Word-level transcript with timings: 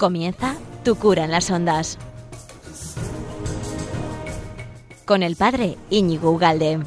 Comienza 0.00 0.56
Tu 0.82 0.94
cura 0.94 1.26
en 1.26 1.30
las 1.30 1.50
ondas. 1.50 1.98
Con 5.04 5.22
el 5.22 5.36
padre 5.36 5.76
Íñigo 5.90 6.30
Ugalde. 6.30 6.80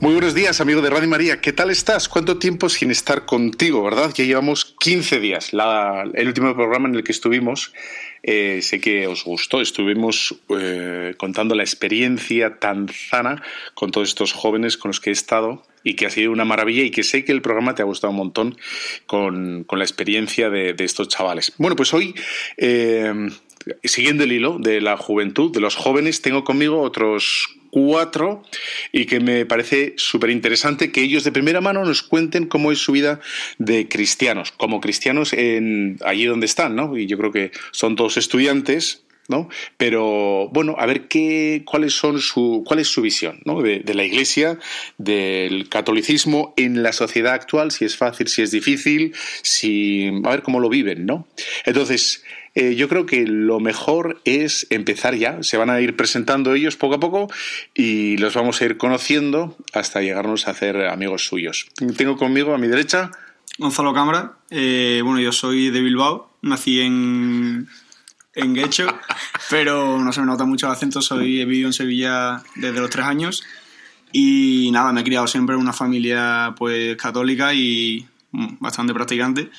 Muy 0.00 0.12
buenos 0.12 0.34
días, 0.34 0.60
amigo 0.60 0.82
de 0.82 0.90
Radio 0.90 1.08
María. 1.08 1.40
¿Qué 1.40 1.54
tal 1.54 1.70
estás? 1.70 2.08
¿Cuánto 2.10 2.38
tiempo 2.38 2.68
sin 2.68 2.90
estar 2.90 3.24
contigo, 3.24 3.82
verdad? 3.82 4.10
Ya 4.12 4.24
llevamos 4.24 4.61
15 4.82 5.20
días. 5.20 5.52
El 5.52 6.26
último 6.26 6.56
programa 6.56 6.88
en 6.88 6.96
el 6.96 7.04
que 7.04 7.12
estuvimos, 7.12 7.72
eh, 8.24 8.58
sé 8.62 8.80
que 8.80 9.06
os 9.06 9.24
gustó. 9.24 9.60
Estuvimos 9.60 10.34
eh, 10.48 11.14
contando 11.16 11.54
la 11.54 11.62
experiencia 11.62 12.58
tan 12.58 12.88
sana 12.88 13.40
con 13.74 13.92
todos 13.92 14.08
estos 14.08 14.32
jóvenes 14.32 14.76
con 14.76 14.88
los 14.88 14.98
que 14.98 15.10
he 15.10 15.12
estado 15.12 15.64
y 15.84 15.94
que 15.94 16.06
ha 16.06 16.10
sido 16.10 16.32
una 16.32 16.44
maravilla 16.44 16.82
y 16.82 16.90
que 16.90 17.04
sé 17.04 17.24
que 17.24 17.30
el 17.30 17.42
programa 17.42 17.76
te 17.76 17.82
ha 17.82 17.84
gustado 17.84 18.10
un 18.10 18.16
montón 18.16 18.56
con, 19.06 19.62
con 19.62 19.78
la 19.78 19.84
experiencia 19.84 20.50
de, 20.50 20.72
de 20.72 20.84
estos 20.84 21.06
chavales. 21.06 21.52
Bueno, 21.58 21.76
pues 21.76 21.94
hoy... 21.94 22.14
eh, 22.56 23.30
Siguiendo 23.84 24.24
el 24.24 24.32
hilo 24.32 24.58
de 24.58 24.80
la 24.80 24.96
juventud, 24.96 25.52
de 25.52 25.60
los 25.60 25.76
jóvenes, 25.76 26.20
tengo 26.20 26.42
conmigo 26.42 26.80
otros 26.80 27.46
cuatro 27.72 28.42
y 28.92 29.06
que 29.06 29.18
me 29.18 29.46
parece 29.46 29.94
súper 29.96 30.28
interesante 30.28 30.92
que 30.92 31.00
ellos 31.00 31.24
de 31.24 31.32
primera 31.32 31.62
mano 31.62 31.82
nos 31.86 32.02
cuenten 32.02 32.46
cómo 32.46 32.70
es 32.70 32.78
su 32.78 32.92
vida 32.92 33.18
de 33.56 33.88
cristianos, 33.88 34.52
como 34.52 34.82
cristianos 34.82 35.32
en 35.32 35.96
allí 36.04 36.26
donde 36.26 36.44
están, 36.44 36.76
¿no? 36.76 36.98
Y 36.98 37.06
yo 37.06 37.16
creo 37.16 37.32
que 37.32 37.50
son 37.70 37.96
todos 37.96 38.18
estudiantes, 38.18 39.04
¿no? 39.28 39.48
Pero 39.78 40.50
bueno, 40.52 40.76
a 40.78 40.84
ver 40.84 41.08
qué, 41.08 41.62
cuáles 41.64 41.94
son 41.94 42.20
su, 42.20 42.62
cuál 42.66 42.80
es 42.80 42.88
su 42.88 43.00
visión, 43.00 43.40
¿no? 43.46 43.62
De, 43.62 43.80
de 43.80 43.94
la 43.94 44.04
Iglesia, 44.04 44.58
del 44.98 45.70
catolicismo 45.70 46.52
en 46.58 46.82
la 46.82 46.92
sociedad 46.92 47.32
actual, 47.32 47.70
si 47.70 47.86
es 47.86 47.96
fácil, 47.96 48.28
si 48.28 48.42
es 48.42 48.50
difícil, 48.50 49.14
si 49.40 50.12
a 50.24 50.28
ver 50.28 50.42
cómo 50.42 50.60
lo 50.60 50.68
viven, 50.68 51.06
¿no? 51.06 51.26
Entonces. 51.64 52.22
Eh, 52.54 52.74
yo 52.74 52.88
creo 52.88 53.06
que 53.06 53.26
lo 53.26 53.60
mejor 53.60 54.20
es 54.24 54.66
empezar 54.70 55.14
ya. 55.14 55.42
Se 55.42 55.56
van 55.56 55.70
a 55.70 55.80
ir 55.80 55.96
presentando 55.96 56.54
ellos 56.54 56.76
poco 56.76 56.96
a 56.96 57.00
poco 57.00 57.32
y 57.74 58.16
los 58.18 58.34
vamos 58.34 58.60
a 58.60 58.64
ir 58.66 58.76
conociendo 58.76 59.56
hasta 59.72 60.02
llegarnos 60.02 60.46
a 60.46 60.50
hacer 60.50 60.86
amigos 60.86 61.24
suyos. 61.26 61.68
Tengo 61.96 62.16
conmigo 62.16 62.54
a 62.54 62.58
mi 62.58 62.68
derecha. 62.68 63.10
Gonzalo 63.58 63.92
Cámara, 63.92 64.38
eh, 64.50 65.00
bueno, 65.04 65.20
yo 65.20 65.30
soy 65.30 65.70
de 65.70 65.82
Bilbao, 65.82 66.30
nací 66.40 66.80
en, 66.80 67.68
en 68.34 68.54
Guecho, 68.54 68.86
pero 69.50 69.98
no 69.98 70.12
se 70.12 70.20
me 70.20 70.26
nota 70.26 70.46
mucho 70.46 70.66
el 70.66 70.72
acento, 70.72 71.02
soy, 71.02 71.40
he 71.40 71.44
vivido 71.44 71.68
en 71.68 71.74
Sevilla 71.74 72.42
desde 72.56 72.80
los 72.80 72.88
tres 72.88 73.04
años 73.04 73.42
y 74.10 74.70
nada, 74.72 74.92
me 74.92 75.02
he 75.02 75.04
criado 75.04 75.26
siempre 75.26 75.54
en 75.54 75.60
una 75.60 75.74
familia 75.74 76.54
pues 76.56 76.96
católica 76.96 77.52
y 77.52 78.06
mm, 78.30 78.56
bastante 78.58 78.94
practicante 78.94 79.50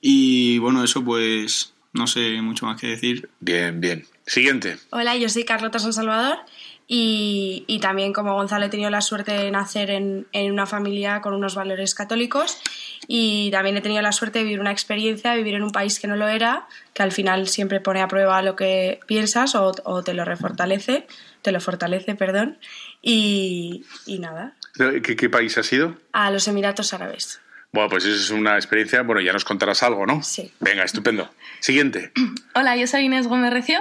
y 0.00 0.56
bueno, 0.58 0.82
eso 0.82 1.04
pues 1.04 1.72
no 1.92 2.06
sé 2.06 2.40
mucho 2.40 2.66
más 2.66 2.80
que 2.80 2.88
decir. 2.88 3.28
Bien, 3.40 3.80
bien. 3.80 4.04
Siguiente. 4.26 4.78
Hola, 4.90 5.16
yo 5.16 5.28
soy 5.28 5.44
Carlota 5.44 5.78
San 5.78 5.92
Salvador 5.92 6.38
y, 6.86 7.64
y 7.66 7.80
también 7.80 8.12
como 8.12 8.34
Gonzalo 8.34 8.66
he 8.66 8.68
tenido 8.68 8.90
la 8.90 9.00
suerte 9.00 9.32
de 9.32 9.50
nacer 9.50 9.90
en, 9.90 10.26
en, 10.32 10.52
una 10.52 10.66
familia 10.66 11.20
con 11.20 11.34
unos 11.34 11.54
valores 11.54 11.94
católicos 11.94 12.60
y 13.08 13.50
también 13.50 13.76
he 13.76 13.80
tenido 13.80 14.00
la 14.00 14.12
suerte 14.12 14.38
de 14.38 14.44
vivir 14.44 14.60
una 14.60 14.70
experiencia, 14.70 15.32
de 15.32 15.38
vivir 15.38 15.54
en 15.54 15.62
un 15.62 15.72
país 15.72 15.98
que 15.98 16.06
no 16.06 16.16
lo 16.16 16.28
era, 16.28 16.66
que 16.94 17.02
al 17.02 17.12
final 17.12 17.48
siempre 17.48 17.80
pone 17.80 18.00
a 18.00 18.08
prueba 18.08 18.42
lo 18.42 18.56
que 18.56 19.00
piensas 19.06 19.54
o, 19.54 19.72
o 19.84 20.02
te 20.02 20.14
lo 20.14 20.24
refortalece, 20.24 21.06
te 21.42 21.52
lo 21.52 21.60
fortalece, 21.60 22.14
perdón, 22.14 22.58
y, 23.00 23.84
y 24.06 24.18
nada. 24.18 24.54
¿Qué, 24.74 25.16
¿Qué 25.16 25.30
país 25.30 25.58
ha 25.58 25.62
sido? 25.62 25.96
A 26.12 26.30
los 26.30 26.46
Emiratos 26.46 26.94
Árabes. 26.94 27.40
Bueno, 27.72 27.88
pues 27.88 28.04
eso 28.04 28.14
es 28.14 28.30
una 28.30 28.56
experiencia, 28.56 29.02
bueno, 29.02 29.22
ya 29.22 29.32
nos 29.32 29.46
contarás 29.46 29.82
algo, 29.82 30.04
¿no? 30.04 30.22
Sí. 30.22 30.52
Venga, 30.60 30.84
estupendo. 30.84 31.30
Siguiente. 31.60 32.12
Hola, 32.54 32.76
yo 32.76 32.86
soy 32.86 33.04
Inés 33.04 33.26
Gómez 33.26 33.50
Recio. 33.50 33.80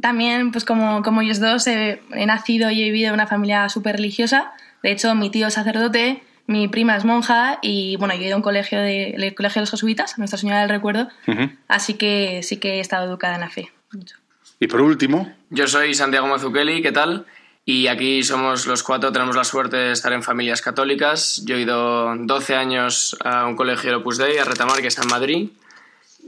También, 0.00 0.52
pues 0.52 0.64
como, 0.64 1.02
como 1.02 1.20
ellos 1.20 1.38
dos, 1.38 1.66
he, 1.66 2.00
he 2.14 2.24
nacido 2.24 2.70
y 2.70 2.80
he 2.80 2.84
vivido 2.84 3.08
en 3.08 3.14
una 3.14 3.26
familia 3.26 3.68
súper 3.68 3.96
religiosa. 3.96 4.52
De 4.82 4.90
hecho, 4.90 5.14
mi 5.14 5.28
tío 5.28 5.48
es 5.48 5.54
sacerdote, 5.54 6.22
mi 6.46 6.68
prima 6.68 6.96
es 6.96 7.04
monja 7.04 7.58
y, 7.60 7.96
bueno, 7.96 8.14
yo 8.14 8.22
he 8.22 8.26
ido 8.26 8.34
a 8.34 8.38
un 8.38 8.42
colegio, 8.42 8.80
de, 8.80 9.10
el 9.10 9.34
colegio 9.34 9.60
de 9.60 9.64
los 9.64 9.70
jesuitas, 9.70 10.16
Nuestra 10.18 10.38
Señora 10.38 10.60
del 10.60 10.70
Recuerdo. 10.70 11.08
Uh 11.26 11.32
-huh. 11.32 11.56
Así 11.68 11.94
que 11.94 12.42
sí 12.42 12.56
que 12.56 12.76
he 12.76 12.80
estado 12.80 13.06
educada 13.06 13.34
en 13.34 13.42
la 13.42 13.50
fe. 13.50 13.70
Mucho. 13.92 14.16
Y 14.58 14.66
por 14.66 14.80
último... 14.80 15.30
Yo 15.50 15.66
soy 15.66 15.92
Santiago 15.92 16.26
Mazukeli, 16.26 16.80
¿qué 16.80 16.92
tal? 16.92 17.26
Y 17.70 17.86
aquí 17.86 18.24
somos 18.24 18.66
los 18.66 18.82
cuatro, 18.82 19.12
tenemos 19.12 19.36
la 19.36 19.44
suerte 19.44 19.76
de 19.76 19.92
estar 19.92 20.12
en 20.12 20.24
familias 20.24 20.60
católicas. 20.60 21.40
Yo 21.44 21.54
he 21.54 21.60
ido 21.60 22.16
12 22.16 22.56
años 22.56 23.16
a 23.22 23.46
un 23.46 23.54
colegio 23.54 23.90
de 23.90 23.96
Opus 23.98 24.18
Dei, 24.18 24.38
a 24.38 24.44
Retamar, 24.44 24.80
que 24.80 24.88
está 24.88 25.02
en 25.02 25.08
Madrid. 25.08 25.50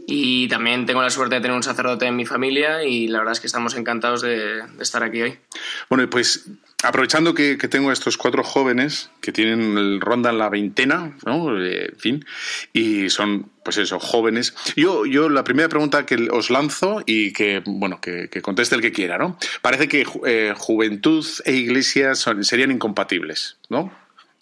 Y 0.06 0.46
también 0.46 0.86
tengo 0.86 1.02
la 1.02 1.10
suerte 1.10 1.34
de 1.34 1.40
tener 1.40 1.56
un 1.56 1.64
sacerdote 1.64 2.06
en 2.06 2.14
mi 2.14 2.26
familia 2.26 2.84
y 2.84 3.08
la 3.08 3.18
verdad 3.18 3.32
es 3.32 3.40
que 3.40 3.48
estamos 3.48 3.74
encantados 3.74 4.22
de, 4.22 4.62
estar 4.78 5.02
aquí 5.02 5.20
hoy. 5.20 5.36
Bueno, 5.88 6.08
pues 6.08 6.48
aprovechando 6.84 7.34
que, 7.34 7.58
que, 7.58 7.66
tengo 7.66 7.90
a 7.90 7.92
estos 7.92 8.16
cuatro 8.16 8.44
jóvenes 8.44 9.10
que 9.20 9.32
tienen 9.32 10.00
rondan 10.00 10.38
la 10.38 10.48
veintena, 10.48 11.16
¿no? 11.26 11.60
Eh, 11.60 11.90
en 11.92 11.98
fin, 11.98 12.24
y 12.72 13.10
son, 13.10 13.50
pues 13.64 13.76
eso, 13.78 13.98
jóvenes. 13.98 14.54
Yo, 14.76 15.06
yo 15.06 15.28
la 15.28 15.44
primera 15.44 15.68
pregunta 15.68 16.06
que 16.06 16.28
os 16.30 16.50
lanzo 16.50 17.02
y 17.06 17.32
que, 17.32 17.62
bueno, 17.64 18.00
que, 18.00 18.28
que 18.28 18.42
conteste 18.42 18.74
el 18.74 18.82
que 18.82 18.92
quiera, 18.92 19.18
¿no? 19.18 19.38
Parece 19.60 19.88
que 19.88 20.06
eh, 20.26 20.54
juventud 20.56 21.24
e 21.44 21.52
iglesia 21.52 22.14
son, 22.14 22.44
serían 22.44 22.70
incompatibles, 22.70 23.58
¿no? 23.68 23.92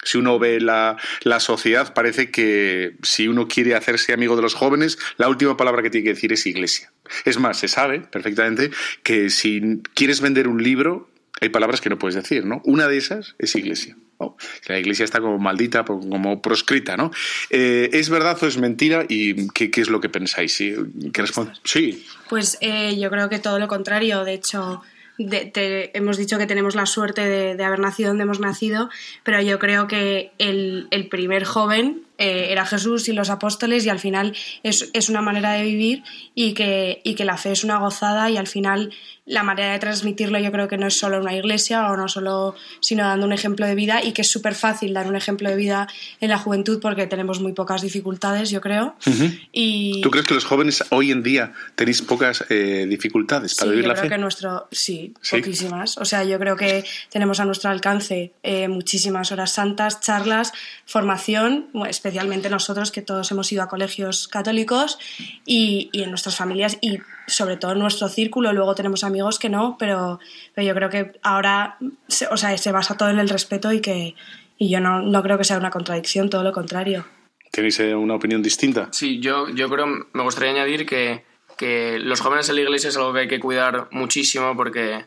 Si 0.03 0.16
uno 0.16 0.38
ve 0.38 0.60
la, 0.60 0.97
la, 1.25 1.41
sociedad, 1.41 1.92
parece 1.92 2.30
que 2.30 2.97
si 3.03 3.28
uno 3.28 3.48
quiere 3.48 3.75
hacerse 3.75 4.14
amigo 4.14 4.34
de 4.34 4.41
los 4.41 4.54
jóvenes, 4.54 4.98
la 5.19 5.28
última 5.28 5.59
palabra 5.59 5.82
que 5.82 5.91
tiene 5.91 6.04
que 6.04 6.14
decir 6.14 6.32
es 6.32 6.47
iglesia. 6.47 6.91
Es 7.26 7.38
más, 7.38 7.59
se 7.59 7.69
sabe 7.69 8.00
perfectamente 8.00 8.70
que 9.03 9.28
si 9.28 9.82
quieres 9.92 10.22
vender 10.22 10.48
un 10.48 10.62
libro, 10.62 11.10
hay 11.41 11.49
palabras 11.49 11.81
que 11.81 11.91
no 11.91 11.99
puedes 11.99 12.15
decir, 12.15 12.45
¿no? 12.45 12.61
Una 12.65 12.89
de 12.89 12.99
esas 12.99 13.34
es 13.39 13.55
iglesia. 13.55 13.97
¿no? 14.19 14.37
La 14.67 14.78
iglesia 14.78 15.05
está 15.05 15.21
como 15.21 15.39
maldita, 15.39 15.84
como 15.84 16.43
proscrita, 16.43 16.97
¿no? 16.97 17.11
Eh, 17.49 17.89
¿Es 17.93 18.11
verdad 18.11 18.39
o 18.43 18.47
es 18.47 18.59
mentira? 18.59 19.05
¿Y 19.09 19.49
qué, 19.49 19.71
qué 19.71 19.81
es 19.81 19.89
lo 19.89 20.01
que 20.01 20.09
pensáis? 20.09 20.55
¿Sí? 20.55 20.75
¿Qué 21.12 21.25
sí. 21.65 22.05
Pues 22.28 22.59
eh, 22.61 22.99
yo 22.99 23.11
creo 23.11 23.28
que 23.28 23.39
todo 23.39 23.59
lo 23.59 23.69
contrario. 23.69 24.25
De 24.25 24.34
hecho, 24.34 24.83
de, 25.19 25.47
te, 25.47 25.97
hemos 25.97 26.19
dicho 26.19 26.39
que 26.39 26.47
tenemos 26.47 26.75
la 26.75 26.87
suerte 26.87 27.23
de, 27.23 27.57
de, 27.57 27.65
haber 27.65 27.78
nacido 27.78 28.11
donde 28.11 28.25
hemos 28.25 28.41
nacido, 28.41 28.91
pero 29.22 29.41
yo 29.41 29.59
creo 29.59 29.87
que 29.87 30.33
el, 30.39 30.89
el 30.91 31.09
primer 31.09 31.45
joven 31.45 32.03
eh, 32.20 32.53
era 32.53 32.66
Jesús 32.66 33.08
y 33.08 33.14
los 33.14 33.31
apóstoles 33.31 33.86
y 33.86 33.88
al 33.88 33.98
final 33.98 34.36
es, 34.62 34.91
es, 34.92 35.08
una 35.08 35.22
manera 35.22 35.53
de 35.53 35.64
vivir 35.64 36.03
y 36.34 36.53
que, 36.53 37.00
y 37.03 37.14
que 37.14 37.25
la 37.25 37.38
fe 37.38 37.53
es 37.53 37.64
una 37.64 37.78
gozada 37.78 38.28
y 38.28 38.36
al 38.36 38.47
final 38.47 38.92
la 39.25 39.42
manera 39.42 39.72
de 39.72 39.78
transmitirlo 39.78 40.38
yo 40.38 40.53
creo 40.53 40.69
que 40.69 40.76
no 40.76 40.86
es 40.86 40.98
solo 40.98 41.19
una 41.19 41.34
iglesia 41.34 41.91
o 41.91 41.97
no 41.97 42.09
solo 42.09 42.54
sino 42.80 43.04
dando 43.04 43.25
un 43.25 43.32
ejemplo 43.32 43.66
de 43.66 43.75
vida 43.75 44.04
y 44.04 44.12
que 44.12 44.20
es 44.20 44.30
súper 44.30 44.54
fácil 44.54 44.92
dar 44.92 45.06
un 45.06 45.16
ejemplo 45.16 45.48
de 45.48 45.56
vida 45.56 45.88
en 46.20 46.28
la 46.28 46.36
juventud 46.36 46.78
porque 46.78 47.06
tenemos 47.06 47.41
muy 47.41 47.54
pocas 47.54 47.80
dificultades 47.80 48.50
yo 48.50 48.60
creo 48.60 48.97
uh 49.06 49.10
-huh. 49.10 49.48
y 49.53 50.03
¿tú 50.03 50.10
crees 50.10 50.26
que 50.26 50.34
los 50.34 50.44
jóvenes 50.44 50.84
hoy 50.91 51.12
en 51.12 51.22
día 51.22 51.54
tenéis 51.74 52.03
pocas 52.03 52.45
eh, 52.50 52.86
dificultades 52.86 53.54
para 53.54 53.71
sí, 53.71 53.71
vivir 53.71 53.84
yo 53.84 53.89
la 53.89 53.95
creo 53.95 54.04
fe? 54.04 54.10
que 54.10 54.18
nuestro 54.18 54.68
sí, 54.71 55.15
sí, 55.22 55.36
poquísimas 55.36 55.97
o 55.97 56.04
sea 56.04 56.22
yo 56.24 56.39
creo 56.39 56.56
que 56.56 56.84
tenemos 57.09 57.41
a 57.41 57.47
nuestro 57.47 57.71
alcance 57.71 58.33
eh, 58.42 58.68
muchísimas 58.68 59.33
horas 59.33 59.53
santas 59.53 60.00
charlas 60.00 60.53
formación 60.84 61.68
especialmente 61.89 62.09
nosotros 62.51 62.91
que 62.91 63.03
todos 63.03 63.30
hemos 63.30 63.51
ido 63.53 63.62
a 63.62 63.68
colegios 63.68 64.28
católicos 64.28 64.98
y, 65.45 65.91
y 65.92 66.03
en 66.03 66.10
nuestras 66.10 66.36
familias 66.36 66.78
y 66.80 66.98
sobre 67.27 67.57
todo 67.57 67.72
en 67.72 67.78
nuestro 67.78 68.09
círculo, 68.09 68.53
luego 68.53 68.74
tenemos 68.74 69.04
amigos 69.04 69.39
que 69.39 69.48
no, 69.48 69.77
pero, 69.78 70.18
pero 70.54 70.66
yo 70.66 70.74
creo 70.74 70.91
que 70.91 71.12
ahora 71.22 71.78
se, 72.09 72.27
o 72.27 72.36
sea, 72.36 72.57
se 72.59 72.72
basa 72.72 72.97
todo 72.97 73.10
en 73.10 73.18
el 73.18 73.28
respeto 73.28 73.72
y 73.72 73.80
que 73.80 74.15
y 74.59 74.68
yo 74.68 74.78
no, 74.78 75.01
no 75.01 75.22
creo 75.22 75.39
que 75.39 75.45
sea 75.45 75.57
una 75.57 75.71
contradicción, 75.71 76.28
todo 76.28 76.45
lo 76.45 76.53
contrario. 76.53 77.07
¿Tenéis 77.51 77.80
eh, 77.80 77.95
una 77.95 78.15
opinión 78.15 78.42
distinta? 78.42 78.89
Sí, 78.92 79.18
yo, 79.18 79.48
yo 79.48 79.71
creo, 79.71 79.86
me 80.12 80.22
gustaría 80.22 80.51
añadir 80.51 80.84
que, 80.84 81.24
que 81.57 81.98
los 81.98 82.21
jóvenes 82.21 82.48
en 82.51 82.57
la 82.57 82.60
iglesia 82.60 82.91
es 82.91 82.97
algo 82.97 83.12
que 83.15 83.21
hay 83.21 83.28
que 83.28 83.41
cuidar 83.41 83.89
muchísimo 83.91 84.54
porque 84.54 85.07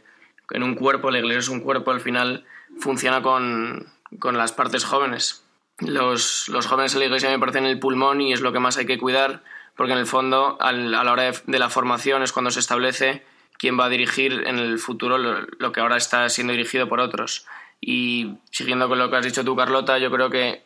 en 0.50 0.64
un 0.64 0.74
cuerpo, 0.74 1.12
la 1.12 1.20
iglesia 1.20 1.40
es 1.40 1.50
un 1.50 1.60
cuerpo, 1.60 1.92
al 1.92 2.02
final 2.02 2.46
funciona 2.80 3.22
con, 3.22 3.88
con 4.18 4.38
las 4.38 4.52
partes 4.52 4.84
jóvenes. 4.84 5.43
Los, 5.80 6.50
los 6.50 6.68
jóvenes 6.68 6.94
en 6.94 7.00
la 7.00 7.06
iglesia 7.06 7.30
me 7.30 7.40
parecen 7.40 7.66
el 7.66 7.80
pulmón 7.80 8.22
y 8.22 8.34
es 8.34 8.42
lo 8.42 8.54
que 8.54 8.60
más 8.60 8.78
hay 8.78 8.86
que 8.86 9.00
cuidar 9.00 9.44
porque 9.76 9.94
en 9.94 10.00
el 10.00 10.06
fondo 10.06 10.58
al, 10.60 10.94
a 10.94 11.04
la 11.04 11.12
hora 11.12 11.32
de, 11.32 11.60
la 11.60 11.70
formación 11.70 12.22
es 12.24 12.32
cuando 12.32 12.52
se 12.52 12.60
establece 12.60 13.24
quién 13.58 13.80
va 13.80 13.86
a 13.86 13.90
dirigir 13.90 14.44
en 14.46 14.60
el 14.60 14.78
futuro 14.80 15.18
lo, 15.18 15.42
lo, 15.58 15.72
que 15.72 15.80
ahora 15.80 15.98
está 15.98 16.28
siendo 16.30 16.54
dirigido 16.54 16.88
por 16.88 17.00
otros. 17.00 17.46
Y 17.82 18.36
siguiendo 18.52 18.88
con 18.88 19.00
lo 19.00 19.10
que 19.10 19.18
has 19.18 19.26
dicho 19.26 19.44
tú, 19.44 19.56
Carlota, 19.56 19.98
yo 19.98 20.12
creo 20.12 20.30
que 20.30 20.64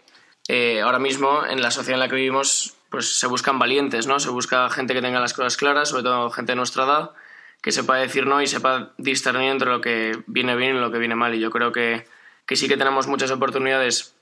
eh, 0.47 0.81
ahora 0.81 0.99
mismo 0.99 1.45
en 1.45 1.61
la 1.61 1.71
sociedad 1.71 1.95
en 1.95 1.99
la 2.01 2.09
que 2.09 2.15
vivimos 2.15 2.73
pues 2.89 3.19
se 3.19 3.27
buscan 3.27 3.59
valientes, 3.59 4.07
¿no? 4.07 4.19
Se 4.19 4.29
busca 4.29 4.69
gente 4.69 4.93
que 4.93 5.01
tenga 5.01 5.19
las 5.19 5.33
cosas 5.33 5.57
claras, 5.57 5.89
sobre 5.89 6.03
todo 6.03 6.29
gente 6.29 6.53
de 6.53 6.55
nuestra 6.55 6.85
edad, 6.85 7.11
que 7.61 7.71
sepa 7.71 7.97
decir 7.97 8.25
no 8.25 8.41
y 8.41 8.47
sepa 8.47 8.93
discernir 8.97 9.51
entre 9.51 9.69
lo 9.69 9.81
que 9.81 10.17
viene 10.25 10.55
bien 10.55 10.77
y 10.77 10.79
lo 10.79 10.91
que 10.91 10.99
viene 10.99 11.15
mal. 11.15 11.35
Y 11.35 11.39
yo 11.39 11.49
creo 11.49 11.71
que 11.71 12.05
que 12.47 12.55
sí 12.55 12.67
que 12.67 12.77
tenemos 12.77 13.07
muchas 13.07 13.29
oportunidades 13.29 14.15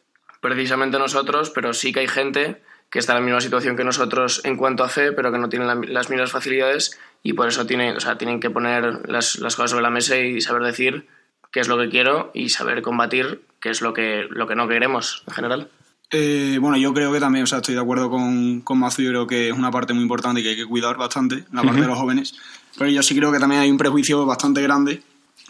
precisamente 0.46 1.00
nosotros, 1.00 1.50
pero 1.50 1.74
sí 1.74 1.92
que 1.92 2.02
hay 2.02 2.08
gente 2.08 2.62
que 2.92 3.00
está 3.00 3.14
en 3.14 3.20
la 3.20 3.26
misma 3.26 3.42
situación 3.42 3.76
que 3.76 3.84
nosotros 3.84 4.42
en 4.44 4.58
cuanto 4.58 4.84
a 4.84 4.90
fe, 4.90 5.12
pero 5.12 5.32
que 5.32 5.40
no 5.40 5.50
tienen 5.50 5.92
las 5.92 6.10
mismas 6.12 6.32
facilidades 6.32 7.00
y 7.24 7.34
por 7.34 7.48
eso 7.48 7.66
tienen, 7.66 7.98
o 7.98 8.00
sea, 8.00 8.20
tienen 8.20 8.40
que 8.40 8.52
poner 8.52 9.10
las, 9.10 9.40
las, 9.40 9.56
cosas 9.56 9.72
sobre 9.72 9.82
la 9.82 9.90
mesa 9.90 10.18
y 10.18 10.40
saber 10.42 10.62
decir 10.62 11.08
qué 11.52 11.62
es 11.62 11.68
lo 11.68 11.80
que 11.80 11.90
quiero 11.90 12.30
y 12.36 12.50
saber 12.50 12.84
combatir 12.84 13.42
qué 13.60 13.72
es 13.72 13.82
lo 13.82 13.94
que, 13.94 14.28
lo 14.30 14.46
que 14.46 14.56
no 14.56 14.68
queremos 14.68 15.24
en 15.26 15.34
general. 15.34 15.70
Eh, 16.12 16.60
bueno, 16.62 16.78
yo 16.78 16.94
creo 16.94 17.12
que 17.12 17.20
también, 17.20 17.44
o 17.44 17.48
sea, 17.48 17.58
estoy 17.58 17.74
de 17.74 17.82
acuerdo 17.82 18.12
con, 18.12 18.62
con 18.62 18.78
Mazu, 18.78 19.02
yo 19.02 19.10
creo 19.10 19.26
que 19.26 19.50
es 19.50 19.58
una 19.58 19.72
parte 19.72 19.94
muy 19.94 20.04
importante 20.04 20.42
y 20.42 20.44
que 20.44 20.50
hay 20.50 20.56
que 20.56 20.68
cuidar 20.68 20.96
bastante, 20.96 21.44
la 21.52 21.64
parte 21.64 21.82
de 21.82 21.88
los 21.88 21.98
jóvenes, 21.98 22.36
pero 22.78 22.92
yo 22.92 23.02
sí 23.02 23.16
creo 23.16 23.32
que 23.32 23.40
también 23.40 23.62
hay 23.62 23.72
un 23.72 23.80
prejuicio 23.80 24.28
bastante 24.28 24.62
grande 24.62 25.02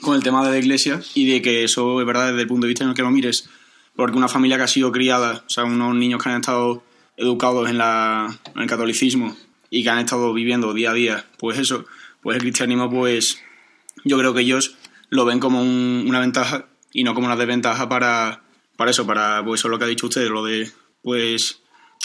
con 0.02 0.16
el 0.16 0.24
tema 0.24 0.46
de 0.46 0.52
la 0.52 0.58
iglesia 0.58 1.02
y 1.14 1.30
de 1.30 1.42
que 1.42 1.66
eso 1.66 2.00
es 2.00 2.08
verdad 2.08 2.28
desde 2.28 2.44
el 2.44 2.48
punto 2.48 2.66
de 2.66 2.70
vista 2.70 2.86
en 2.86 2.92
el 2.92 2.96
que 2.96 3.02
lo 3.02 3.12
mires, 3.12 3.50
porque 3.96 4.18
una 4.18 4.28
familia 4.28 4.58
que 4.58 4.64
ha 4.64 4.68
sido 4.68 4.92
criada, 4.92 5.44
o 5.46 5.50
sea, 5.50 5.64
unos 5.64 5.96
niños 5.96 6.22
que 6.22 6.30
han 6.30 6.42
estado 6.42 6.84
educados 7.18 7.70
en, 7.70 7.78
la, 7.78 8.38
en 8.54 8.62
el 8.62 8.68
catolicismo 8.68 9.36
y 9.70 9.84
que 9.84 9.90
han 9.90 10.00
estado 10.00 10.34
viviendo 10.34 10.74
día 10.74 10.92
a 10.92 10.94
día, 10.94 11.26
pues 11.38 11.58
eso, 11.60 11.86
pues 12.22 12.36
el 12.36 12.42
cristianismo, 12.42 12.90
pues 12.90 13.42
yo 14.04 14.18
creo 14.18 14.34
que 14.34 14.42
ellos 14.42 14.76
lo 15.10 15.26
ven 15.26 15.40
como 15.40 15.62
una 15.62 16.20
ventaja 16.20 16.66
y 16.92 17.04
no 17.04 17.14
como 17.14 17.28
una 17.28 17.36
desventaja 17.36 17.88
para, 17.88 18.44
para 18.76 18.92
eso, 18.92 19.06
para 19.06 19.44
pues 19.44 19.62
eso 19.62 19.70
lo 19.70 19.80
que 19.80 19.86
ha 19.86 19.88
dicho 19.88 20.08
usted, 20.08 20.30
lo 20.30 20.44
de 20.44 20.72
pues 21.02 21.62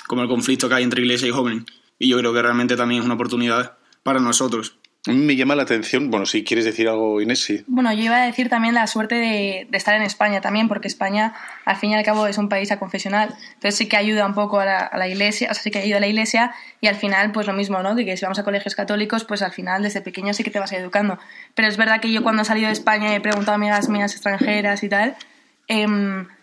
como 0.07 0.23
el 0.23 0.29
conflicto 0.29 0.69
que 0.69 0.75
hay 0.75 0.85
entre 0.85 1.03
iglesia 1.03 1.29
y 1.29 1.31
joven. 1.31 1.67
Y 1.99 2.09
yo 2.09 2.19
creo 2.19 2.33
que 2.33 2.43
realmente 2.43 2.77
también 2.77 3.01
es 3.01 3.05
una 3.05 3.15
oportunidad 3.15 3.79
para 4.03 4.21
nosotros. 4.21 4.75
Me 5.07 5.35
llama 5.35 5.55
la 5.55 5.63
atención, 5.63 6.11
bueno, 6.11 6.27
si 6.27 6.45
quieres 6.45 6.67
decir 6.67 6.87
algo, 6.87 7.23
Inés, 7.23 7.43
sí. 7.43 7.65
Bueno, 7.67 7.91
yo 7.95 8.05
iba 8.05 8.23
a 8.23 8.27
decir 8.27 8.51
también 8.51 8.75
la 8.75 8.87
suerte 8.87 9.15
de, 9.15 9.67
de, 9.71 9.79
estar 9.79 9.95
en 9.95 10.03
España 10.03 10.43
también, 10.43 10.69
porque 10.69 10.89
España, 10.89 11.33
al 11.65 11.77
fin 11.77 11.93
y 11.93 11.95
al 11.95 12.05
cabo, 12.05 12.27
es 12.27 12.37
un 12.37 12.51
país 12.51 12.71
aconfesional. 12.71 13.35
Entonces 13.55 13.77
sí 13.77 13.89
que 13.89 13.97
ayuda 13.97 14.27
un 14.27 14.35
poco 14.35 14.61
a 14.61 14.67
la, 14.67 14.79
a 14.81 14.99
la, 14.99 15.09
iglesia, 15.09 15.49
o 15.51 15.55
sea, 15.55 15.63
sí 15.63 15.71
que 15.71 15.79
ayuda 15.79 15.97
a 15.97 16.01
la 16.01 16.07
iglesia 16.07 16.53
y 16.83 16.89
al 16.89 16.97
final, 16.97 17.33
pues 17.33 17.47
lo 17.47 17.55
mismo, 17.55 17.83
¿no? 17.83 17.95
De 17.95 18.05
que 18.05 18.15
si 18.19 18.27
vamos 18.27 18.39
a 18.41 18.45
colegios 18.45 18.75
católicos, 18.75 19.25
pues 19.25 19.41
al 19.41 19.53
final, 19.53 19.83
desde 19.83 20.03
pequeño 20.03 20.35
sí 20.35 20.45
que 20.45 20.51
te 20.51 20.61
vas 20.61 20.73
educando. 20.73 21.19
Pero 21.55 21.69
es 21.69 21.79
verdad 21.79 22.01
que 22.01 22.13
yo 22.13 22.23
cuando 22.23 22.43
he 22.43 22.45
salido 22.45 22.67
de 22.67 22.75
España 22.75 23.15
he 23.15 23.21
preguntado 23.23 23.53
a 23.53 23.55
amigas 23.55 23.89
mías 23.89 24.13
extranjeras 24.13 24.83
y 24.83 24.91
tal, 24.91 25.17
eh, 25.69 25.87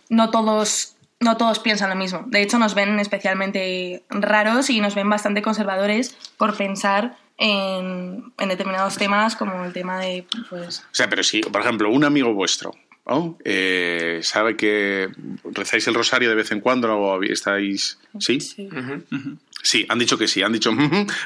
no 0.08 0.30
todos 0.30 0.96
no 1.20 1.36
todos 1.36 1.58
piensan 1.58 1.90
lo 1.90 1.96
mismo. 1.96 2.24
De 2.26 2.42
hecho, 2.42 2.58
nos 2.58 2.74
ven 2.74 2.98
especialmente 3.00 4.02
raros 4.08 4.70
y 4.70 4.80
nos 4.80 4.94
ven 4.94 5.10
bastante 5.10 5.42
conservadores 5.42 6.16
por 6.36 6.56
pensar 6.56 7.16
en, 7.38 8.32
en, 8.36 8.48
determinados 8.48 8.96
temas 8.98 9.36
como 9.36 9.64
el 9.64 9.72
tema 9.72 10.00
de 10.00 10.26
pues 10.50 10.80
o 10.80 10.94
sea 10.94 11.08
pero 11.08 11.22
si 11.22 11.40
por 11.40 11.60
ejemplo 11.60 11.90
un 11.90 12.04
amigo 12.04 12.34
vuestro 12.34 12.72
¿no? 13.06 13.38
eh, 13.44 14.20
sabe 14.22 14.56
que 14.56 15.08
rezáis 15.44 15.86
el 15.88 15.94
rosario 15.94 16.28
de 16.28 16.34
vez 16.34 16.50
en 16.52 16.60
cuando 16.60 16.92
o 16.94 17.22
estáis 17.22 17.98
sí, 18.18 18.40
sí. 18.40 18.68
Uh 18.70 18.74
-huh. 18.74 19.04
Uh 19.10 19.16
-huh. 19.16 19.38
Sí, 19.62 19.86
han 19.88 19.98
dicho 19.98 20.16
que 20.16 20.28
sí, 20.28 20.42
han 20.42 20.52
dicho, 20.52 20.72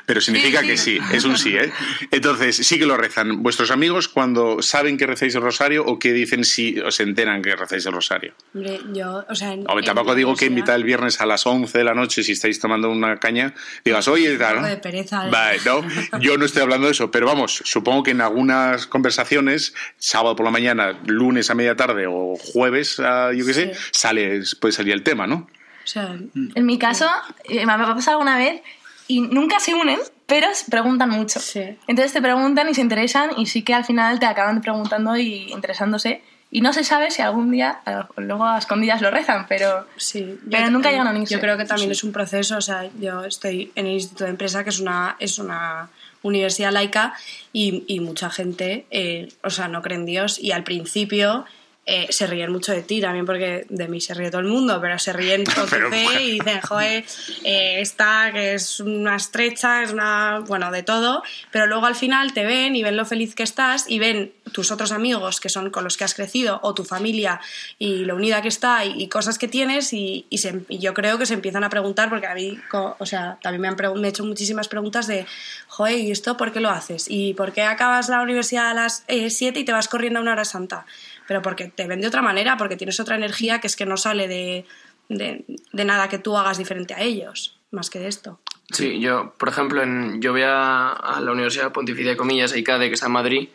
pero 0.07 0.21
significa 0.21 0.61
sí, 0.61 0.67
sí. 0.67 0.71
que 0.71 0.77
sí, 0.77 0.99
es 1.13 1.25
un 1.25 1.37
sí, 1.37 1.55
¿eh? 1.57 1.71
Entonces, 2.11 2.57
sí 2.57 2.79
que 2.79 2.87
lo 2.87 2.97
rezan. 2.97 3.43
¿Vuestros 3.43 3.71
amigos 3.71 4.09
cuando 4.09 4.63
saben 4.63 4.97
que 4.97 5.07
rezáis 5.07 5.35
el 5.35 5.43
rosario 5.43 5.85
o 5.85 5.99
que 5.99 6.13
dicen 6.13 6.45
si 6.45 6.81
os 6.81 6.99
enteran 7.01 7.43
que 7.43 7.55
rezáis 7.55 7.85
el 7.87 7.93
rosario? 7.93 8.35
Hombre, 8.55 8.81
yo, 8.93 9.25
o 9.29 9.35
sea... 9.35 9.53
En, 9.53 9.69
Hombre, 9.69 9.85
tampoco 9.85 10.15
digo 10.15 10.35
que 10.35 10.47
invitar 10.47 10.77
el 10.77 10.85
viernes 10.85 11.21
a 11.21 11.27
las 11.27 11.47
11 11.47 11.77
de 11.77 11.85
la 11.85 11.95
noche 11.95 12.23
si 12.23 12.33
estáis 12.33 12.59
tomando 12.59 12.91
una 12.91 13.19
caña, 13.19 13.55
digas, 13.85 14.09
oye, 14.09 14.37
tal, 14.39 14.63
¿no? 14.63 14.67
de 14.67 14.77
pereza, 14.79 15.27
¿eh? 15.27 15.31
Vale, 15.31 15.61
no, 15.65 15.85
yo 16.21 16.39
no 16.39 16.45
estoy 16.45 16.63
hablando 16.63 16.87
de 16.87 16.93
eso, 16.93 17.11
pero 17.11 17.27
vamos, 17.27 17.63
supongo 17.65 18.03
que 18.03 18.13
en 18.13 18.23
algunas 18.23 18.87
conversaciones, 18.87 19.75
sábado 19.99 20.37
por 20.37 20.45
la 20.45 20.53
mañana, 20.53 20.99
lunes 21.07 21.51
a 21.51 21.55
media 21.55 21.77
tarde 21.77 22.07
o 22.09 22.37
jueves, 22.37 22.97
yo 22.97 23.47
qué 23.47 23.55
sé, 23.55 23.75
sí. 23.75 23.81
sale, 23.93 24.43
puede 24.61 24.73
salir 24.73 24.95
el 24.95 25.03
tema, 25.03 25.27
¿no? 25.27 25.49
O 25.85 25.87
sea, 25.87 26.17
en 26.35 26.67
mi 26.67 26.79
caso, 26.79 27.09
eh, 27.45 27.67
me 27.67 27.73
ha 27.73 27.79
pasado 27.79 28.19
alguna 28.19 28.37
vez 28.37 28.63
y 29.09 29.21
nunca 29.21 29.61
se 29.61 29.75
unen, 29.75 29.99
pero 30.27 30.49
preguntan 30.71 31.11
mucho. 31.11 31.41
Sí. 31.41 31.77
Entonces 31.87 32.13
te 32.13 32.23
preguntan 32.23 32.69
y 32.69 32.75
se 32.75 32.81
interesan 32.81 33.31
y 33.37 33.47
sí 33.47 33.63
que 33.63 33.75
al 33.75 33.85
final 33.85 34.19
te 34.19 34.27
acaban 34.27 34.61
preguntando 34.61 35.17
y 35.17 35.53
interesándose. 35.53 36.23
Y 36.55 36.61
no 36.61 36.75
se 36.75 36.85
sabe 36.85 37.11
si 37.11 37.23
algún 37.23 37.51
día, 37.51 37.81
luego 38.17 38.45
a 38.45 38.59
escondidas 38.59 39.01
lo 39.01 39.11
rezan, 39.11 39.47
pero, 39.49 39.87
sí, 39.97 40.39
pero 40.51 40.71
nunca 40.71 40.91
llegan 40.91 41.07
a 41.07 41.11
unirse. 41.11 41.35
Yo 41.35 41.41
creo 41.41 41.57
que 41.57 41.65
también 41.65 41.89
sí. 41.89 41.93
es 41.93 42.05
un 42.05 42.13
proceso, 42.13 42.59
o 42.59 42.61
sea, 42.61 42.91
yo 43.01 43.25
estoy 43.25 43.73
en 43.75 43.87
el 43.87 43.93
Instituto 43.95 44.25
de 44.25 44.31
Empresa, 44.31 44.63
que 44.63 44.69
es 44.69 44.79
una, 44.79 45.17
es 45.19 45.39
una 45.39 45.89
universidad 46.21 46.71
laica, 46.71 47.15
y, 47.55 47.85
y 47.89 48.01
mucha 48.01 48.29
gente, 48.29 48.85
eh, 48.91 49.33
o 49.43 49.49
sea, 49.49 49.69
no 49.69 49.81
cree 49.81 49.97
en 49.97 50.05
Dios, 50.05 50.39
y 50.39 50.53
al 50.53 50.63
principio 50.63 51.47
eh, 51.85 52.07
se 52.11 52.29
ríen 52.29 52.53
mucho 52.53 52.71
de 52.71 52.83
ti 52.83 53.01
también 53.01 53.27
porque 53.27 53.67
de 53.69 53.89
mí 53.89 54.01
se 54.01 54.15
ríe 54.15 54.31
todo 54.31 54.41
el 54.41 54.47
mundo, 54.47 54.81
pero 54.81 55.01
se 55.01 55.13
ríen 55.13 55.45
con 55.55 55.69
tu 55.69 55.77
fe 55.91 56.23
y 56.23 56.31
dicen, 56.33 56.61
joder, 56.61 57.05
eh, 57.43 57.81
esta 57.81 58.31
que 58.33 58.55
es 58.55 58.79
una 58.79 59.17
estrecha, 59.17 59.83
es 59.83 59.93
una, 59.93 60.45
bueno, 60.47 60.71
de 60.71 60.85
todo, 60.85 61.25
pero 61.51 61.67
luego 61.67 61.87
al 61.87 61.97
final 61.97 62.33
te 62.35 62.45
ven 62.45 62.77
y 62.77 62.85
ven 62.85 62.97
lo 62.97 63.05
feliz 63.05 63.35
que 63.35 63.43
estás 63.43 63.87
y 63.89 63.99
ven 63.99 64.33
tus 64.53 64.71
otros 64.71 64.93
amigos 64.93 65.41
que 65.41 65.49
son 65.49 65.71
con 65.71 65.83
los 65.83 65.97
que 65.97 66.05
has 66.05 66.15
crecido 66.15 66.61
o 66.63 66.73
tu 66.73 66.85
familia 66.85 67.41
y 67.79 68.05
lo 68.05 68.15
unida 68.15 68.43
que 68.43 68.49
está 68.49 68.85
y, 68.85 69.03
y 69.03 69.09
cosas 69.09 69.39
que 69.39 69.49
tienes 69.49 69.93
y, 69.93 70.27
y, 70.31 70.39
se, 70.39 70.63
y, 70.69 70.79
yo 70.79 70.95
creo 70.95 71.19
que 71.19 71.27
se 71.27 71.35
empiezan 71.35 71.65
a 71.65 71.71
preguntar 71.71 72.11
porque 72.11 72.29
a 72.29 72.35
mí, 72.35 72.61
o 72.73 73.07
sea, 73.07 73.39
también 73.43 73.61
me 73.61 73.69
han, 73.69 74.01
me 74.01 74.07
he 74.07 74.11
hecho 74.11 74.25
muchísimas 74.25 74.69
preguntas 74.69 75.09
de, 75.09 75.27
joder, 75.67 75.99
¿y 75.99 76.13
esto 76.13 76.37
por 76.37 76.53
qué 76.53 76.61
lo 76.61 76.71
haces? 76.71 77.07
¿Y 77.09 77.35
por 77.35 77.53
qué 77.53 77.63
acabas 77.63 78.09
la 78.09 78.23
universidad 78.23 78.71
a 78.71 78.75
las 78.75 79.05
7 79.09 79.59
eh, 79.59 79.63
y 79.63 79.65
te 79.65 79.73
vas 79.73 79.89
corriendo 79.89 80.21
a 80.21 80.23
una 80.23 80.33
hora 80.33 80.45
santa? 80.45 80.87
Pero 81.27 81.43
porque 81.43 81.69
te 81.69 81.87
ven 81.87 82.01
de 82.01 82.09
otra 82.09 82.23
manera, 82.23 82.57
porque 82.57 82.77
tienes 82.77 82.99
otra 83.01 83.17
energía 83.17 83.61
que 83.61 83.67
es 83.67 83.77
que 83.77 83.87
no 83.87 83.97
sale 83.97 84.29
de, 84.29 84.65
de, 85.09 85.85
nada 85.85 86.09
que 86.09 86.19
tú 86.19 86.37
hagas 86.37 86.59
diferente 86.59 86.95
a 86.95 87.01
ellos, 87.01 87.59
más 87.71 87.91
que 87.91 87.99
de 87.99 88.09
esto. 88.09 88.41
Sí, 88.71 89.01
yo, 89.01 89.35
por 89.39 89.49
ejemplo, 89.49 89.83
en, 89.83 90.21
yo 90.23 90.33
voy 90.33 90.43
a, 90.43 90.91
a, 90.91 91.21
la 91.21 91.33
Universidad 91.33 91.73
Pontificia 91.73 92.13
de 92.13 92.17
Comillas, 92.17 92.57
ICADE, 92.57 92.89
que 92.89 92.95
está 92.95 93.07
en 93.07 93.13
Madrid, 93.13 93.49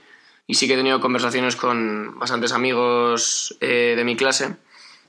y 0.45 0.55
sí 0.55 0.67
que 0.67 0.73
he 0.73 0.77
tenido 0.77 0.99
conversaciones 0.99 1.55
con 1.55 2.19
bastantes 2.19 2.51
amigos 2.51 3.57
eh, 3.59 3.93
de 3.95 4.03
mi 4.03 4.15
clase. 4.15 4.55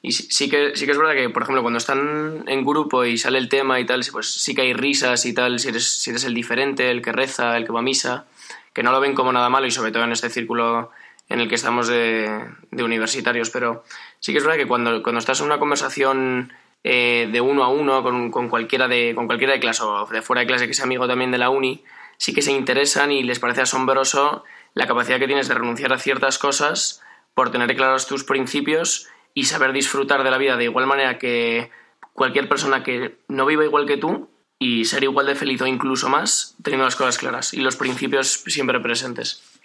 Y 0.00 0.12
sí, 0.12 0.28
sí, 0.30 0.48
que, 0.48 0.72
sí 0.76 0.86
que 0.86 0.92
es 0.92 0.98
verdad 0.98 1.14
que, 1.14 1.28
por 1.28 1.42
ejemplo, 1.42 1.62
cuando 1.62 1.78
están 1.78 2.44
en 2.46 2.64
grupo 2.64 3.04
y 3.04 3.18
sale 3.18 3.38
el 3.38 3.48
tema 3.48 3.80
y 3.80 3.86
tal, 3.86 4.04
pues 4.12 4.32
sí 4.32 4.54
que 4.54 4.62
hay 4.62 4.72
risas 4.72 5.26
y 5.26 5.34
tal, 5.34 5.58
si 5.58 5.68
eres, 5.68 5.86
si 5.86 6.10
eres 6.10 6.24
el 6.24 6.34
diferente, 6.34 6.90
el 6.90 7.02
que 7.02 7.12
reza, 7.12 7.56
el 7.56 7.64
que 7.64 7.72
va 7.72 7.80
a 7.80 7.82
misa, 7.82 8.26
que 8.72 8.82
no 8.82 8.92
lo 8.92 9.00
ven 9.00 9.14
como 9.14 9.32
nada 9.32 9.48
malo 9.48 9.66
y 9.66 9.70
sobre 9.70 9.90
todo 9.90 10.04
en 10.04 10.12
este 10.12 10.30
círculo 10.30 10.90
en 11.28 11.40
el 11.40 11.48
que 11.48 11.54
estamos 11.54 11.88
de, 11.88 12.40
universitarios, 12.72 13.50
pero 13.50 13.84
sí 14.18 14.32
que 14.32 14.38
es 14.38 14.44
verdad 14.44 14.58
que 14.58 14.66
cuando, 14.66 15.02
cuando 15.02 15.18
estás 15.18 15.40
en 15.40 15.46
una 15.46 15.58
conversación 15.58 16.52
eh, 16.84 17.28
de 17.30 17.40
uno 17.40 17.64
a 17.64 17.68
uno 17.68 18.02
con, 18.02 18.30
con, 18.30 18.48
cualquiera 18.48 18.88
de, 18.88 19.14
con 19.14 19.26
cualquiera 19.26 19.52
de 19.52 19.60
clase 19.60 19.82
o 19.82 20.06
de 20.06 20.22
fuera 20.22 20.40
de 20.40 20.46
clase 20.46 20.66
que 20.66 20.74
sea 20.74 20.84
amigo 20.84 21.06
también 21.06 21.30
de 21.30 21.38
la 21.38 21.50
uni, 21.50 21.84
sí 22.16 22.32
que 22.32 22.42
se 22.42 22.52
interesan 22.52 23.12
y 23.12 23.22
les 23.22 23.38
parece 23.38 23.62
asombroso 23.62 24.44
la 24.74 24.86
capacidad 24.86 25.18
que 25.18 25.26
tienes 25.26 25.48
de 25.48 25.54
renunciar 25.54 25.92
a 25.92 25.98
ciertas 25.98 26.38
cosas 26.38 27.02
por 27.34 27.50
tener 27.50 27.74
claros 27.76 28.06
tus 28.06 28.24
principios 28.24 29.08
y 29.34 29.44
saber 29.44 29.72
disfrutar 29.72 30.24
de 30.24 30.30
la 30.30 30.38
vida 30.38 30.56
de 30.56 30.64
igual 30.64 30.86
manera 30.86 31.18
que 31.18 31.70
cualquier 32.12 32.48
persona 32.48 32.82
que 32.82 33.18
no 33.28 33.46
viva 33.46 33.64
igual 33.64 33.86
que 33.86 33.96
tú 33.96 34.28
y 34.58 34.84
ser 34.86 35.04
igual 35.04 35.26
de 35.26 35.36
feliz 35.36 35.60
o 35.62 35.66
incluso 35.66 36.08
más 36.08 36.56
teniendo 36.62 36.84
las 36.84 36.96
cosas 36.96 37.18
claras 37.18 37.54
y 37.54 37.60
los 37.60 37.76
principios 37.76 38.42
siempre 38.46 38.80
presentes. 38.80 39.57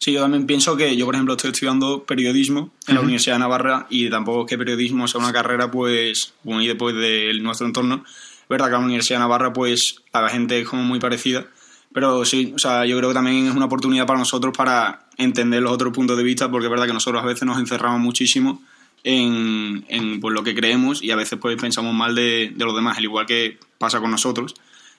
Sí, 0.00 0.12
yo 0.12 0.20
también 0.20 0.46
pienso 0.46 0.76
que 0.76 0.96
yo, 0.96 1.06
por 1.06 1.16
ejemplo, 1.16 1.34
estoy 1.34 1.50
estudiando 1.50 2.04
periodismo 2.04 2.58
en 2.58 2.64
uh 2.66 2.70
-huh. 2.70 2.94
la 2.94 3.00
Universidad 3.00 3.34
de 3.34 3.40
Navarra 3.40 3.86
y 3.90 4.08
tampoco 4.08 4.42
es 4.42 4.48
que 4.48 4.56
periodismo 4.56 5.08
sea 5.08 5.20
una 5.20 5.32
carrera, 5.32 5.70
pues, 5.70 6.34
muy 6.44 6.66
después 6.68 6.94
de 6.94 7.32
nuestro 7.40 7.66
entorno. 7.66 8.04
Es 8.06 8.48
verdad 8.48 8.66
que 8.66 8.72
la 8.72 8.78
Universidad 8.78 9.18
de 9.18 9.24
Navarra, 9.24 9.52
pues, 9.52 10.02
la 10.12 10.28
gente 10.28 10.60
es 10.60 10.68
como 10.68 10.84
muy 10.84 11.00
parecida, 11.00 11.46
pero 11.92 12.24
sí, 12.24 12.52
o 12.54 12.58
sea, 12.58 12.86
yo 12.86 12.96
creo 12.96 13.10
que 13.10 13.14
también 13.14 13.48
es 13.48 13.54
una 13.56 13.64
oportunidad 13.66 14.06
para 14.06 14.20
nosotros 14.20 14.56
para 14.56 15.08
entender 15.16 15.62
los 15.62 15.72
otros 15.72 15.92
puntos 15.92 16.16
de 16.16 16.22
vista, 16.22 16.48
porque 16.48 16.66
es 16.66 16.70
verdad 16.70 16.86
que 16.86 16.92
nosotros 16.92 17.20
a 17.22 17.26
veces 17.26 17.42
nos 17.42 17.58
encerramos 17.58 18.00
muchísimo 18.00 18.62
en, 19.02 19.84
en 19.88 20.20
pues, 20.20 20.32
lo 20.32 20.44
que 20.44 20.54
creemos 20.54 21.02
y 21.02 21.10
a 21.10 21.16
veces 21.16 21.38
pues 21.40 21.56
pensamos 21.60 21.92
mal 21.92 22.14
de, 22.14 22.52
de 22.54 22.64
los 22.64 22.74
demás, 22.74 22.98
al 22.98 23.04
igual 23.04 23.26
que 23.26 23.58
pasa 23.78 24.00
con 24.00 24.12
nosotros. 24.12 24.54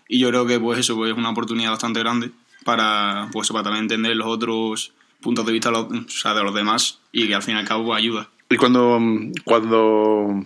Y 0.09 0.19
yo 0.19 0.27
creo 0.29 0.45
que 0.45 0.59
pues 0.59 0.79
eso 0.79 0.95
pues, 0.95 1.11
es 1.11 1.17
una 1.17 1.29
oportunidad 1.29 1.71
bastante 1.71 1.99
grande 2.01 2.31
para, 2.69 3.29
pues, 3.31 3.49
para 3.49 3.63
también 3.63 3.85
entender 3.85 4.15
los 4.15 4.27
otros 4.27 4.93
puntos 5.21 5.43
de 5.43 5.53
vista 5.53 5.71
de 5.71 6.43
los 6.43 6.53
demás 6.53 6.99
y 7.11 7.27
que 7.27 7.33
al 7.33 7.41
fin 7.41 7.55
y 7.55 7.57
al 7.57 7.65
cabo 7.65 7.95
ayuda. 7.95 8.29
Y 8.47 8.57
cuando, 8.57 8.99
cuando 9.43 10.43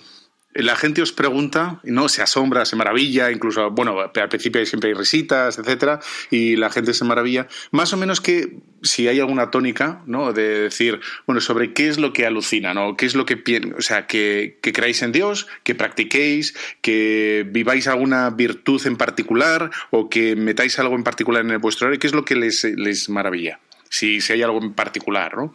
la 0.54 0.76
gente 0.76 1.02
os 1.02 1.12
pregunta, 1.12 1.80
¿no? 1.84 2.10
Se 2.10 2.22
asombra, 2.22 2.66
se 2.66 2.76
maravilla, 2.76 3.32
incluso, 3.32 3.72
bueno, 3.72 4.00
al 4.00 4.30
principio 4.30 4.66
siempre 4.66 4.90
hay 4.90 4.94
risitas, 4.96 5.58
etcétera, 5.58 6.00
y 6.30 6.56
la 6.56 6.70
gente 6.70 6.94
se 6.94 7.06
maravilla. 7.06 7.48
Más 7.72 7.94
o 7.94 7.98
menos 7.98 8.22
que 8.22 8.60
si 8.84 9.08
hay 9.08 9.20
alguna 9.20 9.50
tónica, 9.50 10.04
¿no? 10.06 10.34
De 10.34 10.62
decir, 10.64 11.00
bueno, 11.26 11.42
sobre 11.42 11.74
qué 11.74 11.88
es 11.88 11.98
lo 11.98 12.14
que 12.14 12.26
alucina, 12.26 12.74
¿no? 12.74 12.96
¿Qué 12.96 13.06
es 13.06 13.16
lo 13.16 13.26
que, 13.26 13.42
o 13.78 13.82
sea, 13.82 14.06
que, 14.06 14.60
que 14.62 14.74
creáis 14.74 15.02
en 15.02 15.12
Dios, 15.12 15.48
que 15.64 15.76
practiquéis, 15.76 16.56
que 16.82 17.46
viváis 17.50 17.88
alguna 17.88 18.30
virtud 18.30 18.86
en 18.86 18.96
particular 18.96 19.72
o 19.90 20.10
que 20.10 20.36
metáis 20.36 20.78
algo 20.80 20.96
en 20.96 21.04
particular 21.04 21.44
en 21.44 21.52
el 21.52 21.60
vuestro? 21.60 21.92
¿Qué 21.98 22.08
es 22.08 22.14
lo 22.14 22.26
que 22.26 22.36
les, 22.36 22.64
les 22.64 23.10
maravilla? 23.10 23.60
Si, 23.90 24.22
si 24.22 24.34
hay 24.34 24.42
algo 24.42 24.62
en 24.62 24.74
particular, 24.74 25.36
¿no? 25.36 25.54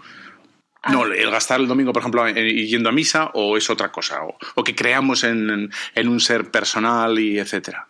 No, 0.92 1.04
el 1.04 1.30
gastar 1.30 1.60
el 1.60 1.66
domingo, 1.68 1.92
por 1.92 2.00
ejemplo, 2.02 2.26
en- 2.26 2.36
yendo 2.66 2.88
a 2.88 2.92
misa 2.92 3.30
o 3.34 3.56
es 3.56 3.68
otra 3.70 3.90
cosa, 3.92 4.22
o, 4.24 4.36
o 4.54 4.64
que 4.64 4.74
creamos 4.74 5.24
en, 5.24 5.70
en 5.94 6.08
un 6.08 6.20
ser 6.20 6.50
personal 6.50 7.18
y 7.18 7.38
etcétera. 7.38 7.86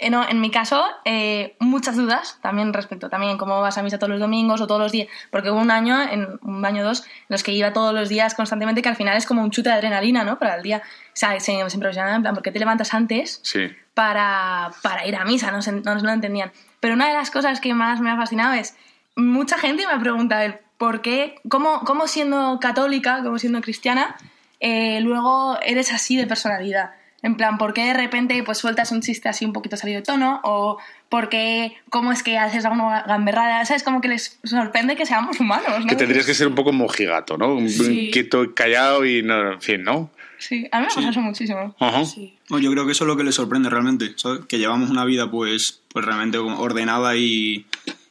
Eh, 0.00 0.10
no, 0.10 0.28
en 0.28 0.40
mi 0.40 0.52
caso, 0.52 0.84
eh, 1.04 1.56
muchas 1.58 1.96
dudas 1.96 2.38
también 2.40 2.72
respecto 2.72 3.08
también 3.08 3.36
cómo 3.36 3.60
vas 3.60 3.78
a 3.78 3.82
misa 3.82 3.98
todos 3.98 4.10
los 4.12 4.20
domingos 4.20 4.60
o 4.60 4.68
todos 4.68 4.80
los 4.80 4.92
días. 4.92 5.08
Porque 5.32 5.50
hubo 5.50 5.58
un 5.58 5.72
año, 5.72 6.00
en 6.00 6.38
un 6.42 6.64
año 6.64 6.82
o 6.82 6.86
dos, 6.86 7.00
en 7.00 7.26
los 7.30 7.42
que 7.42 7.50
iba 7.50 7.72
todos 7.72 7.92
los 7.92 8.08
días 8.08 8.34
constantemente, 8.36 8.80
que 8.80 8.88
al 8.88 8.94
final 8.94 9.16
es 9.16 9.26
como 9.26 9.42
un 9.42 9.50
chute 9.50 9.70
de 9.70 9.74
adrenalina, 9.74 10.22
¿no? 10.22 10.38
Para 10.38 10.54
el 10.54 10.62
día. 10.62 10.82
O 10.84 11.10
sea, 11.14 11.32
se, 11.40 11.68
se 11.68 11.76
en 11.76 11.80
plan, 12.22 12.32
¿por 12.32 12.42
qué 12.44 12.52
te 12.52 12.60
levantas 12.60 12.94
antes 12.94 13.40
Sí. 13.42 13.66
para, 13.94 14.70
para 14.82 15.04
ir 15.04 15.16
a 15.16 15.24
misa? 15.24 15.50
No, 15.50 15.62
se- 15.62 15.72
no, 15.72 15.94
no 15.96 16.00
lo 16.00 16.10
entendían. 16.12 16.52
Pero 16.78 16.94
una 16.94 17.08
de 17.08 17.14
las 17.14 17.32
cosas 17.32 17.60
que 17.60 17.74
más 17.74 18.00
me 18.00 18.08
ha 18.12 18.16
fascinado 18.16 18.54
es, 18.54 18.76
mucha 19.16 19.58
gente 19.58 19.84
me 19.84 19.92
ha 19.94 19.98
preguntado 19.98 20.54
el 20.78 20.88
por 20.88 21.02
qué, 21.02 21.34
cómo, 21.48 21.80
cómo 21.84 22.06
siendo 22.06 22.58
católica, 22.60 23.22
cómo 23.22 23.38
siendo 23.38 23.60
cristiana, 23.60 24.16
eh, 24.60 25.00
luego 25.00 25.58
eres 25.62 25.92
así 25.92 26.16
de 26.16 26.26
personalidad. 26.26 26.92
En 27.20 27.36
plan, 27.36 27.58
¿por 27.58 27.74
qué 27.74 27.84
de 27.84 27.94
repente 27.94 28.40
pues 28.44 28.58
sueltas 28.58 28.92
un 28.92 29.00
chiste 29.02 29.28
así 29.28 29.44
un 29.44 29.52
poquito 29.52 29.76
salido 29.76 29.98
de 29.98 30.04
tono? 30.06 30.40
¿O 30.44 30.78
por 31.08 31.28
qué, 31.28 31.76
cómo 31.90 32.12
es 32.12 32.22
que 32.22 32.38
haces 32.38 32.64
alguna 32.64 33.02
gamberrada? 33.02 33.64
¿Sabes? 33.64 33.82
Como 33.82 34.00
que 34.00 34.06
les 34.06 34.38
sorprende 34.44 34.94
que 34.94 35.04
seamos 35.04 35.40
humanos, 35.40 35.80
¿no? 35.80 35.86
Que 35.88 35.96
tendrías 35.96 36.26
que 36.26 36.34
ser 36.34 36.46
un 36.46 36.54
poco 36.54 36.72
mojigato, 36.72 37.36
¿no? 37.36 37.54
Un 37.54 37.68
Sí. 37.68 38.10
quieto, 38.12 38.54
callado 38.54 39.04
y, 39.04 39.24
no, 39.24 39.54
en 39.54 39.60
fin, 39.60 39.82
¿no? 39.82 40.10
Sí, 40.38 40.68
a 40.70 40.78
mí 40.78 40.86
me 40.88 40.94
pasa 40.94 41.10
eso 41.10 41.20
muchísimo. 41.20 41.74
Ajá. 41.80 42.04
Sí. 42.04 42.38
Bueno, 42.48 42.64
yo 42.64 42.70
creo 42.70 42.86
que 42.86 42.92
eso 42.92 43.02
es 43.02 43.08
lo 43.08 43.16
que 43.16 43.24
les 43.24 43.34
sorprende 43.34 43.68
realmente, 43.68 44.12
¿sabes? 44.14 44.46
Que 44.46 44.58
llevamos 44.58 44.88
una 44.88 45.04
vida 45.04 45.28
pues, 45.28 45.80
pues 45.88 46.04
realmente 46.04 46.38
como 46.38 46.60
ordenada 46.60 47.16
y, 47.16 47.66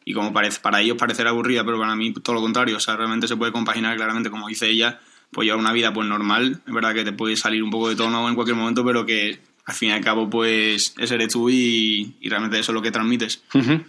y 0.07 0.13
como 0.13 0.31
parece, 0.31 0.61
para 0.61 0.79
ellos 0.79 0.95
parecer 0.95 1.27
aburrida, 1.27 1.65
pero 1.65 1.77
para 1.77 1.93
mí 1.93 2.13
todo 2.13 2.35
lo 2.35 2.41
contrario, 2.41 2.77
o 2.77 2.79
sea, 2.79 2.95
realmente 2.95 3.27
se 3.27 3.35
puede 3.35 3.51
compaginar 3.51 3.97
claramente, 3.97 4.29
como 4.29 4.47
dice 4.47 4.69
ella, 4.69 5.01
pues 5.31 5.43
llevar 5.43 5.59
una 5.59 5.73
vida 5.73 5.91
pues 5.91 6.07
normal, 6.07 6.61
es 6.65 6.73
verdad 6.73 6.93
que 6.93 7.03
te 7.03 7.11
puede 7.11 7.35
salir 7.35 7.61
un 7.61 7.69
poco 7.69 7.89
de 7.89 7.97
tono 7.97 8.29
en 8.29 8.33
cualquier 8.33 8.55
momento, 8.55 8.85
pero 8.85 9.05
que 9.05 9.41
al 9.65 9.75
fin 9.75 9.89
y 9.89 9.91
al 9.91 10.01
cabo 10.01 10.29
pues 10.29 10.93
ese 10.97 11.15
eres 11.15 11.33
tú 11.33 11.49
y, 11.49 12.15
y 12.21 12.29
realmente 12.29 12.57
eso 12.57 12.71
es 12.71 12.73
lo 12.73 12.81
que 12.81 12.91
transmites. 12.91 13.43
Ujú. 13.53 13.83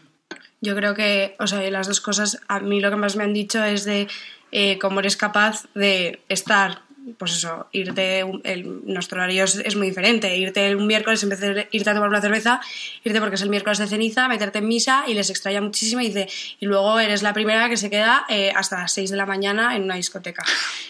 Yo 0.60 0.75
creo 0.75 0.92
que, 0.96 1.37
o 1.38 1.46
sea, 1.46 1.70
las 1.70 1.87
dos 1.87 2.00
cosas, 2.00 2.40
a 2.48 2.58
mí 2.58 2.80
lo 2.80 2.90
que 2.90 2.96
más 2.96 3.14
me 3.14 3.22
han 3.22 3.32
dicho 3.32 3.62
es 3.62 3.84
de 3.84 4.08
eh, 4.50 4.76
cómo 4.80 4.98
eres 4.98 5.16
capaz 5.16 5.68
de 5.76 6.20
estar, 6.28 6.82
pues 7.16 7.32
eso, 7.32 7.68
irte, 7.72 8.20
el, 8.44 8.80
nuestro 8.84 9.18
horario 9.18 9.44
es, 9.44 9.56
es 9.56 9.76
muy 9.76 9.88
diferente, 9.88 10.36
irte 10.36 10.74
un 10.74 10.86
miércoles 10.86 11.22
en 11.22 11.28
vez 11.28 11.40
de 11.40 11.68
irte 11.70 11.90
a 11.90 11.94
tomar 11.94 12.08
una 12.08 12.20
cerveza, 12.20 12.60
irte 13.04 13.20
porque 13.20 13.36
es 13.36 13.42
el 13.42 13.50
miércoles 13.50 13.78
de 13.78 13.86
ceniza, 13.86 14.28
meterte 14.28 14.58
en 14.58 14.68
misa 14.68 15.04
y 15.06 15.14
les 15.14 15.30
extraña 15.30 15.60
muchísimo 15.60 16.00
y 16.00 16.08
dice, 16.08 16.28
y 16.60 16.66
luego 16.66 16.98
eres 17.00 17.22
la 17.22 17.32
primera 17.32 17.68
que 17.68 17.76
se 17.76 17.90
queda 17.90 18.24
eh, 18.28 18.52
hasta 18.54 18.78
las 18.78 18.92
6 18.92 19.10
de 19.10 19.16
la 19.16 19.26
mañana 19.26 19.76
en 19.76 19.84
una 19.84 19.94
discoteca. 19.94 20.44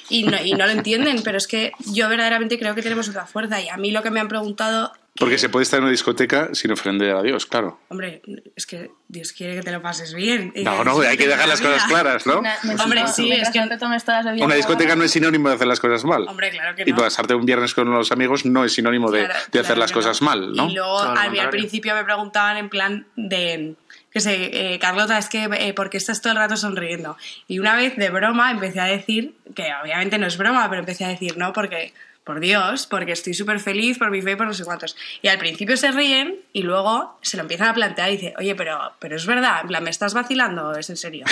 Y 0.08 0.24
no, 0.24 0.42
y 0.42 0.52
no 0.52 0.66
lo 0.66 0.72
entienden, 0.72 1.22
pero 1.22 1.38
es 1.38 1.46
que 1.46 1.72
yo 1.92 2.08
verdaderamente 2.08 2.58
creo 2.58 2.74
que 2.74 2.82
tenemos 2.82 3.08
otra 3.08 3.26
fuerza 3.26 3.60
y 3.60 3.68
a 3.68 3.76
mí 3.76 3.90
lo 3.90 4.02
que 4.02 4.10
me 4.10 4.20
han 4.20 4.28
preguntado 4.28 4.92
Porque 5.18 5.38
se 5.38 5.48
puede 5.48 5.64
estar 5.64 5.78
en 5.78 5.84
una 5.84 5.90
discoteca 5.90 6.50
sin 6.54 6.70
ofender 6.72 7.14
a 7.16 7.22
Dios, 7.22 7.46
claro. 7.46 7.80
Hombre, 7.88 8.22
es 8.54 8.66
que 8.66 8.90
Dios 9.08 9.32
quiere 9.32 9.56
que 9.56 9.62
te 9.62 9.72
lo 9.72 9.82
pases 9.82 10.14
bien. 10.14 10.52
y 10.54 10.62
No, 10.64 10.84
no, 10.84 11.00
hay 11.00 11.16
que 11.16 11.26
dejar 11.26 11.48
las 11.48 11.60
cosas 11.60 11.84
claras, 11.84 12.26
¿no? 12.26 12.42
Hombre, 12.82 13.06
sí, 13.08 13.32
es 13.32 13.50
que- 13.50 13.60
no 13.60 13.68
te 13.68 13.78
tomes 13.78 14.04
todas 14.04 14.24
las 14.24 14.40
Una 14.40 14.54
discoteca 14.54 14.94
no 14.96 15.04
es 15.04 15.10
sinónimo 15.10 15.48
de 15.48 15.56
hacer 15.56 15.66
las 15.66 15.80
cosas 15.80 16.04
mal. 16.04 16.26
Hombre, 16.28 16.50
claro 16.50 16.76
que 16.76 16.84
Y 16.86 16.92
no. 16.92 16.96
pasarte 16.98 17.34
un 17.34 17.44
viernes 17.46 17.74
con 17.74 17.90
los 17.90 18.12
amigos 18.12 18.44
no 18.44 18.64
es 18.64 18.72
sinónimo 18.72 19.10
de, 19.10 19.24
Claro, 19.26 19.34
de 19.52 19.58
hacer 19.58 19.64
claro 19.74 19.80
las 19.80 19.92
cosas 19.92 20.22
no. 20.22 20.26
mal, 20.26 20.52
¿no? 20.52 20.68
Y 20.70 20.74
luego 20.74 20.98
al 21.00 21.06
contrario. 21.16 21.50
principio 21.50 21.94
me 21.94 22.04
preguntaban 22.04 22.56
en 22.56 22.68
plan 22.68 23.06
de 23.16 23.74
que 24.10 24.20
sé, 24.20 24.74
eh, 24.74 24.78
Carlota, 24.78 25.18
es 25.18 25.28
que 25.28 25.44
eh, 25.52 25.74
¿por 25.74 25.90
qué 25.90 25.98
estás 25.98 26.22
todo 26.22 26.32
el 26.32 26.38
rato 26.38 26.56
sonriendo? 26.56 27.16
Y 27.46 27.58
una 27.58 27.76
vez 27.76 27.94
de 27.96 28.08
broma 28.08 28.50
empecé 28.50 28.80
a 28.80 28.84
decir, 28.86 29.34
que 29.54 29.66
obviamente 29.82 30.16
no 30.18 30.26
es 30.26 30.38
broma, 30.38 30.66
pero 30.70 30.80
empecé 30.80 31.04
a 31.04 31.08
decir, 31.08 31.36
no, 31.36 31.52
porque, 31.52 31.92
por 32.28 32.40
Dios, 32.40 32.86
porque 32.86 33.12
estoy 33.12 33.32
súper 33.32 33.58
feliz 33.58 33.96
por 33.96 34.10
mi 34.10 34.20
fe 34.20 34.32
y 34.32 34.36
por 34.36 34.46
no 34.46 34.52
sé 34.52 34.62
cuántos. 34.62 34.98
Y 35.22 35.28
al 35.28 35.38
principio 35.38 35.78
se 35.78 35.90
ríen 35.92 36.36
y 36.52 36.60
luego 36.60 37.18
se 37.22 37.38
lo 37.38 37.42
empiezan 37.42 37.68
a 37.68 37.74
plantear 37.74 38.10
y 38.10 38.18
dice, 38.18 38.34
oye, 38.36 38.54
pero, 38.54 38.92
pero 38.98 39.16
es 39.16 39.24
verdad, 39.24 39.62
en 39.62 39.68
plan, 39.68 39.82
¿me 39.82 39.88
estás 39.88 40.12
vacilando 40.12 40.76
es 40.76 40.90
en 40.90 40.98
serio? 40.98 41.24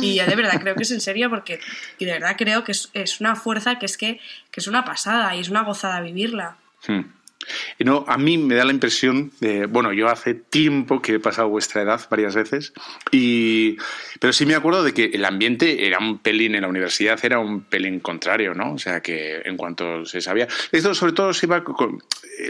Y 0.00 0.14
yo 0.14 0.24
de 0.24 0.36
verdad 0.36 0.60
creo 0.60 0.76
que 0.76 0.84
es 0.84 0.92
en 0.92 1.00
serio 1.00 1.28
porque, 1.28 1.58
y 1.98 2.04
de 2.04 2.12
verdad 2.12 2.36
creo 2.38 2.62
que 2.62 2.70
es, 2.70 2.88
es 2.94 3.20
una 3.20 3.34
fuerza 3.34 3.80
que 3.80 3.86
es 3.86 3.98
que, 3.98 4.20
que 4.52 4.60
es 4.60 4.68
una 4.68 4.84
pasada 4.84 5.34
y 5.34 5.40
es 5.40 5.48
una 5.48 5.64
gozada 5.64 6.00
vivirla. 6.00 6.56
Hmm. 6.86 7.00
No, 7.78 8.04
a 8.08 8.18
mí 8.18 8.38
me 8.38 8.54
da 8.54 8.64
la 8.64 8.72
impresión 8.72 9.32
bueno, 9.68 9.92
yo 9.92 10.08
hace 10.08 10.34
tiempo 10.34 11.02
que 11.02 11.14
he 11.14 11.20
pasado 11.20 11.48
vuestra 11.48 11.82
edad 11.82 12.00
varias 12.10 12.34
veces, 12.34 12.72
y, 13.10 13.76
pero 14.20 14.32
sí 14.32 14.46
me 14.46 14.54
acuerdo 14.54 14.82
de 14.82 14.92
que 14.92 15.06
el 15.06 15.24
ambiente 15.24 15.86
era 15.86 15.98
un 15.98 16.18
pelín 16.18 16.54
en 16.54 16.62
la 16.62 16.68
universidad, 16.68 17.18
era 17.22 17.38
un 17.38 17.62
pelín 17.62 18.00
contrario, 18.00 18.54
¿no? 18.54 18.74
O 18.74 18.78
sea, 18.78 19.00
que 19.00 19.42
en 19.44 19.56
cuanto 19.56 20.04
se 20.04 20.20
sabía, 20.20 20.48
esto 20.72 20.94
sobre 20.94 21.12
todo 21.12 21.32
se 21.32 21.46
iba 21.46 21.62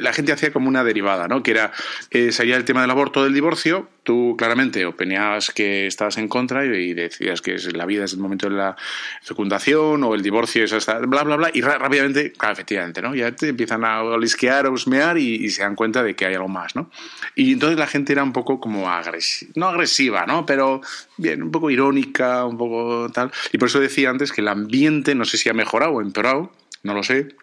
la 0.00 0.12
gente 0.12 0.32
hacía 0.32 0.52
como 0.52 0.68
una 0.68 0.84
derivada, 0.84 1.28
¿no? 1.28 1.42
Que 1.42 1.50
era, 1.52 1.72
eh, 2.10 2.32
salía 2.32 2.56
el 2.56 2.64
tema 2.64 2.80
del 2.80 2.90
aborto, 2.90 3.24
del 3.24 3.34
divorcio, 3.34 3.88
tú 4.04 4.36
claramente 4.38 4.84
opinabas 4.84 5.50
que 5.50 5.86
estabas 5.86 6.18
en 6.18 6.28
contra 6.28 6.64
y, 6.64 6.94
decías 6.94 7.40
que 7.40 7.56
la 7.72 7.86
vida 7.86 8.04
es 8.04 8.12
el 8.12 8.20
momento 8.20 8.48
de 8.48 8.54
la 8.54 8.76
fecundación 9.22 10.04
o 10.04 10.14
el 10.14 10.22
divorcio 10.22 10.64
es 10.64 10.72
hasta 10.72 10.98
bla, 11.00 11.24
bla, 11.24 11.36
bla, 11.36 11.50
y 11.52 11.62
rápidamente, 11.62 12.32
claro, 12.32 12.52
efectivamente, 12.52 13.02
¿no? 13.02 13.14
Ya 13.14 13.32
te 13.32 13.48
empiezan 13.48 13.84
a 13.84 14.02
olisquear, 14.02 14.66
a 14.66 14.70
husmear 14.70 15.18
y, 15.18 15.44
y 15.44 15.50
se 15.50 15.62
dan 15.62 15.74
cuenta 15.74 16.02
de 16.02 16.14
que 16.14 16.26
hay 16.26 16.34
algo 16.34 16.48
más, 16.48 16.76
¿no? 16.76 16.90
Y 17.34 17.54
entonces 17.54 17.78
la 17.78 17.86
gente 17.86 18.12
era 18.12 18.22
un 18.22 18.32
poco 18.32 18.60
como 18.60 18.90
agresiva, 18.90 19.52
no 19.56 19.68
agresiva, 19.68 20.26
¿no? 20.26 20.46
Pero 20.46 20.82
bien, 21.16 21.42
un 21.42 21.50
poco 21.50 21.70
irónica, 21.70 22.44
un 22.44 22.58
poco 22.58 23.10
tal. 23.10 23.32
Y 23.52 23.58
por 23.58 23.68
eso 23.68 23.80
decía 23.80 24.10
antes 24.10 24.32
que 24.32 24.42
el 24.42 24.48
ambiente, 24.48 25.14
no 25.14 25.24
sé 25.24 25.38
si 25.38 25.48
ha 25.48 25.54
mejorado 25.54 25.92
o 25.92 26.00
empeorado, 26.02 26.52
no 26.82 26.92
lo 26.92 27.02
sé, 27.02 27.34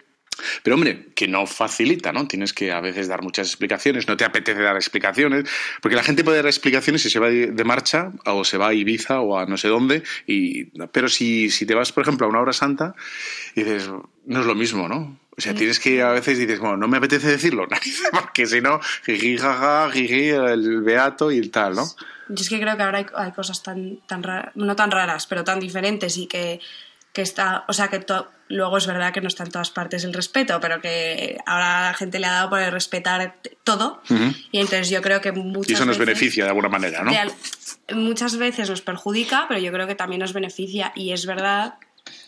pero 0.63 0.75
hombre, 0.75 1.07
que 1.15 1.27
no 1.27 1.45
facilita, 1.47 2.11
¿no? 2.11 2.27
Tienes 2.27 2.53
que 2.53 2.71
a 2.71 2.81
veces 2.81 3.07
dar 3.07 3.21
muchas 3.21 3.47
explicaciones, 3.47 4.07
no 4.07 4.17
te 4.17 4.25
apetece 4.25 4.61
dar 4.61 4.75
explicaciones, 4.75 5.49
porque 5.81 5.95
la 5.95 6.03
gente 6.03 6.23
puede 6.23 6.37
dar 6.37 6.47
explicaciones 6.47 7.01
si 7.01 7.09
se 7.09 7.19
va 7.19 7.29
de 7.29 7.63
marcha 7.63 8.11
o 8.25 8.43
se 8.43 8.57
va 8.57 8.69
a 8.69 8.73
Ibiza 8.73 9.21
o 9.21 9.37
a 9.37 9.45
no 9.45 9.57
sé 9.57 9.67
dónde, 9.67 10.03
y, 10.27 10.65
pero 10.87 11.09
si, 11.09 11.49
si 11.49 11.65
te 11.65 11.75
vas, 11.75 11.91
por 11.91 12.03
ejemplo, 12.03 12.27
a 12.27 12.29
una 12.29 12.41
hora 12.41 12.53
santa, 12.53 12.95
dices, 13.55 13.89
no 14.25 14.39
es 14.39 14.45
lo 14.45 14.55
mismo, 14.55 14.87
¿no? 14.87 15.19
O 15.37 15.41
sea, 15.41 15.55
tienes 15.55 15.79
que 15.79 16.01
a 16.01 16.09
veces 16.09 16.37
dices, 16.37 16.59
bueno, 16.59 16.77
no 16.77 16.87
me 16.87 16.97
apetece 16.97 17.27
decirlo, 17.27 17.67
porque 18.11 18.45
si 18.45 18.61
no, 18.61 18.79
jiji, 19.05 19.37
jaja, 19.37 19.89
jiji, 19.91 20.29
el 20.29 20.81
beato 20.81 21.31
y 21.31 21.37
el 21.37 21.49
tal, 21.49 21.75
¿no? 21.75 21.85
Yo 22.27 22.41
es 22.41 22.49
que 22.49 22.59
creo 22.59 22.77
que 22.77 22.83
ahora 22.83 22.99
hay, 22.99 23.05
hay 23.15 23.31
cosas 23.31 23.63
tan, 23.63 23.97
tan 24.07 24.23
raras, 24.23 24.55
no 24.55 24.75
tan 24.75 24.91
raras, 24.91 25.27
pero 25.27 25.43
tan 25.43 25.59
diferentes 25.59 26.17
y 26.17 26.27
que, 26.27 26.59
que 27.13 27.21
está, 27.21 27.65
o 27.67 27.73
sea, 27.73 27.89
que 27.89 28.03
luego 28.47 28.77
es 28.77 28.87
verdad 28.87 29.11
que 29.13 29.21
no 29.21 29.27
está 29.27 29.43
en 29.43 29.51
todas 29.51 29.69
partes 29.71 30.03
el 30.03 30.13
respeto, 30.13 30.59
pero 30.61 30.79
que 30.81 31.37
ahora 31.45 31.87
la 31.89 31.93
gente 31.93 32.19
le 32.19 32.27
ha 32.27 32.31
dado 32.33 32.49
por 32.49 32.59
el 32.59 32.71
respetar 32.71 33.35
todo 33.63 34.01
Ujú. 34.09 34.33
y 34.51 34.59
entonces 34.59 34.89
yo 34.89 35.01
creo 35.01 35.19
que 35.21 35.31
muchas 35.31 35.69
Y 35.71 35.73
eso 35.73 35.85
nos 35.85 35.97
veces- 35.97 36.07
beneficia 36.07 36.43
de 36.45 36.49
alguna 36.49 36.69
manera, 36.69 37.03
¿no? 37.03 37.11
de 37.11 37.95
muchas 37.95 38.37
veces 38.37 38.69
nos 38.69 38.81
perjudica, 38.81 39.45
pero 39.47 39.59
yo 39.59 39.71
creo 39.71 39.87
que 39.87 39.95
también 39.95 40.19
nos 40.21 40.33
beneficia 40.33 40.91
y 40.95 41.11
es 41.11 41.25
verdad 41.25 41.75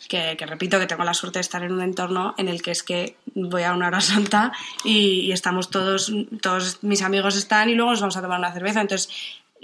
que, 0.09 0.35
que 0.37 0.45
repito 0.45 0.79
que 0.79 0.85
tengo 0.85 1.03
la 1.03 1.13
suerte 1.13 1.39
de 1.39 1.41
estar 1.41 1.63
en 1.63 1.71
un 1.71 1.81
entorno 1.81 2.35
en 2.37 2.47
el 2.47 2.61
que 2.61 2.71
es 2.71 2.83
que 2.83 3.15
voy 3.35 3.63
a 3.63 3.73
una 3.73 3.87
hora 3.87 4.01
santa 4.01 4.51
y, 4.83 5.21
y 5.21 5.31
estamos 5.31 5.69
todos, 5.69 6.11
todos 6.41 6.79
mis 6.83 7.01
amigos 7.01 7.35
están 7.37 7.69
y 7.69 7.75
luego 7.75 7.91
nos 7.91 8.01
vamos 8.01 8.17
a 8.17 8.21
tomar 8.21 8.37
una 8.39 8.51
cerveza. 8.53 8.81
Entonces, 8.81 9.09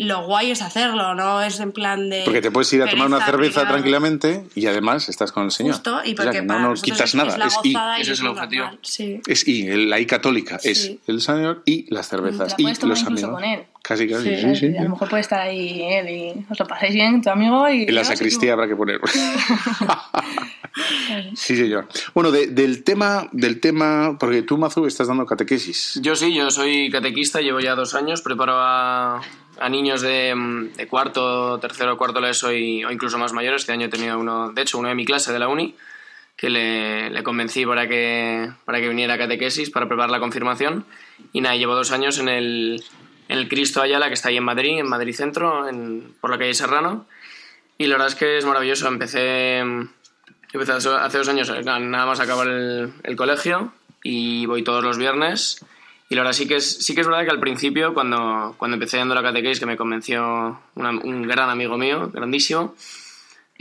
lo 0.02 0.26
guay 0.26 0.52
es 0.52 0.62
hacerlo, 0.62 1.14
no 1.14 1.42
es 1.42 1.60
en 1.60 1.74
plan 1.74 2.10
de... 2.10 2.22
Porque 2.24 2.40
te 2.42 2.52
puedes 2.52 2.72
ir 2.72 2.82
a 2.82 2.90
tomar 2.90 3.08
una 3.08 3.26
cerveza 3.26 3.68
tranquilamente 3.68 4.46
y 4.56 4.66
además 4.68 5.10
estás 5.10 5.34
con 5.34 5.44
el 5.44 5.52
Señor. 5.52 5.74
Justo, 5.74 6.00
y 6.06 6.14
O 6.14 6.16
sea, 6.16 6.16
porque 6.26 6.40
que 6.40 6.44
para 6.48 6.60
no, 6.62 6.70
no 6.70 6.74
quitas 6.76 7.02
es, 7.10 7.16
nada, 7.16 7.30
es 7.34 7.38
la 7.38 7.46
es 7.48 7.58
y. 7.64 7.74
gozada 7.74 7.98
y 7.98 8.02
Ese 8.02 8.14
es 8.14 8.20
el 8.22 8.28
objetivo. 8.28 8.66
Sí. 8.82 9.22
Es 9.28 9.46
y, 9.48 9.68
el- 9.68 9.90
la 9.90 10.00
I 10.00 10.06
católica 10.06 10.58
es 10.64 10.94
el 11.06 11.22
Señor 11.22 11.64
y 11.66 11.94
las 11.94 12.08
cervezas 12.08 12.56
la 12.58 12.72
y 12.72 12.74
los 12.88 13.04
amigos. 13.04 13.30
con 13.32 13.44
él. 13.44 13.64
Casi, 13.82 14.08
casi, 14.08 14.36
sí, 14.38 14.56
sí. 14.56 14.78
A 14.78 14.84
lo 14.84 14.90
mejor 14.92 15.10
puede 15.10 15.22
estar 15.22 15.40
ahí 15.42 15.82
él 15.82 16.10
y 16.10 16.46
os 16.52 16.60
lo 16.60 16.66
pasáis 16.68 16.94
bien, 16.94 17.22
tu 17.22 17.30
amigo 17.30 17.68
y... 17.70 17.84
En 17.84 17.96
la 17.96 18.04
sacristía 18.04 18.54
habrá 18.54 18.68
que 18.68 18.76
poner. 18.76 19.00
sí, 21.36 21.56
señor. 21.56 21.88
Bueno, 22.14 22.32
de- 22.32 22.48
del 22.48 22.84
tema, 22.84 23.28
del 23.32 23.60
tema, 23.60 24.18
porque 24.20 24.42
tú, 24.44 24.58
Mazu, 24.58 24.86
estás 24.86 25.08
dando 25.08 25.26
catequesis. 25.26 26.00
Yo 26.02 26.16
sí, 26.16 26.34
yo 26.34 26.52
soy 26.52 26.90
catequista, 26.90 27.42
llevo 27.42 27.60
ya 27.60 27.76
dos 27.76 27.96
años, 27.96 28.22
preparo 28.22 28.54
a, 28.58 29.22
a 29.60 29.70
niños 29.70 30.02
de, 30.02 30.88
cuarto, 30.90 31.60
tercero, 31.60 31.98
cuarto 31.98 32.20
la 32.22 32.30
ESO 32.30 32.52
y- 32.54 32.84
o 32.86 32.92
incluso 32.92 33.18
más 33.18 33.34
mayores. 33.34 33.62
Este 33.62 33.74
año 33.74 33.88
he 33.88 33.90
tenido 33.90 34.18
uno, 34.20 34.52
de 34.52 34.62
hecho, 34.62 34.78
uno 34.78 34.90
de 34.90 34.96
mi 34.96 35.06
clase 35.06 35.32
de 35.34 35.40
la 35.40 35.48
uni, 35.48 35.76
que 36.36 36.50
le, 36.50 37.22
convencí 37.24 37.66
para 37.66 37.88
que, 37.88 38.50
para 38.66 38.80
que 38.80 38.88
viniera 38.88 39.16
a 39.16 39.18
catequesis, 39.18 39.70
para 39.70 39.88
preparar 39.88 40.10
la 40.10 40.20
confirmación. 40.20 40.86
Y 41.34 41.42
nada, 41.42 41.56
llevo 41.56 41.76
dos 41.76 41.92
años 41.92 42.18
en 42.20 42.30
el, 42.30 42.84
el 43.28 43.50
Cristo 43.50 43.82
Ayala, 43.82 44.08
que 44.08 44.14
está 44.14 44.30
ahí 44.30 44.38
en 44.38 44.44
Madrid, 44.46 44.80
en 44.80 44.88
Madrid 44.88 45.14
Centro, 45.14 45.68
en, 45.68 46.14
por 46.22 46.30
la 46.30 46.38
calle 46.38 46.54
Serrano. 46.54 47.06
Y 47.78 47.88
la 47.88 47.96
verdad 47.96 48.08
es 48.08 48.16
que 48.16 48.38
es 48.38 48.46
maravilloso. 48.46 48.88
Empecé, 48.88 49.58
empecé 49.60 50.72
hace 50.72 51.18
dos 51.18 51.28
años, 51.30 51.50
eh, 51.50 51.62
nada 51.64 52.06
más 52.06 52.20
acabar 52.20 52.48
el 52.48 53.16
colegio, 53.18 53.74
y 54.02 54.46
voy 54.46 54.64
todos 54.64 54.84
los 54.84 54.98
viernes. 54.98 55.66
Y 56.10 56.16
la 56.16 56.22
verdad 56.22 56.34
sí 56.34 56.48
que 56.48 56.56
es, 56.56 56.84
sí 56.84 56.96
que 56.96 57.02
es 57.02 57.08
verdad 57.08 57.24
que 57.24 57.30
al 57.30 57.40
principio, 57.40 57.94
cuando, 57.94 58.56
cuando 58.58 58.76
empecé 58.76 58.98
dando 58.98 59.14
la 59.16 59.22
catequesis, 59.22 59.60
que 59.60 59.66
me 59.68 59.78
convenció 59.78 60.60
una- 60.76 60.90
un 60.90 61.28
gran 61.28 61.50
amigo 61.50 61.78
mío, 61.78 62.10
grandísimo, 62.14 62.76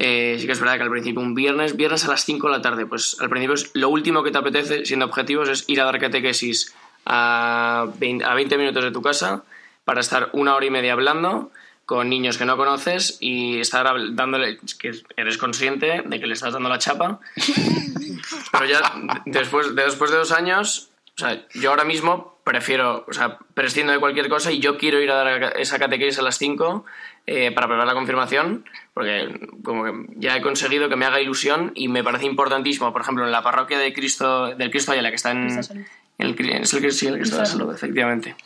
Eh, 0.00 0.36
sí 0.38 0.46
que 0.46 0.52
es 0.52 0.60
verdad 0.60 0.76
que 0.76 0.84
al 0.84 0.90
principio, 0.90 1.20
un 1.20 1.34
viernes, 1.34 1.74
viernes 1.76 2.04
a 2.04 2.08
las 2.08 2.24
5 2.24 2.46
de 2.48 2.52
la 2.56 2.62
tarde, 2.62 2.86
pues 2.86 3.16
al 3.20 3.28
principio 3.28 3.54
es 3.54 3.72
lo 3.74 3.88
último 3.88 4.22
que 4.22 4.30
te 4.30 4.38
apetece, 4.38 4.86
siendo 4.86 5.06
objetivos, 5.06 5.48
es 5.48 5.64
ir 5.66 5.80
a 5.80 5.86
dar 5.86 5.98
catequesis 5.98 6.72
a 7.04 7.86
20, 7.98 8.24
a 8.24 8.32
20 8.34 8.56
minutos 8.58 8.84
de 8.84 8.92
tu 8.92 9.02
casa 9.02 9.42
para 9.84 10.00
estar 10.00 10.30
una 10.34 10.54
hora 10.54 10.66
y 10.66 10.70
media 10.70 10.92
hablando 10.92 11.50
con 11.84 12.08
niños 12.08 12.38
que 12.38 12.44
no 12.44 12.56
conoces 12.56 13.16
y 13.20 13.58
estar 13.58 13.86
dándole, 14.12 14.58
que 14.78 14.92
eres 15.16 15.36
consciente 15.36 16.02
de 16.06 16.20
que 16.20 16.26
le 16.28 16.34
estás 16.34 16.52
dando 16.52 16.68
la 16.68 16.78
chapa. 16.78 17.18
Pero 18.52 18.66
ya 18.66 18.80
después 19.26 19.74
de, 19.74 19.82
después 19.82 20.12
de 20.12 20.18
dos 20.18 20.30
años, 20.30 20.90
o 21.18 21.20
sea, 21.20 21.44
yo 21.52 21.70
ahora 21.70 21.82
mismo 21.82 22.38
prefiero, 22.44 23.04
o 23.08 23.12
sea, 23.12 23.38
prescindo 23.52 23.92
de 23.92 23.98
cualquier 23.98 24.28
cosa 24.28 24.52
y 24.52 24.60
yo 24.60 24.78
quiero 24.78 25.00
ir 25.00 25.10
a 25.10 25.16
dar 25.16 25.58
esa 25.58 25.76
catequesis 25.76 26.20
a 26.20 26.22
las 26.22 26.38
5 26.38 26.84
eh, 27.26 27.50
para 27.50 27.66
preparar 27.66 27.88
la 27.88 27.94
confirmación, 27.94 28.64
porque 28.94 29.37
como 29.64 29.82
que 29.82 29.92
ya 30.14 30.37
he 30.37 30.40
conseguido 30.40 30.88
que 30.88 30.94
me 30.94 31.06
haga 31.06 31.20
ilusión 31.20 31.72
y 31.75 31.88
me 31.88 32.04
parece 32.04 32.26
importantísimo, 32.26 32.92
por 32.92 33.02
ejemplo, 33.02 33.25
en 33.25 33.32
la 33.32 33.42
parroquia 33.42 33.80
de 33.80 33.92
Cristo, 33.92 34.54
del 34.54 34.70
Cristo 34.70 34.92
Ayala, 34.92 35.08
que 35.08 35.16
está 35.16 35.32
en, 35.32 35.48
el, 35.48 35.58
es 35.58 36.72
el, 36.72 36.92
sí, 36.92 37.08
el 37.08 37.14
Cristo 37.14 37.34
de 37.34 37.42
la 37.42 37.46
Salud, 37.46 37.75
efectivamente, 37.75 38.37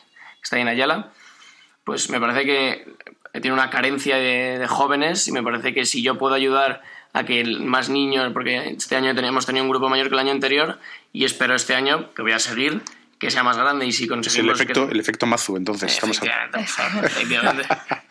está 0.43 0.57
ahí 0.57 0.63
en 0.63 0.69
Ayala, 0.69 1.11
pues 1.85 2.09
me 2.09 2.21
parece 2.21 2.47
que 2.47 2.95
tiene 3.43 3.53
una 3.53 3.69
carencia 3.69 4.17
de, 4.17 4.59
de 4.59 4.67
jóvenes 4.67 5.29
y 5.29 5.33
me 5.33 5.43
parece 5.43 5.75
que 5.75 5.85
si 5.85 6.03
yo 6.03 6.17
puedo 6.17 6.35
ayudar 6.35 6.81
a 7.13 7.25
que 7.25 7.45
más 7.45 7.89
niños, 7.89 8.31
porque 8.33 8.71
este 8.71 8.97
año 8.97 9.15
tenemos 9.15 9.47
tenido 9.47 9.65
un 9.65 9.71
grupo 9.71 9.89
mayor 9.89 10.09
que 10.09 10.15
el 10.15 10.21
año 10.21 10.33
anterior 10.33 10.79
y 11.13 11.25
espero 11.25 11.55
este 11.55 11.75
año, 11.75 12.13
que 12.15 12.23
voy 12.23 12.33
a 12.33 12.39
seguir, 12.39 12.83
que 13.19 13.31
sea 13.31 13.45
más 13.45 13.57
grande 13.57 13.87
y 13.87 13.93
si 13.93 14.05
Es 14.05 14.09
el 14.11 14.15
conseguimos... 14.15 14.59
que- 14.59 14.65
efecto, 14.65 14.89
el 14.91 14.99
efecto 14.99 15.27
Mazu, 15.27 15.57
entonces. 15.57 15.93
Estamos. 15.93 16.19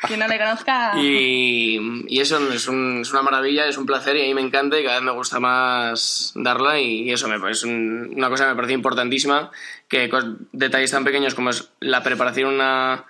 Quien 0.08 0.20
no 0.20 0.28
le 0.28 0.38
conozca. 0.38 0.94
Y, 1.02 2.06
y 2.08 2.20
eso 2.22 2.40
es, 2.54 2.68
un- 2.68 3.02
es 3.02 3.12
una 3.12 3.22
maravilla, 3.22 3.68
es 3.68 3.78
un 3.78 3.86
placer 3.86 4.16
y 4.18 4.22
a 4.22 4.26
mí 4.26 4.34
me 4.34 4.42
encanta 4.42 4.80
y 4.80 4.84
cada 4.84 4.96
vez 4.98 5.04
me 5.06 5.12
gusta 5.12 5.40
más 5.40 6.32
darla 6.36 6.80
y 6.80 7.12
eso 7.12 7.28
me, 7.28 7.52
es 7.52 7.64
un- 7.64 8.14
una 8.16 8.30
cosa 8.30 8.46
que 8.46 8.50
me 8.52 8.56
parece 8.56 8.74
importantísima, 8.74 9.52
que 9.88 10.10
detalles 10.54 10.92
tan 10.92 11.04
pequeños 11.04 11.36
como 11.36 11.50
es 11.50 11.70
la 11.80 12.04
preparación 12.04 12.54
una- 12.54 13.06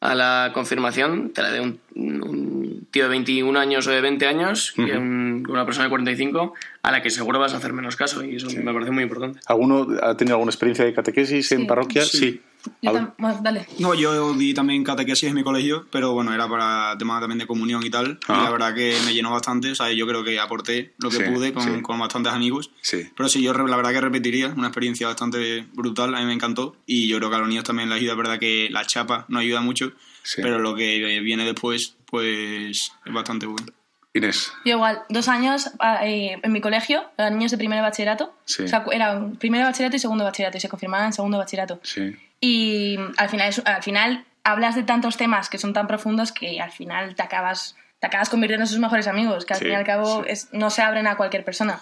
a 0.00 0.14
la 0.16 0.50
confirmación, 0.52 1.30
te 1.32 1.42
la 1.42 1.52
de 1.52 1.60
un, 1.60 1.80
un 1.94 2.61
tío 2.92 3.04
de 3.04 3.08
21 3.08 3.58
años 3.58 3.86
o 3.88 3.90
de 3.90 4.00
20 4.00 4.26
años 4.26 4.72
que 4.76 4.82
un- 4.96 5.44
una 5.48 5.64
persona 5.64 5.84
de 5.86 5.90
45 5.90 6.54
a 6.82 6.92
la 6.92 7.02
que 7.02 7.10
seguro 7.10 7.40
vas 7.40 7.54
a 7.54 7.56
hacer 7.56 7.72
menos 7.72 7.96
caso 7.96 8.22
y 8.24 8.36
eso 8.36 8.46
me 8.62 8.72
parece 8.72 8.92
muy 8.92 9.02
importante. 9.02 9.40
¿Alguno 9.46 9.88
ha 10.02 10.16
tenido 10.16 10.36
alguna 10.36 10.50
experiencia 10.50 10.84
de 10.84 10.92
catequesis 10.94 11.50
en 11.52 11.62
Sí. 11.62 11.66
parroquia? 11.66 12.04
Sí. 12.04 12.40
Yo 12.80 12.90
A 12.90 12.92
ver. 12.92 13.02
tam- 13.02 13.14
bueno, 13.18 13.40
dale. 13.42 13.66
No, 13.78 13.94
yo 13.94 14.34
di 14.34 14.54
también 14.54 14.84
catequesis 14.84 15.28
en 15.28 15.34
mi 15.34 15.42
colegio, 15.42 15.86
pero 15.90 16.12
bueno, 16.12 16.32
era 16.32 16.48
para 16.48 16.96
temas 16.98 17.20
también 17.20 17.38
de 17.38 17.46
comunión 17.46 17.84
y 17.84 17.90
tal. 17.90 18.18
Ah. 18.28 18.38
Y 18.40 18.44
la 18.44 18.50
verdad 18.50 18.74
que 18.74 18.96
me 19.04 19.12
llenó 19.14 19.30
bastante, 19.30 19.70
o 19.72 19.74
sea, 19.74 19.90
yo 19.92 20.06
creo 20.06 20.22
que 20.24 20.38
aporté 20.38 20.94
lo 20.98 21.10
que 21.10 21.16
Sí, 21.16 21.22
pude 21.24 21.52
con, 21.52 21.62
sí. 21.76 21.82
con 21.82 21.98
bastantes 21.98 22.32
amigos. 22.32 22.70
Sí. 22.80 23.08
Pero 23.16 23.28
sí, 23.28 23.42
yo 23.42 23.52
la 23.52 23.76
verdad 23.76 23.90
que 23.92 24.00
repetiría, 24.00 24.48
una 24.56 24.68
experiencia 24.68 25.06
bastante 25.08 25.66
brutal, 25.72 26.14
a 26.14 26.20
mí 26.20 26.24
me 26.26 26.32
encantó. 26.34 26.76
Y 26.86 27.08
yo 27.08 27.18
creo 27.18 27.30
que 27.30 27.36
a 27.36 27.38
los 27.40 27.48
niños 27.48 27.64
también 27.64 27.88
les 27.88 27.98
ayuda, 27.98 28.12
es 28.12 28.18
verdad 28.18 28.38
que 28.38 28.68
la 28.70 28.84
chapa 28.84 29.24
no 29.28 29.38
ayuda 29.40 29.60
mucho, 29.60 29.92
Sí. 30.22 30.40
pero 30.42 30.58
lo 30.60 30.74
que 30.76 31.20
viene 31.20 31.44
después, 31.44 31.96
pues 32.06 32.92
es 33.04 33.12
bastante 33.12 33.46
bueno. 33.46 33.66
Inés. 34.14 34.52
Yo 34.66 34.72
igual, 34.74 35.00
dos 35.08 35.26
años 35.28 35.70
ah, 35.78 36.06
eh, 36.06 36.38
en 36.42 36.52
mi 36.52 36.60
colegio, 36.60 37.02
eran 37.16 37.38
niños 37.38 37.50
de 37.50 37.56
primer 37.56 37.78
de 37.78 37.82
bachillerato. 37.82 38.34
Sí. 38.44 38.64
O 38.64 38.68
sea, 38.68 38.84
era 38.92 39.16
un 39.16 39.36
primero 39.36 39.64
de 39.64 39.70
bachillerato 39.70 39.96
y 39.96 40.00
segundo 40.00 40.22
de 40.22 40.28
bachillerato, 40.28 40.58
y 40.58 40.60
se 40.60 40.68
confirmaban 40.68 41.06
en 41.06 41.12
segundo 41.14 41.38
de 41.38 41.44
bachillerato. 41.44 41.80
Sí. 41.82 42.14
Y 42.44 42.98
al 43.18 43.28
final, 43.28 43.54
al 43.64 43.82
final 43.84 44.24
hablas 44.42 44.74
de 44.74 44.82
tantos 44.82 45.16
temas 45.16 45.48
que 45.48 45.58
son 45.58 45.72
tan 45.72 45.86
profundos 45.86 46.32
que 46.32 46.60
al 46.60 46.72
final 46.72 47.14
te 47.14 47.22
acabas, 47.22 47.76
te 48.00 48.08
acabas 48.08 48.28
convirtiendo 48.28 48.64
en 48.64 48.68
sus 48.68 48.80
mejores 48.80 49.06
amigos, 49.06 49.46
que 49.46 49.54
al 49.54 49.58
Sí, 49.60 49.66
fin 49.66 49.74
y 49.74 49.76
al 49.76 49.84
cabo 49.84 50.24
sí. 50.24 50.28
es- 50.30 50.48
no 50.52 50.68
se 50.68 50.82
abren 50.82 51.06
a 51.06 51.16
cualquier 51.16 51.44
persona. 51.44 51.80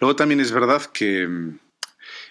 Luego 0.00 0.14
también 0.14 0.40
es 0.40 0.52
verdad 0.52 0.82
que, 0.92 1.26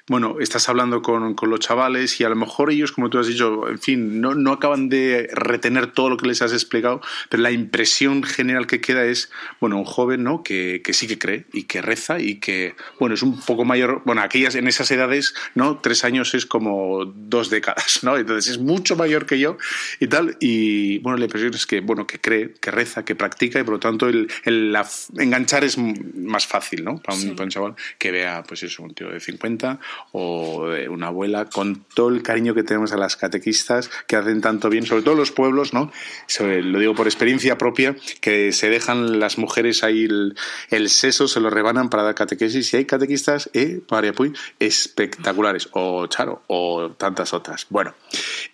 bueno, 0.07 0.35
estás 0.41 0.67
hablando 0.67 1.01
con, 1.01 1.33
con 1.33 1.49
los 1.49 1.61
chavales 1.61 2.19
y 2.19 2.25
a 2.25 2.29
lo 2.29 2.35
mejor 2.35 2.69
ellos, 2.71 2.91
como 2.91 3.09
tú 3.09 3.19
has 3.19 3.27
dicho, 3.27 3.69
en 3.69 3.79
fin, 3.79 4.19
no, 4.19 4.35
no 4.35 4.51
acaban 4.51 4.89
de 4.89 5.29
retener 5.31 5.87
todo 5.93 6.09
lo 6.09 6.17
que 6.17 6.27
les 6.27 6.41
has 6.41 6.51
explicado, 6.51 6.99
pero 7.29 7.41
la 7.41 7.51
impresión 7.51 8.21
general 8.23 8.67
que 8.67 8.81
queda 8.81 9.05
es, 9.05 9.31
bueno, 9.61 9.77
un 9.77 9.85
joven, 9.85 10.23
¿no? 10.23 10.43
Que, 10.43 10.81
que 10.83 10.91
sí 10.93 11.07
que 11.07 11.17
cree 11.17 11.45
y 11.53 11.63
que 11.63 11.81
reza 11.81 12.19
y 12.19 12.39
que, 12.41 12.75
bueno, 12.99 13.15
es 13.15 13.21
un 13.23 13.39
poco 13.39 13.63
mayor, 13.63 14.01
bueno, 14.05 14.21
aquellas, 14.21 14.55
en 14.55 14.67
esas 14.67 14.91
edades, 14.91 15.33
¿no? 15.55 15.79
Tres 15.79 16.03
años 16.03 16.33
es 16.33 16.45
como 16.45 17.05
dos 17.05 17.49
décadas, 17.49 17.99
¿no? 18.03 18.17
Entonces 18.17 18.51
es 18.51 18.59
mucho 18.59 18.97
mayor 18.97 19.25
que 19.25 19.39
yo 19.39 19.57
y 20.01 20.07
tal, 20.07 20.35
y 20.41 20.99
bueno, 20.99 21.17
la 21.17 21.25
impresión 21.25 21.53
es 21.53 21.65
que, 21.65 21.79
bueno, 21.79 22.05
que 22.07 22.19
cree, 22.19 22.53
que 22.55 22.71
reza, 22.71 23.05
que 23.05 23.15
practica 23.15 23.59
y 23.59 23.63
por 23.63 23.75
lo 23.75 23.79
tanto 23.79 24.09
el, 24.09 24.29
el- 24.43 24.75
enganchar 25.17 25.63
es 25.63 25.77
más 25.77 26.45
fácil, 26.45 26.83
¿no? 26.83 26.97
Para 27.01 27.17
un, 27.17 27.29
para 27.35 27.43
un 27.45 27.49
chaval 27.49 27.75
que 27.97 28.11
vea, 28.11 28.43
pues 28.43 28.63
eso, 28.63 28.83
un 28.83 28.93
tío 28.93 29.09
de 29.09 29.19
50 29.21 29.79
o 30.11 30.67
de 30.67 30.89
una 30.89 31.07
abuela 31.07 31.45
con 31.45 31.83
todo 31.93 32.09
el 32.09 32.21
cariño 32.23 32.53
que 32.53 32.63
tenemos 32.63 32.91
a 32.91 32.97
las 32.97 33.15
catequistas 33.15 33.89
que 34.07 34.15
hacen 34.15 34.41
tanto 34.41 34.69
bien, 34.69 34.85
sobre 34.85 35.03
todo 35.03 35.15
los 35.15 35.31
pueblos, 35.31 35.73
¿no? 35.73 35.91
Lo 36.39 36.79
digo 36.79 36.95
por 36.95 37.07
experiencia 37.07 37.57
propia, 37.57 37.95
que 38.21 38.51
se 38.51 38.69
dejan 38.69 39.19
las 39.19 39.37
mujeres 39.37 39.83
ahí 39.83 40.05
el, 40.05 40.35
el 40.69 40.89
seso, 40.89 41.27
se 41.27 41.39
lo 41.39 41.49
rebanan 41.49 41.89
para 41.89 42.03
dar 42.03 42.15
catequesis 42.15 42.73
y 42.73 42.77
hay 42.77 42.85
catequistas, 42.85 43.49
eh, 43.53 43.81
María 43.89 44.13
Puy, 44.13 44.33
espectaculares, 44.59 45.69
o 45.71 46.07
Charo, 46.07 46.43
o 46.47 46.91
tantas 46.91 47.33
otras. 47.33 47.65
Bueno, 47.69 47.93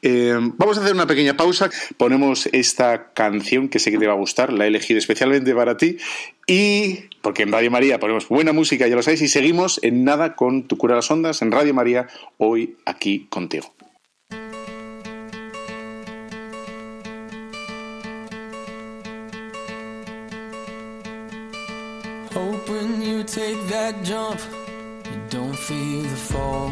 eh, 0.01 0.37
vamos 0.39 0.77
a 0.77 0.81
hacer 0.81 0.93
una 0.93 1.07
pequeña 1.07 1.35
pausa, 1.35 1.69
ponemos 1.97 2.47
esta 2.51 3.11
canción 3.13 3.69
que 3.69 3.79
sé 3.79 3.91
que 3.91 3.97
te 3.97 4.07
va 4.07 4.13
a 4.13 4.17
gustar, 4.17 4.53
la 4.53 4.65
he 4.65 4.67
elegido 4.67 4.97
especialmente 4.97 5.53
para 5.53 5.77
ti 5.77 5.97
y 6.47 7.08
porque 7.21 7.43
en 7.43 7.51
Radio 7.51 7.71
María 7.71 7.99
ponemos 7.99 8.27
buena 8.27 8.53
música, 8.53 8.87
ya 8.87 8.95
lo 8.95 9.03
sabéis, 9.03 9.21
y 9.21 9.27
seguimos 9.27 9.79
en 9.83 10.03
nada 10.03 10.35
con 10.35 10.67
Tu 10.67 10.77
cura 10.77 10.95
las 10.95 11.09
ondas 11.11 11.41
en 11.41 11.51
Radio 11.51 11.73
María, 11.73 12.07
hoy 12.37 12.77
aquí 12.85 13.27
contigo. 13.29 13.73
When 22.69 23.01
you 23.01 23.23
take 23.23 23.59
that 23.69 24.03
jump, 24.03 24.39
you 25.05 25.19
don't 25.29 25.57
feel 25.57 26.03
the 26.03 26.15
fall. 26.15 26.71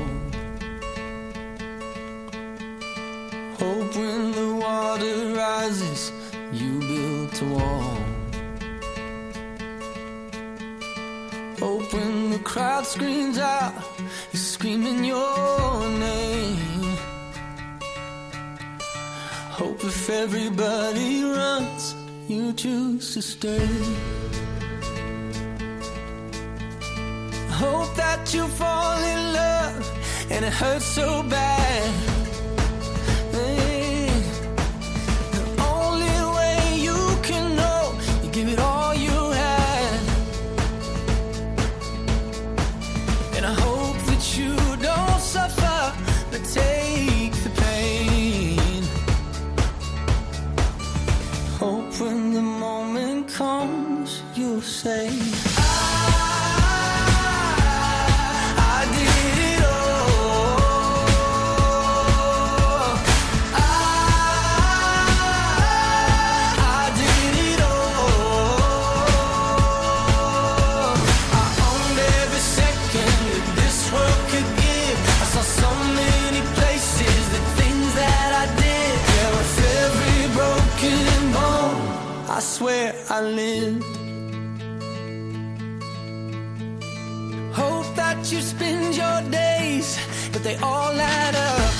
Hope 3.57 3.95
when 3.95 4.31
the 4.31 4.55
water 4.61 5.33
rises, 5.33 6.11
you 6.53 6.79
build 6.79 7.41
a 7.41 7.45
wall. 7.55 7.96
Hope 11.59 11.91
when 11.91 12.29
the 12.29 12.39
crowd 12.39 12.85
screams 12.85 13.39
out, 13.39 13.73
you're 14.31 14.39
screaming 14.39 15.03
your 15.03 15.89
name. 15.89 16.97
Hope 19.49 19.83
if 19.83 20.09
everybody 20.09 21.23
runs, 21.23 21.95
you 22.27 22.53
choose 22.53 23.13
to 23.15 23.21
stay. 23.23 23.67
Hope 27.49 27.95
that 27.95 28.31
you 28.35 28.45
fall 28.47 28.99
in 29.13 29.33
love 29.33 30.27
and 30.29 30.45
it 30.45 30.53
hurts 30.53 30.85
so 30.85 31.23
bad. 31.23 32.16
they 90.47 90.55
all 90.63 90.97
add 90.97 91.35
up. 91.35 91.73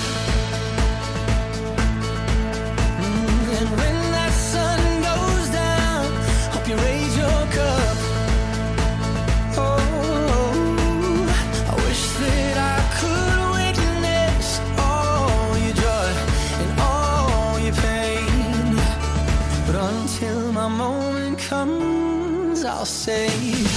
Mm, 3.01 3.45
and 3.59 3.69
when 3.79 3.97
that 4.15 4.33
sun 4.51 4.81
goes 5.09 5.47
down, 5.63 6.05
hope 6.53 6.67
you 6.67 6.75
raise 6.87 7.15
your 7.23 7.41
cup. 7.57 7.97
Oh, 9.63 9.77
I 11.71 11.73
wish 11.85 12.03
that 12.23 12.57
I 12.75 12.79
could 12.99 13.39
witness 13.57 14.47
all 14.87 15.57
your 15.65 15.75
joy 15.85 16.11
and 16.61 16.71
all 16.91 17.59
your 17.65 17.77
pain. 17.87 18.75
But 19.65 19.75
until 19.91 20.51
my 20.51 20.67
moment 20.67 21.39
comes, 21.39 22.65
I'll 22.65 22.91
say. 23.05 23.76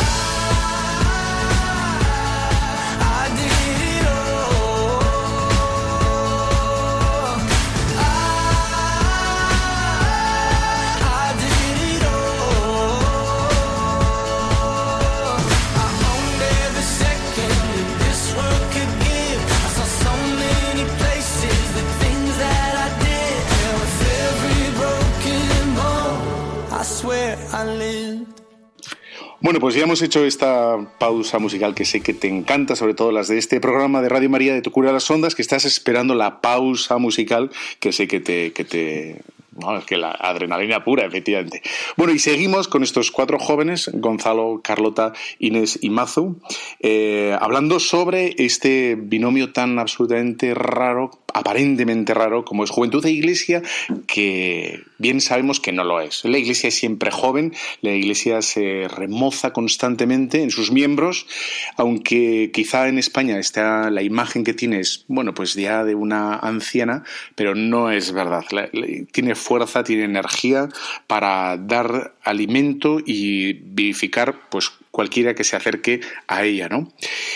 Bueno, 29.42 29.58
pues 29.58 29.74
ya 29.74 29.84
hemos 29.84 30.02
hecho 30.02 30.24
esta 30.24 30.76
pausa 30.98 31.38
musical 31.38 31.74
que 31.74 31.86
sé 31.86 32.02
que 32.02 32.12
te 32.12 32.28
encanta, 32.28 32.76
sobre 32.76 32.92
todo 32.92 33.10
las 33.10 33.28
de 33.28 33.38
este 33.38 33.58
programa 33.58 34.02
de 34.02 34.10
Radio 34.10 34.28
María 34.28 34.52
de 34.52 34.60
Tu 34.60 34.70
Cura 34.70 34.92
las 34.92 35.10
Ondas, 35.10 35.34
que 35.34 35.40
estás 35.40 35.64
esperando 35.64 36.14
la 36.14 36.42
pausa 36.42 36.98
musical 36.98 37.50
que 37.80 37.92
sé 37.92 38.06
que 38.06 38.20
te, 38.20 38.52
que 38.52 38.64
te 38.64 39.22
no, 39.60 39.78
es 39.78 39.84
que 39.84 39.96
la 39.96 40.10
adrenalina 40.12 40.82
pura, 40.84 41.04
efectivamente. 41.06 41.62
Bueno, 41.96 42.12
y 42.12 42.18
seguimos 42.18 42.68
con 42.68 42.82
estos 42.82 43.10
cuatro 43.10 43.38
jóvenes, 43.38 43.90
Gonzalo, 43.94 44.60
Carlota, 44.62 45.12
Inés 45.38 45.78
y 45.82 45.90
Mazu, 45.90 46.40
eh, 46.80 47.36
hablando 47.40 47.78
sobre 47.80 48.34
este 48.38 48.96
binomio 48.98 49.52
tan 49.52 49.78
absolutamente 49.78 50.54
raro, 50.54 51.10
aparentemente 51.32 52.12
raro, 52.14 52.44
como 52.44 52.64
es 52.64 52.70
juventud 52.70 53.04
e 53.06 53.10
iglesia, 53.10 53.62
que 54.06 54.80
bien 54.98 55.20
sabemos 55.20 55.60
que 55.60 55.72
no 55.72 55.84
lo 55.84 56.00
es. 56.00 56.24
La 56.24 56.38
iglesia 56.38 56.68
es 56.68 56.74
siempre 56.74 57.10
joven, 57.10 57.54
la 57.82 57.92
iglesia 57.92 58.42
se 58.42 58.88
remoza 58.88 59.52
constantemente 59.52 60.42
en 60.42 60.50
sus 60.50 60.72
miembros, 60.72 61.26
aunque 61.76 62.50
quizá 62.52 62.88
en 62.88 62.98
España 62.98 63.38
está 63.38 63.90
la 63.90 64.02
imagen 64.02 64.44
que 64.44 64.54
tienes, 64.54 65.04
bueno, 65.08 65.34
pues 65.34 65.54
ya 65.54 65.84
de 65.84 65.94
una 65.94 66.34
anciana, 66.36 67.04
pero 67.34 67.54
no 67.54 67.90
es 67.90 68.12
verdad. 68.12 68.44
La- 68.50 68.68
la- 68.72 68.86
tiene 69.12 69.34
fuerza, 69.34 69.49
tiene 69.84 70.04
energía 70.04 70.68
para 71.06 71.56
dar 71.56 72.14
alimento 72.22 72.98
y 73.04 73.52
vivificar, 73.52 74.48
pues 74.50 74.70
cualquiera 75.00 75.34
que 75.34 75.44
se 75.44 75.56
acerque 75.56 76.00
a 76.28 76.44
ella, 76.44 76.68
¿no? 76.68 76.92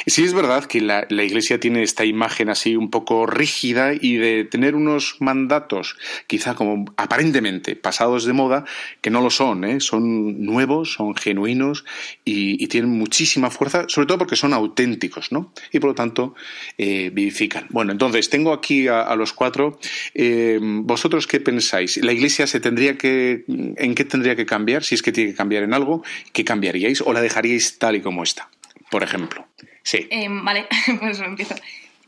Sí 0.06 0.22
es 0.22 0.34
verdad 0.34 0.66
que 0.66 0.82
la, 0.82 1.06
Iglesia 1.08 1.58
tiene 1.58 1.82
esta 1.82 2.04
imagen 2.04 2.50
así 2.50 2.76
un 2.76 2.90
poco 2.90 3.24
rígida 3.24 3.94
y 3.98 4.18
de 4.18 4.44
tener 4.44 4.74
unos 4.74 5.16
mandatos, 5.20 5.96
quizá 6.26 6.54
como 6.54 6.84
aparentemente 6.98 7.74
pasados 7.74 8.26
de 8.26 8.34
moda, 8.34 8.66
que 9.00 9.08
no 9.08 9.22
lo 9.22 9.30
son, 9.30 9.64
¿eh? 9.64 9.80
son 9.80 10.44
nuevos, 10.44 10.92
son 10.92 11.16
genuinos 11.16 11.86
y, 12.22 12.66
tienen 12.74 12.90
muchísima 12.90 13.50
fuerza, 13.50 13.84
sobre 13.88 14.06
todo 14.06 14.18
porque 14.18 14.36
son 14.36 14.52
auténticos, 14.52 15.32
¿no? 15.32 15.52
Y 15.72 15.78
por 15.78 15.90
lo 15.90 15.94
tanto 15.94 16.34
eh, 16.76 17.10
vivifican. 17.14 17.66
Bueno, 17.70 17.92
entonces 17.92 18.28
tengo 18.28 18.52
aquí 18.52 18.88
a, 18.88 19.02
a 19.02 19.16
los 19.16 19.32
cuatro. 19.32 19.78
Eh, 20.12 20.58
¿Vosotros 20.60 21.26
qué 21.26 21.40
pensáis? 21.40 21.96
¿La 21.98 22.12
Iglesia 22.12 22.46
se 22.46 22.58
tendría 22.58 22.98
que, 22.98 23.44
en 23.46 23.94
qué 23.94 24.04
tendría 24.04 24.34
que 24.34 24.44
cambiar? 24.44 24.82
Si 24.82 24.96
es 24.96 25.02
que 25.02 25.12
tiene 25.12 25.30
que 25.30 25.36
cambiar 25.36 25.62
en 25.62 25.72
algo, 25.72 26.02
¿qué 26.32 26.44
cambiaríais? 26.44 27.00
¿O 27.00 27.12
la 27.12 27.20
dejaríais 27.20 27.53
tal 27.78 27.96
y 27.96 28.00
como 28.02 28.22
está? 28.22 28.48
Por 28.90 29.02
ejemplo. 29.02 29.46
Sí. 29.82 30.06
Eh, 30.10 30.28
vale, 30.30 30.66
pues 31.00 31.20
empiezo. 31.20 31.54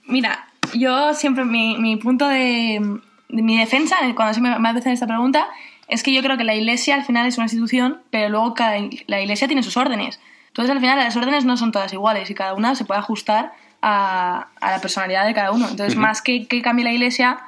Mira, 0.06 0.48
yo 0.74 1.14
siempre, 1.14 1.44
mi, 1.44 1.76
mi 1.78 1.96
punto 1.96 2.28
de, 2.28 2.80
de 3.28 3.42
mi 3.42 3.58
defensa, 3.58 3.96
cuando 4.14 4.34
se 4.34 4.40
me, 4.40 4.58
me 4.58 4.68
hacen 4.68 4.92
esta 4.92 5.06
pregunta, 5.06 5.48
es 5.88 6.02
que 6.02 6.12
yo 6.12 6.22
creo 6.22 6.36
que 6.36 6.44
la 6.44 6.54
iglesia 6.54 6.94
al 6.94 7.04
final 7.04 7.26
es 7.26 7.36
una 7.36 7.44
institución, 7.44 8.00
pero 8.10 8.28
luego 8.28 8.54
cada, 8.54 8.76
la 9.06 9.20
iglesia 9.20 9.46
tiene 9.46 9.62
sus 9.62 9.76
órdenes. 9.76 10.20
Entonces 10.48 10.72
al 10.72 10.80
final 10.80 10.98
las 10.98 11.16
órdenes 11.16 11.44
no 11.44 11.56
son 11.56 11.70
todas 11.70 11.92
iguales 11.92 12.30
y 12.30 12.34
cada 12.34 12.54
una 12.54 12.74
se 12.74 12.84
puede 12.84 13.00
ajustar 13.00 13.52
a, 13.82 14.48
a 14.60 14.70
la 14.70 14.80
personalidad 14.80 15.26
de 15.26 15.34
cada 15.34 15.52
uno. 15.52 15.68
Entonces, 15.68 15.96
más 15.96 16.22
que 16.22 16.46
que 16.46 16.62
cambie 16.62 16.84
la 16.84 16.92
iglesia, 16.92 17.40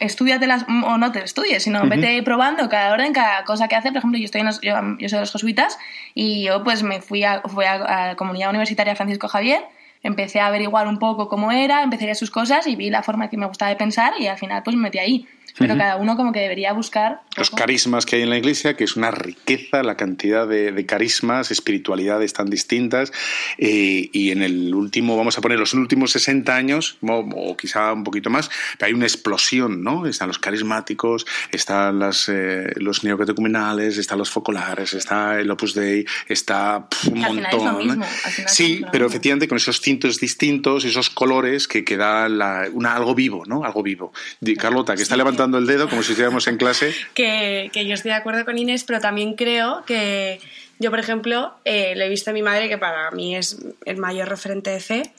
estudiatelas 0.00 0.64
o 0.68 0.98
no 0.98 1.12
te 1.12 1.22
estudies, 1.24 1.62
sino 1.62 1.80
vete 1.88 2.22
probando 2.22 2.68
cada 2.68 2.92
orden, 2.92 3.12
cada 3.12 3.44
cosa 3.44 3.68
que 3.68 3.76
hace. 3.76 3.88
Por 3.88 3.98
ejemplo, 3.98 4.18
yo, 4.18 4.24
estoy 4.24 4.40
en 4.40 4.46
los- 4.46 4.60
yo, 4.60 4.74
yo 4.98 5.08
soy 5.08 5.16
de 5.16 5.20
los 5.20 5.32
jesuitas 5.32 5.78
y 6.14 6.44
yo 6.44 6.62
pues 6.64 6.82
me 6.82 7.00
fui 7.00 7.24
a, 7.24 7.40
fui 7.42 7.64
a, 7.64 7.74
a 7.74 8.06
la 8.08 8.16
comunidad 8.16 8.50
universitaria 8.50 8.94
Francisco 8.96 9.28
Javier, 9.28 9.62
empecé 10.02 10.40
a 10.40 10.46
averiguar 10.46 10.86
un 10.86 10.98
poco 10.98 11.28
cómo 11.28 11.50
era, 11.52 11.82
empecé 11.82 12.10
a 12.10 12.14
sus 12.14 12.30
cosas 12.30 12.66
y 12.66 12.76
vi 12.76 12.90
la 12.90 13.02
forma 13.02 13.28
que 13.28 13.36
me 13.36 13.46
gustaba 13.46 13.70
de 13.70 13.76
pensar 13.76 14.12
y 14.18 14.26
al 14.28 14.38
final 14.38 14.62
pues 14.62 14.76
me 14.76 14.82
metí 14.82 14.98
ahí. 14.98 15.26
Pero 15.56 15.76
cada 15.76 15.96
uno 15.96 16.16
como 16.16 16.32
que 16.32 16.40
debería 16.40 16.72
buscar... 16.72 17.22
Los 17.36 17.50
carismas 17.50 18.04
que 18.06 18.16
hay 18.16 18.22
en 18.22 18.30
la 18.30 18.36
iglesia, 18.38 18.76
que 18.76 18.84
es 18.84 18.96
una 18.96 19.10
riqueza, 19.10 19.82
la 19.82 19.96
cantidad 19.96 20.46
de, 20.46 20.72
de 20.72 20.86
carismas, 20.86 21.50
espiritualidades 21.50 22.32
tan 22.32 22.50
distintas. 22.50 23.12
eh, 23.58 24.08
y 24.12 24.30
en 24.30 24.42
el 24.42 24.74
último, 24.74 25.16
vamos 25.16 25.38
a 25.38 25.40
poner 25.40 25.58
los 25.58 25.72
últimos 25.74 26.10
60 26.12 26.54
años, 26.54 26.98
o, 27.02 27.14
o 27.34 27.56
quizá 27.56 27.92
un 27.92 28.04
poquito 28.04 28.30
más, 28.30 28.50
hay 28.80 28.92
una 28.92 29.06
explosión, 29.06 29.82
¿no? 29.82 30.06
Están 30.06 30.28
los 30.28 30.38
carismáticos, 30.38 31.26
están 31.52 31.98
las, 31.98 32.28
eh, 32.28 32.72
los 32.76 33.04
neocatecumenales, 33.04 33.98
están 33.98 34.18
los 34.18 34.30
focolares, 34.30 34.94
está 34.94 35.40
el 35.40 35.50
Opus 35.50 35.74
Dei, 35.74 36.04
está 36.28 36.88
pf, 36.88 37.08
un 37.08 37.14
final 37.14 37.46
es 37.46 37.52
lo 37.52 37.58
montón. 37.60 37.86
mismo, 37.86 38.04
al 38.04 38.30
final 38.32 38.50
sí, 38.50 38.74
es 38.74 38.80
lo 38.80 38.90
pero 38.90 39.04
mismo. 39.04 39.14
efectivamente 39.14 39.48
con 39.48 39.56
esos 39.56 39.80
tintos 39.80 40.18
distintos, 40.20 40.84
esos 40.84 41.10
colores 41.10 41.66
que, 41.68 41.84
que 41.84 41.96
da 41.96 42.28
la- 42.28 42.68
una, 42.72 42.94
algo 42.94 43.14
vivo, 43.14 43.44
¿no? 43.46 43.64
Algo 43.64 43.82
vivo. 43.82 44.12
Carlota, 44.58 44.94
que 44.96 45.02
está 45.02 45.16
levantando 45.16 45.37
el 45.44 45.66
dedo 45.66 45.88
como 45.88 46.02
si 46.02 46.12
estuviéramos 46.12 46.46
en 46.46 46.56
clase. 46.56 46.94
que, 47.14 47.70
que 47.72 47.86
yo 47.86 47.94
estoy 47.94 48.10
de 48.10 48.16
acuerdo 48.16 48.44
con 48.44 48.58
Inés, 48.58 48.84
pero 48.84 49.00
también 49.00 49.34
creo 49.34 49.84
que 49.86 50.40
yo, 50.78 50.90
por 50.90 51.00
ejemplo, 51.00 51.54
eh, 51.64 51.94
le 51.96 52.06
he 52.06 52.08
visto 52.08 52.30
a 52.30 52.32
mi 52.32 52.42
madre, 52.42 52.68
que 52.68 52.78
para 52.78 53.10
mí 53.10 53.36
es 53.36 53.58
el 53.84 53.96
mayor 53.96 54.28
referente 54.28 54.70
de 54.70 54.80
fe, 54.80 55.12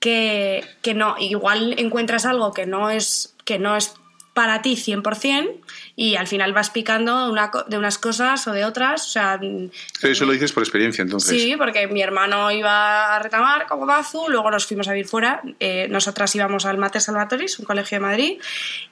que, 0.00 0.64
que 0.82 0.94
no, 0.94 1.16
igual 1.18 1.74
encuentras 1.78 2.26
algo 2.26 2.52
que 2.52 2.66
no 2.66 2.90
es, 2.90 3.34
que 3.44 3.58
no 3.58 3.76
es 3.76 3.94
para 4.34 4.62
ti 4.62 4.74
100% 4.74 5.52
y 5.96 6.16
al 6.16 6.26
final 6.26 6.52
vas 6.52 6.70
picando 6.70 7.30
una 7.30 7.50
de 7.68 7.78
unas 7.78 7.98
cosas 7.98 8.46
o 8.48 8.52
de 8.52 8.64
otras. 8.64 9.06
O 9.06 9.10
sea, 9.10 9.38
Pero 9.38 10.12
eso 10.12 10.24
lo 10.24 10.32
dices 10.32 10.52
por 10.52 10.62
experiencia, 10.62 11.02
entonces. 11.02 11.30
Sí, 11.40 11.54
porque 11.56 11.86
mi 11.86 12.02
hermano 12.02 12.50
iba 12.50 13.14
a 13.14 13.18
retamar 13.20 13.66
como 13.66 13.86
Mazu, 13.86 14.26
luego 14.28 14.50
nos 14.50 14.66
fuimos 14.66 14.88
a 14.88 14.92
vivir 14.92 15.06
fuera. 15.06 15.42
eh, 15.60 15.86
nosotras 15.88 16.34
íbamos 16.34 16.66
al 16.66 16.78
Mate 16.78 17.00
Salvatoris, 17.00 17.58
un 17.58 17.64
colegio 17.64 17.96
de 17.96 18.00
Madrid, 18.00 18.38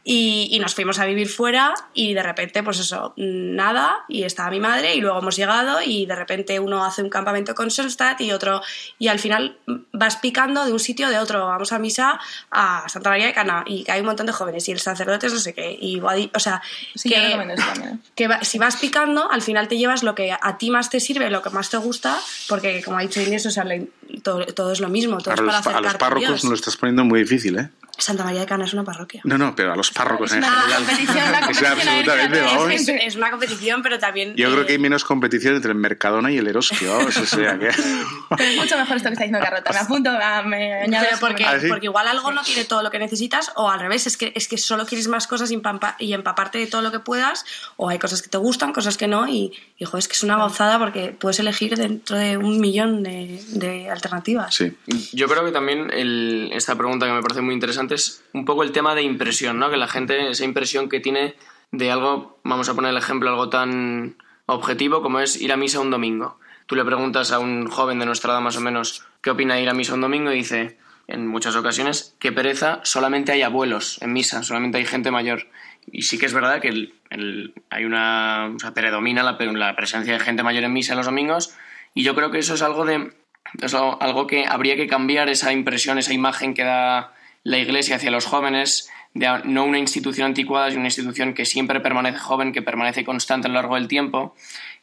y, 0.04 0.48
y 0.52 0.58
nos 0.58 0.74
fuimos 0.74 0.98
a 0.98 1.06
vivir 1.06 1.28
fuera 1.28 1.74
y 1.94 2.14
de 2.14 2.22
repente, 2.22 2.62
pues 2.62 2.78
eso, 2.78 3.14
nada, 3.16 4.04
y 4.08 4.24
estaba 4.24 4.50
mi 4.50 4.60
madre, 4.60 4.94
y 4.94 5.00
luego 5.00 5.18
hemos 5.18 5.36
llegado 5.36 5.80
y 5.84 6.06
de 6.06 6.14
repente 6.14 6.58
uno 6.60 6.84
hace 6.84 7.02
un 7.02 7.10
campamento 7.10 7.54
con 7.54 7.70
Sonstad 7.70 8.18
y 8.20 8.32
otro, 8.32 8.62
y 8.98 9.08
al 9.08 9.18
final 9.18 9.58
vas 9.92 10.16
picando 10.16 10.64
de 10.64 10.72
un 10.72 10.80
sitio 10.80 11.08
de 11.08 11.18
otro. 11.18 11.46
Vamos 11.46 11.72
a 11.72 11.78
misa 11.78 12.20
a 12.50 12.88
Santa 12.88 13.10
María 13.10 13.26
de 13.26 13.32
Cana 13.32 13.64
y 13.66 13.84
que 13.84 13.92
hay 13.92 14.00
un 14.00 14.06
montón 14.06 14.26
de 14.26 14.32
jóvenes 14.32 14.68
y 14.68 14.72
el 14.72 14.80
sacerdote 14.80 15.26
es 15.26 15.32
no 15.32 15.38
sé 15.38 15.54
qué. 15.54 15.76
Y, 15.80 16.00
o 16.00 16.38
sea, 16.40 16.62
Sí, 16.94 17.08
que, 17.08 17.14
yo 17.16 17.22
recomiendo 17.26 17.54
eso 17.54 17.64
también. 17.72 18.00
que 18.14 18.28
va- 18.28 18.42
si 18.44 18.58
vas 18.58 18.76
picando, 18.76 19.30
al 19.30 19.42
final 19.42 19.68
te 19.68 19.78
llevas 19.78 20.02
lo 20.02 20.14
que 20.14 20.32
a 20.32 20.58
ti 20.58 20.70
más 20.70 20.90
te 20.90 21.00
sirve, 21.00 21.30
lo 21.30 21.42
que 21.42 21.50
más 21.50 21.70
te 21.70 21.76
gusta, 21.78 22.18
porque 22.48 22.82
como 22.82 22.98
ha 22.98 23.02
dicho 23.02 23.20
Inés, 23.20 23.46
o 23.46 23.50
sea, 23.50 23.64
le- 23.64 23.88
todo, 24.22 24.44
todo 24.46 24.72
es 24.72 24.80
lo 24.80 24.88
mismo, 24.88 25.18
todo 25.18 25.30
a 25.30 25.34
es 25.34 25.40
para 25.40 25.58
los, 25.58 25.66
a 25.66 25.80
los 25.80 25.94
párrocos 25.94 26.28
Dios. 26.28 26.44
no 26.44 26.50
lo 26.50 26.56
estás 26.56 26.76
poniendo 26.76 27.04
muy 27.04 27.20
difícil, 27.20 27.58
¿eh? 27.58 27.70
Santa 27.98 28.24
María 28.24 28.40
de 28.40 28.46
Cana 28.46 28.64
es 28.64 28.72
una 28.72 28.84
parroquia. 28.84 29.20
No, 29.24 29.36
no, 29.38 29.54
pero 29.54 29.72
a 29.72 29.76
los 29.76 29.90
párrocos 29.90 30.30
Es 30.32 30.38
en 30.38 30.44
una 30.44 30.50
general. 30.62 30.84
competición, 30.84 31.28
una 31.28 31.40
competición 31.40 31.72
absolutamente, 31.72 32.40
vamos. 32.40 32.70
es. 32.72 32.88
Es, 32.88 33.16
una 33.16 33.30
competición, 33.30 33.82
pero 33.82 33.98
también... 33.98 34.34
Yo 34.34 34.50
creo 34.50 34.62
eh, 34.62 34.66
que 34.66 34.72
hay 34.72 34.78
menos 34.78 35.04
competición 35.04 35.54
entre 35.56 35.72
el 35.72 35.78
Mercadona 35.78 36.30
y 36.32 36.38
el 36.38 36.46
Eroski, 36.48 36.86
vamos, 36.86 37.16
o 37.16 37.26
sea 37.26 37.58
que... 37.58 37.68
Pero 38.36 38.48
es 38.50 38.56
mucho 38.56 38.76
mejor 38.78 38.96
esto 38.96 39.08
que 39.10 39.12
está 39.14 39.24
diciendo 39.24 39.38
Carlota. 39.40 39.72
Me 39.72 39.78
apunto, 39.78 40.10
a- 40.10 40.42
me 40.42 40.82
añado 40.84 41.04
Pero 41.06 41.20
porque, 41.20 41.44
¿Ah, 41.44 41.60
sí? 41.60 41.68
porque 41.68 41.86
igual 41.86 42.08
algo 42.08 42.32
no 42.32 42.42
tiene 42.42 42.64
todo 42.64 42.82
lo 42.82 42.90
que 42.90 42.98
necesitas, 42.98 43.52
o 43.56 43.68
al 43.70 43.78
revés, 43.78 44.06
es 44.06 44.16
que, 44.16 44.32
es 44.34 44.48
que 44.48 44.56
solo 44.58 44.86
quieres 44.86 45.06
más 45.08 45.26
cosas 45.26 45.50
y, 45.50 45.54
empampa- 45.56 45.96
y 45.98 46.14
empaparte 46.14 46.58
de 46.58 46.66
todo 46.66 46.80
lo 46.80 46.90
que 46.90 46.98
puedas, 47.00 47.44
o 47.76 47.88
hay 47.90 47.98
cosas 47.98 48.22
que 48.22 48.28
te 48.30 48.38
gustan, 48.38 48.72
cosas 48.72 48.96
que 48.96 49.06
no, 49.06 49.28
y, 49.28 49.52
y 49.78 49.84
joder, 49.84 49.98
es 49.98 50.08
que 50.08 50.14
es 50.14 50.22
una 50.22 50.36
gozada 50.36 50.78
porque 50.78 51.14
puedes 51.18 51.38
elegir 51.40 51.76
dentro 51.76 52.16
de 52.16 52.38
un 52.38 52.58
millón 52.58 53.02
de, 53.02 53.42
de 53.48 53.90
alternativas. 53.90 54.54
Sí. 54.54 54.72
Yo 55.12 55.28
creo 55.28 55.44
que 55.44 55.52
también 55.52 55.90
el- 55.92 56.50
esta 56.54 56.74
pregunta 56.74 57.04
que 57.06 57.12
me 57.12 57.20
parece 57.22 57.42
muy 57.42 57.52
interesante 57.54 57.81
es 57.90 58.24
un 58.32 58.44
poco 58.44 58.62
el 58.62 58.72
tema 58.72 58.94
de 58.94 59.02
impresión, 59.02 59.58
¿no? 59.58 59.70
Que 59.70 59.76
la 59.76 59.88
gente, 59.88 60.30
esa 60.30 60.44
impresión 60.44 60.88
que 60.88 61.00
tiene 61.00 61.34
de 61.70 61.90
algo, 61.90 62.38
vamos 62.44 62.68
a 62.68 62.74
poner 62.74 62.90
el 62.92 62.96
ejemplo, 62.96 63.28
algo 63.30 63.48
tan 63.48 64.16
objetivo 64.46 65.02
como 65.02 65.20
es 65.20 65.40
ir 65.40 65.52
a 65.52 65.56
misa 65.56 65.80
un 65.80 65.90
domingo. 65.90 66.38
Tú 66.66 66.76
le 66.76 66.84
preguntas 66.84 67.32
a 67.32 67.38
un 67.38 67.66
joven 67.68 67.98
de 67.98 68.06
nuestra 68.06 68.32
edad 68.32 68.40
más 68.40 68.56
o 68.56 68.60
menos 68.60 69.04
qué 69.20 69.30
opina 69.30 69.54
de 69.54 69.62
ir 69.62 69.68
a 69.68 69.74
misa 69.74 69.94
un 69.94 70.00
domingo 70.00 70.32
y 70.32 70.36
dice, 70.36 70.78
en 71.08 71.26
muchas 71.26 71.56
ocasiones, 71.56 72.14
que 72.18 72.32
pereza, 72.32 72.80
solamente 72.84 73.32
hay 73.32 73.42
abuelos 73.42 74.00
en 74.02 74.12
misa, 74.12 74.42
solamente 74.42 74.78
hay 74.78 74.86
gente 74.86 75.10
mayor. 75.10 75.48
Y 75.90 76.02
sí 76.02 76.18
que 76.18 76.26
es 76.26 76.32
verdad 76.34 76.60
que 76.60 76.68
el- 76.68 76.94
el- 77.10 77.54
hay 77.70 77.84
una, 77.84 78.52
o 78.54 78.58
sea, 78.58 78.72
predomina 78.72 79.22
la, 79.22 79.36
la 79.38 79.76
presencia 79.76 80.12
de 80.12 80.20
gente 80.20 80.42
mayor 80.42 80.64
en 80.64 80.72
misa 80.72 80.94
los 80.94 81.06
domingos 81.06 81.54
y 81.94 82.04
yo 82.04 82.14
creo 82.14 82.30
que 82.30 82.38
eso 82.38 82.54
es 82.54 82.62
algo 82.62 82.84
de 82.84 83.12
es 83.60 83.74
algo, 83.74 84.00
algo 84.00 84.26
que 84.28 84.46
habría 84.46 84.76
que 84.76 84.86
cambiar 84.86 85.28
esa 85.28 85.52
impresión, 85.52 85.98
esa 85.98 86.14
imagen 86.14 86.54
que 86.54 86.62
da 86.62 87.12
la 87.44 87.58
iglesia 87.58 87.96
hacia 87.96 88.10
los 88.10 88.26
jóvenes 88.26 88.88
de 89.14 89.28
no 89.44 89.64
una 89.64 89.78
institución 89.78 90.26
anticuada, 90.28 90.68
sino 90.70 90.80
una 90.80 90.88
institución 90.88 91.34
que 91.34 91.44
siempre 91.44 91.80
permanece 91.80 92.18
joven, 92.18 92.52
que 92.52 92.62
permanece 92.62 93.04
constante 93.04 93.46
a 93.46 93.50
lo 93.50 93.54
largo 93.56 93.74
del 93.74 93.88
tiempo. 93.88 94.34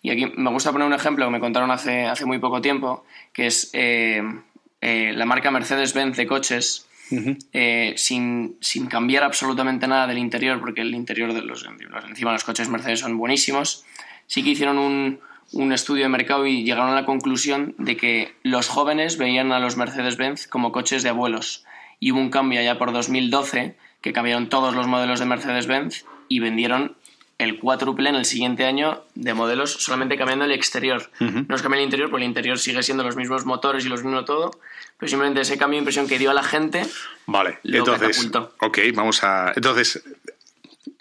Y 0.02 0.12
aquí 0.12 0.32
me 0.38 0.50
gusta 0.52 0.72
poner 0.72 0.88
un 0.88 0.94
ejemplo 0.94 1.26
que 1.26 1.32
me 1.32 1.40
contaron 1.40 1.72
hace, 1.72 2.06
hace 2.06 2.26
muy 2.26 2.38
poco 2.40 2.62
tiempo, 2.62 3.06
que 3.34 3.48
es 3.48 3.70
eh, 3.74 4.22
eh, 4.82 5.14
la 5.16 5.26
marca 5.26 5.52
Mercedes-Benz 5.52 6.16
de 6.16 6.28
coches, 6.28 6.86
eh, 7.54 7.96
sin, 7.98 8.56
sin 8.62 8.86
cambiar 8.86 9.24
absolutamente 9.24 9.88
nada 9.88 10.06
del 10.06 10.20
interior, 10.20 10.60
porque 10.60 10.82
el 10.82 10.94
interior 10.94 11.34
de 11.34 11.42
los, 11.42 11.66
los- 11.66 12.06
encima 12.08 12.32
los 12.32 12.44
coches 12.44 12.70
Mercedes 12.70 13.00
son 13.00 13.18
buenísimos, 13.18 13.84
sí 14.28 14.44
que 14.44 14.52
hicieron 14.52 14.78
un, 14.78 15.20
un 15.54 15.74
estudio 15.74 16.04
de 16.04 16.10
mercado 16.10 16.46
y 16.46 16.64
llegaron 16.64 16.92
a 16.92 16.94
la 16.96 17.06
conclusión 17.06 17.74
de 17.80 17.98
que 17.98 18.36
los 18.44 18.68
jóvenes 18.68 19.18
veían 19.18 19.52
a 19.52 19.60
los 19.60 19.76
Mercedes-Benz 19.76 20.48
como 20.48 20.72
coches 20.72 21.02
de 21.02 21.10
abuelos. 21.10 21.66
Y 22.00 22.12
hubo 22.12 22.20
un 22.20 22.30
cambio 22.30 22.60
allá 22.60 22.78
por 22.78 22.92
2012 22.94 23.76
que 24.02 24.14
cambiaron 24.14 24.50
todos 24.50 24.74
los 24.76 24.88
modelos 24.88 25.20
de 25.20 25.26
Mercedes-Benz 25.26 26.06
y 26.28 26.40
vendieron 26.40 26.96
el 27.38 27.58
cuádruple 27.58 28.10
en 28.10 28.16
el 28.16 28.26
siguiente 28.26 28.66
año 28.66 29.02
de 29.16 29.34
modelos 29.34 29.72
solamente 29.72 30.18
cambiando 30.18 30.44
el 30.46 30.52
exterior. 30.52 31.10
No 31.20 31.56
es 31.56 31.62
cambiar 31.62 31.80
el 31.80 31.86
interior, 31.86 32.10
porque 32.10 32.24
el 32.24 32.30
interior 32.30 32.60
sigue 32.60 32.84
siendo 32.84 33.04
los 33.04 33.16
mismos 33.16 33.46
motores 33.46 33.86
y 33.86 33.90
los 33.90 34.04
mismos 34.04 34.26
todo, 34.26 34.52
pero 34.98 35.10
simplemente 35.10 35.42
ese 35.42 35.58
cambio 35.58 35.78
de 35.78 35.80
impresión 35.80 36.08
que 36.08 36.20
dio 36.20 36.32
a 36.32 36.34
la 36.34 36.44
gente 36.44 36.86
Vale, 37.26 37.60
Lo 37.64 37.80
entonces, 37.80 38.18
catapultó. 38.30 38.56
ok, 38.66 38.80
vamos 38.94 39.24
a, 39.24 39.54
entonces, 39.56 40.04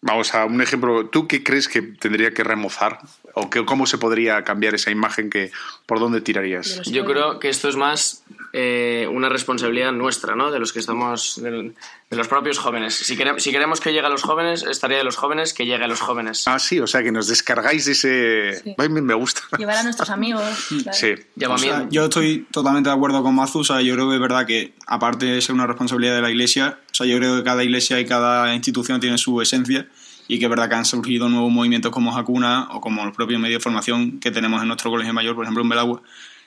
vamos 0.03 0.35
a 0.35 0.45
un 0.45 0.61
ejemplo. 0.63 1.07
¿Tú 1.07 1.27
qué 1.29 1.43
crees 1.43 1.69
que 1.69 1.83
tendría 1.83 2.33
que 2.33 2.45
remozar 2.45 3.01
o 3.35 3.51
que, 3.51 3.65
cómo 3.65 3.87
se 3.87 3.99
podría 3.99 4.43
cambiar 4.45 4.75
esa 4.75 4.91
imagen 4.91 5.31
que, 5.31 5.51
por 5.87 6.01
dónde 6.01 6.21
tirarías? 6.21 6.83
Yo 6.91 7.05
creo 7.05 7.39
que 7.39 7.49
esto 7.49 7.69
es 7.69 7.77
más 7.77 8.25
eh, 8.53 9.09
una 9.13 9.29
responsabilidad 9.29 9.93
nuestra, 9.93 10.35
¿no? 10.35 10.51
De 10.51 10.59
los 10.59 10.73
que 10.73 10.79
estamos, 10.81 11.41
del- 11.43 11.75
de, 12.11 12.17
los 12.17 12.27
propios 12.27 12.59
jóvenes. 12.59 12.95
Si, 12.95 13.17
quere- 13.17 13.39
si 13.39 13.51
queremos 13.53 13.81
que 13.81 13.93
llegue 13.93 14.07
a 14.07 14.11
los 14.11 14.23
jóvenes, 14.23 14.63
estaría 14.63 14.97
de 14.99 15.05
los 15.05 15.17
jóvenes 15.17 15.53
que 15.53 15.67
llegue 15.67 15.85
a 15.85 15.89
los 15.89 16.01
jóvenes. 16.01 16.45
Ah, 16.49 16.59
sí, 16.59 16.81
o 16.81 16.87
sea 16.87 17.03
que 17.03 17.13
nos 17.13 17.29
descargáis 17.29 17.87
ese. 17.87 18.61
Sí. 18.65 18.75
Ay, 18.79 18.89
me 18.89 19.03
me 19.03 19.15
gusta. 19.15 19.43
Llevar 19.59 19.77
a 19.77 19.83
nuestros 19.83 20.09
amigos. 20.11 20.43
claro. 20.83 20.97
Sí. 20.99 21.15
O 21.47 21.59
sea, 21.59 21.87
yo 21.91 22.05
estoy 22.05 22.47
totalmente 22.51 22.89
de 22.89 22.97
acuerdo 22.97 23.23
con 23.23 23.35
Mazu. 23.35 23.61
O 23.61 23.65
sea, 23.65 23.83
yo 23.83 23.95
creo 23.95 24.09
que 24.09 24.15
es 24.15 24.21
verdad 24.21 24.47
que, 24.47 24.73
aparte 24.87 25.27
de 25.27 25.41
ser 25.43 25.55
una 25.55 25.67
responsabilidad 25.67 26.15
de 26.17 26.23
la 26.23 26.31
iglesia, 26.31 26.79
sea, 26.99 27.07
yo 27.07 27.19
creo 27.19 27.37
que 27.37 27.45
cada 27.45 27.65
iglesia 27.65 28.01
y 28.01 28.05
cada 28.05 28.55
institución 28.55 29.01
tiene 29.01 29.19
su 29.19 29.41
esencia 29.41 29.89
y 30.29 30.39
que 30.39 30.45
es 30.45 30.51
verdad 30.51 30.69
que 30.69 30.75
han 30.75 30.85
surgido 30.85 31.29
nuevos 31.29 31.51
movimientos 31.51 31.91
como 31.91 32.17
Hakuna 32.17 32.69
o 32.73 32.81
como 32.81 33.05
los 33.05 33.17
propios 33.17 33.41
medios 33.41 33.61
de 33.61 33.63
formación 33.63 34.21
que 34.21 34.31
tenemos 34.31 34.61
en 34.61 34.69
nuestro 34.69 34.91
colegio 34.91 35.15
mayor, 35.15 35.35
por 35.35 35.45
ejemplo, 35.45 35.63
en 35.63 35.71
Belagua, 35.71 36.03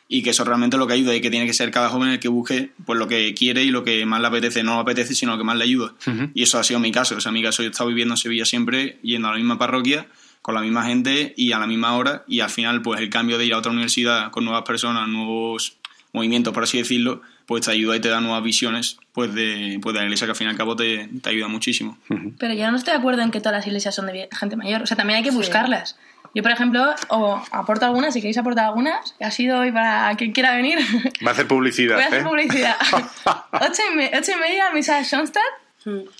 y 0.07 0.21
que 0.21 0.29
eso 0.31 0.43
realmente 0.43 0.77
lo 0.77 0.87
que 0.87 0.93
ayuda 0.93 1.15
y 1.15 1.21
que 1.21 1.31
tiene 1.31 1.45
que 1.45 1.53
ser 1.53 1.71
cada 1.71 1.89
joven 1.89 2.09
el 2.09 2.19
que 2.19 2.27
busque 2.27 2.71
pues 2.85 2.99
lo 2.99 3.07
que 3.07 3.33
quiere 3.33 3.63
y 3.63 3.71
lo 3.71 3.83
que 3.83 4.05
más 4.05 4.21
le 4.21 4.27
apetece, 4.27 4.61
no 4.61 4.75
le 4.75 4.81
apetece, 4.81 5.15
sino 5.15 5.31
lo 5.31 5.37
que 5.37 5.43
más 5.43 5.57
le 5.57 5.63
ayuda. 5.63 5.93
Y 6.33 6.43
eso 6.43 6.59
ha 6.59 6.63
sido 6.63 6.79
mi 6.79 6.91
caso. 6.91 7.15
O 7.15 7.21
sea, 7.21 7.31
mi 7.31 7.41
caso 7.41 7.63
yo 7.63 7.69
he 7.69 7.71
estado 7.71 7.87
viviendo 7.87 8.13
en 8.13 8.17
Sevilla 8.17 8.45
siempre, 8.45 8.99
yendo 9.01 9.29
a 9.29 9.31
la 9.31 9.37
misma 9.37 9.57
parroquia, 9.57 10.07
con 10.41 10.53
la 10.53 10.61
misma 10.61 10.83
gente 10.83 11.33
y 11.37 11.53
a 11.53 11.59
la 11.59 11.65
misma 11.65 11.95
hora, 11.95 12.23
y 12.27 12.41
al 12.41 12.49
final, 12.49 12.81
pues 12.81 12.99
el 12.99 13.09
cambio 13.09 13.37
de 13.37 13.45
ir 13.45 13.53
a 13.53 13.57
otra 13.57 13.71
universidad 13.71 14.31
con 14.31 14.43
nuevas 14.43 14.63
personas, 14.63 15.07
nuevos 15.07 15.77
movimientos, 16.13 16.53
por 16.53 16.63
así 16.63 16.77
decirlo, 16.77 17.21
pues 17.51 17.65
te 17.65 17.71
ayuda 17.71 17.97
y 17.97 17.99
te 17.99 18.07
da 18.07 18.21
nuevas 18.21 18.41
visiones 18.43 18.95
pues 19.11 19.33
de, 19.35 19.77
pues 19.81 19.93
de 19.93 19.99
la 19.99 20.05
iglesia 20.05 20.25
que 20.25 20.31
al 20.31 20.37
fin 20.37 20.47
y 20.47 20.51
al 20.51 20.55
cabo 20.55 20.77
te, 20.77 21.09
te 21.21 21.29
ayuda 21.31 21.49
muchísimo. 21.49 21.97
Pero 22.39 22.53
yo 22.53 22.71
no 22.71 22.77
estoy 22.77 22.93
de 22.93 22.99
acuerdo 22.99 23.23
en 23.23 23.29
que 23.29 23.39
todas 23.41 23.57
las 23.57 23.67
iglesias 23.67 23.93
son 23.93 24.05
de 24.05 24.29
gente 24.31 24.55
mayor. 24.55 24.81
O 24.83 24.85
sea, 24.85 24.95
también 24.95 25.17
hay 25.17 25.23
que 25.23 25.31
buscarlas. 25.31 25.97
Yo, 26.33 26.43
por 26.43 26.51
ejemplo, 26.53 26.95
o 27.09 27.43
aporto 27.51 27.85
algunas, 27.85 28.13
si 28.13 28.21
queréis 28.21 28.37
aportar 28.37 28.67
algunas, 28.67 29.15
que 29.19 29.25
ha 29.25 29.31
sido 29.31 29.59
hoy 29.59 29.73
para 29.73 30.15
quien 30.15 30.31
quiera 30.31 30.55
venir. 30.55 30.79
Va 31.25 31.31
a 31.31 31.33
hacer 31.33 31.45
publicidad. 31.45 31.95
Voy 31.95 32.03
a 32.05 32.07
hacer 32.07 32.21
¿eh? 32.21 32.23
publicidad. 32.23 32.75
ocho, 33.51 33.81
y 33.91 33.95
me- 33.97 34.11
ocho 34.17 34.31
y 34.37 34.39
media, 34.39 34.71
misa 34.73 34.95
de 34.97 35.03
Schoenstatt. 35.03 35.43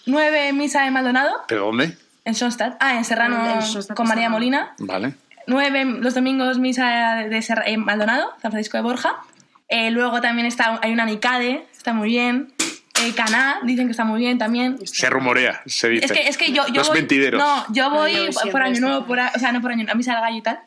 Nueve, 0.06 0.52
misa 0.52 0.84
de 0.84 0.92
Maldonado, 0.92 1.32
¿Pero 1.48 1.68
dónde? 1.68 1.98
en 2.26 2.34
Schoenstatt. 2.36 2.76
Ah, 2.82 2.98
en 2.98 3.06
Serrano, 3.06 3.38
En 3.56 3.62
Schoenstatt, 3.62 3.96
con 3.96 4.08
María. 4.08 4.30
Molina. 4.30 4.74
Vale. 4.80 5.14
Nueve, 5.48 5.86
los 5.86 6.14
domingos, 6.14 6.60
misa 6.60 7.26
de 7.30 7.42
Serra- 7.42 7.64
en 7.68 7.86
Maldonado, 7.86 8.34
San 8.42 8.52
Francisco 8.52 8.78
de 8.78 8.84
Borja. 8.84 9.16
Eh, 9.72 9.90
luego 9.90 10.20
también 10.22 10.46
está, 10.46 10.80
hay 10.84 10.92
una 10.92 11.06
Nicade, 11.06 11.66
está 11.76 11.94
muy 11.94 12.10
bien. 12.10 12.54
Eh, 13.04 13.14
Caná, 13.16 13.62
dicen 13.64 13.88
que 13.88 13.92
está 13.92 14.04
muy 14.04 14.20
bien 14.20 14.38
también. 14.38 14.78
Se 14.86 15.10
rumorea, 15.10 15.62
se 15.66 15.90
dice. 15.90 16.06
Es 16.06 16.12
que, 16.12 16.28
es 16.28 16.38
que 16.38 16.52
yo, 16.52 16.68
yo 16.68 16.74
Los 16.76 16.90
voy. 16.90 16.98
mentideros. 17.00 17.40
No, 17.42 17.66
yo 17.74 17.90
voy 17.90 18.14
No, 18.14 18.32
siempre 18.34 18.52
por 18.52 18.62
año 18.62 18.80
nuevo, 18.82 19.06
por 19.08 19.20
a- 19.20 19.32
o 19.36 19.40
sea, 19.40 19.52
no 19.52 19.62
por 19.62 19.72
año, 19.72 19.88
a 19.90 19.96
misa 19.96 20.12
del 20.12 20.22
gallo 20.22 20.38
y 20.38 20.42
tal. 20.42 20.60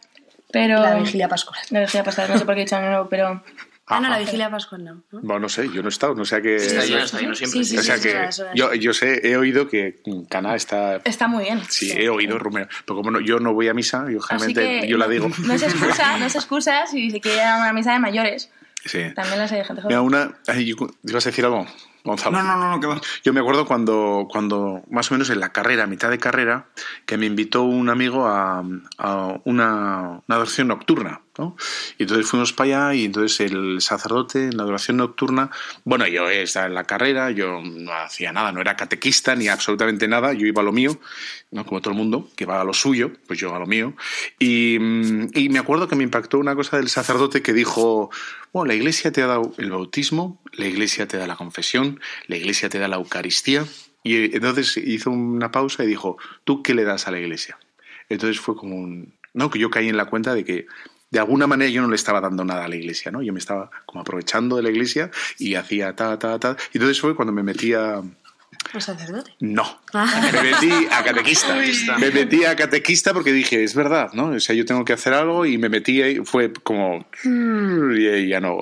Pero. 0.50 0.80
La 0.82 0.94
vigilia 0.96 1.28
pascual. 1.28 1.60
La 1.70 1.80
vigilia 1.80 2.02
pascual, 2.02 2.28
no 2.30 2.38
sé 2.38 2.44
por 2.44 2.54
qué 2.54 2.62
he 2.62 2.64
dicho 2.64 2.76
año 2.76 2.88
nuevo, 2.88 3.08
pero. 3.08 3.44
Ah, 3.86 4.00
no, 4.00 4.06
Ajá. 4.06 4.14
la 4.14 4.18
vigilia 4.20 4.50
pascual 4.50 4.82
no. 4.82 4.94
¿no? 5.12 5.20
Bueno, 5.20 5.40
no 5.40 5.48
sé, 5.50 5.68
yo 5.70 5.82
no 5.82 5.88
he 5.88 5.90
estado, 5.90 6.14
no 6.14 6.24
sé 6.24 6.36
a 6.36 6.40
qué. 6.42 6.58
Sí, 6.58 6.70
sí. 6.70 6.86
siempre. 7.06 7.34
Sí, 7.36 7.64
sí, 7.66 7.76
o 7.76 7.82
sea 7.82 7.98
que 8.00 8.16
yo, 8.54 8.72
yo 8.72 8.94
sé, 8.94 9.20
he 9.28 9.36
oído 9.36 9.68
que 9.68 10.00
Caná 10.30 10.56
está. 10.56 10.96
Está 11.04 11.28
muy 11.28 11.44
bien. 11.44 11.60
Sí, 11.68 11.92
he 11.94 12.08
oído 12.08 12.38
rumor. 12.38 12.66
Pero 12.86 12.96
como 12.96 13.10
no- 13.10 13.20
yo 13.20 13.38
no 13.40 13.52
voy 13.52 13.68
a 13.68 13.74
misa, 13.74 14.06
yo 14.10 14.20
generalmente 14.20 14.88
yo 14.88 14.96
la 14.96 15.06
digo. 15.06 15.28
No 15.46 15.58
se 15.58 15.66
excusa, 15.66 16.16
no 16.18 16.28
se 16.30 16.38
excusa 16.38 16.86
si 16.86 17.10
se 17.10 17.20
quiere 17.20 17.36
ir 17.36 17.42
a 17.44 17.58
una 17.58 17.72
misa 17.74 17.92
de 17.92 17.98
mayores. 17.98 18.50
Sí. 18.85 19.03
También 19.14 19.38
las 19.38 19.51
hay 19.53 19.59
de 19.59 19.64
gente 19.64 19.83
Mira, 19.87 20.01
una. 20.03 20.35
ay, 20.47 20.75
¿Ibas 21.05 21.27
a 21.27 21.31
decir 21.31 21.44
algo, 21.44 21.66
Gonzalo? 22.05 22.37
No, 22.37 22.42
no, 22.42 22.57
no, 22.57 22.70
no, 22.70 22.81
que 22.81 22.87
va. 22.87 23.01
Yo 23.25 23.33
me 23.33 23.40
acuerdo 23.40 23.66
cuando, 23.66 24.29
cuando, 24.31 24.83
más 24.90 25.11
o 25.11 25.14
menos 25.14 25.31
en 25.31 25.40
la 25.40 25.53
carrera, 25.53 25.87
mitad 25.87 26.11
de 26.11 26.18
carrera, 26.18 26.66
que 27.07 27.16
me 27.16 27.27
invitó 27.27 27.62
un 27.62 27.88
amigo 27.88 28.27
a, 28.27 28.62
a 28.99 29.40
una, 29.44 30.20
una 30.27 30.37
adoración 30.37 30.68
nocturna. 30.68 31.20
¿No? 31.38 31.57
Y 31.99 32.05
entonces 32.05 32.27
fuimos 32.27 32.53
para 32.53 32.88
allá 32.88 32.94
y 32.94 33.05
entonces 33.05 33.40
el 33.40 33.81
sacerdote 33.81 34.44
en 34.44 34.57
la 34.57 34.62
adoración 34.62 34.99
nocturna, 34.99 35.51
bueno, 35.85 36.07
yo 36.07 36.29
estaba 36.29 36.66
en 36.66 36.75
la 36.75 36.85
carrera, 36.85 37.31
yo 37.31 37.61
no 37.62 37.92
hacía 37.92 38.33
nada, 38.33 38.53
no 38.53 38.61
era 38.61 38.77
catequista 38.77 39.35
ni 39.35 39.49
absolutamente 39.49 40.09
nada, 40.09 40.33
yo 40.33 40.47
iba 40.47 40.62
a 40.62 40.64
lo 40.64 40.73
mío, 40.73 40.99
¿no? 41.51 41.64
como 41.64 41.81
todo 41.81 41.92
el 41.92 41.99
mundo, 41.99 42.29
que 42.37 42.47
va 42.47 42.61
a 42.61 42.64
lo 42.64 42.75
suyo, 42.75 43.12
pues 43.27 43.38
yo 43.38 43.55
a 43.55 43.59
lo 43.59 43.66
mío. 43.66 43.94
Y, 44.38 44.79
mm, 44.81 45.31
y 45.35 45.49
me 45.49 45.59
acuerdo 45.59 45.88
que 45.88 45.97
me 45.97 46.05
impactó 46.05 46.38
una 46.38 46.55
cosa 46.55 46.77
del 46.77 46.88
sacerdote 46.88 47.42
que 47.42 47.53
dijo, 47.53 48.11
bueno, 48.53 48.68
la 48.68 48.75
iglesia 48.75 49.11
te 49.11 49.23
ha 49.23 49.27
dado 49.27 49.53
el 49.59 49.70
bautismo, 49.70 50.40
la 50.53 50.66
iglesia 50.66 51.09
te 51.09 51.16
da 51.16 51.27
la 51.27 51.37
confesión, 51.37 52.01
la 52.29 52.37
iglesia 52.37 52.68
te 52.68 52.79
da 52.79 52.88
la 52.88 52.97
Eucaristía. 52.97 53.66
Y 54.03 54.37
entonces 54.37 54.77
hizo 54.77 55.11
una 55.11 55.51
pausa 55.51 55.83
y 55.83 55.87
dijo, 55.87 56.18
¿tú 56.44 56.62
qué 56.62 56.75
le 56.75 56.85
das 56.85 57.09
a 57.09 57.11
la 57.11 57.18
iglesia? 57.18 57.59
Entonces 58.09 58.38
fue 58.38 58.55
como 58.55 58.77
un... 58.77 59.14
No, 59.33 59.51
que 59.51 59.59
yo 59.59 59.70
caí 59.70 59.88
en 59.88 59.97
la 59.97 60.05
cuenta 60.05 60.35
de 60.35 60.44
que 60.44 60.66
de 61.14 61.20
alguna 61.20 61.46
manera 61.46 61.70
yo 61.70 61.81
no 61.81 61.88
le 61.88 61.96
estaba 61.96 62.20
dando 62.20 62.44
nada 62.44 62.64
a 62.64 62.68
la 62.68 62.77
iglesia, 62.77 63.11
¿no? 63.11 63.22
Yo 63.22 63.33
me 63.33 63.38
estaba 63.38 63.70
como 63.87 64.03
aprovechando 64.03 64.57
de 64.57 64.62
la 64.64 64.68
iglesia 64.70 65.11
y 65.38 65.55
hacía 65.55 65.94
ta, 65.94 66.18
ta, 66.18 66.38
ta. 66.38 66.57
Y 66.72 66.77
entonces 66.79 67.00
fue 67.00 67.14
cuando 67.16 67.33
me 67.33 67.42
metía... 67.42 68.03
¿Un 68.74 68.81
sacerdote? 68.81 69.33
No, 69.40 69.79
Ah. 69.92 70.31
me 70.33 70.42
metí 70.50 70.70
a 70.90 71.05
catequista. 71.05 71.55
Me 71.98 72.11
metí 72.11 72.44
a 72.44 72.57
catequista 72.57 73.12
porque 73.12 73.33
dije, 73.33 73.62
es 73.62 73.74
verdad, 73.74 74.11
¿no? 74.12 74.27
O 74.31 74.40
sea, 74.40 74.57
yo 74.57 74.64
tengo 74.64 74.85
que 74.85 74.92
hacer 74.92 75.14
algo 75.14 75.46
y 75.46 75.57
me 75.57 75.68
metí 75.68 76.03
ahí, 76.03 76.16
fue 76.24 76.53
como... 76.53 77.07
Y 77.24 78.29
ya 78.29 78.40
no... 78.40 78.61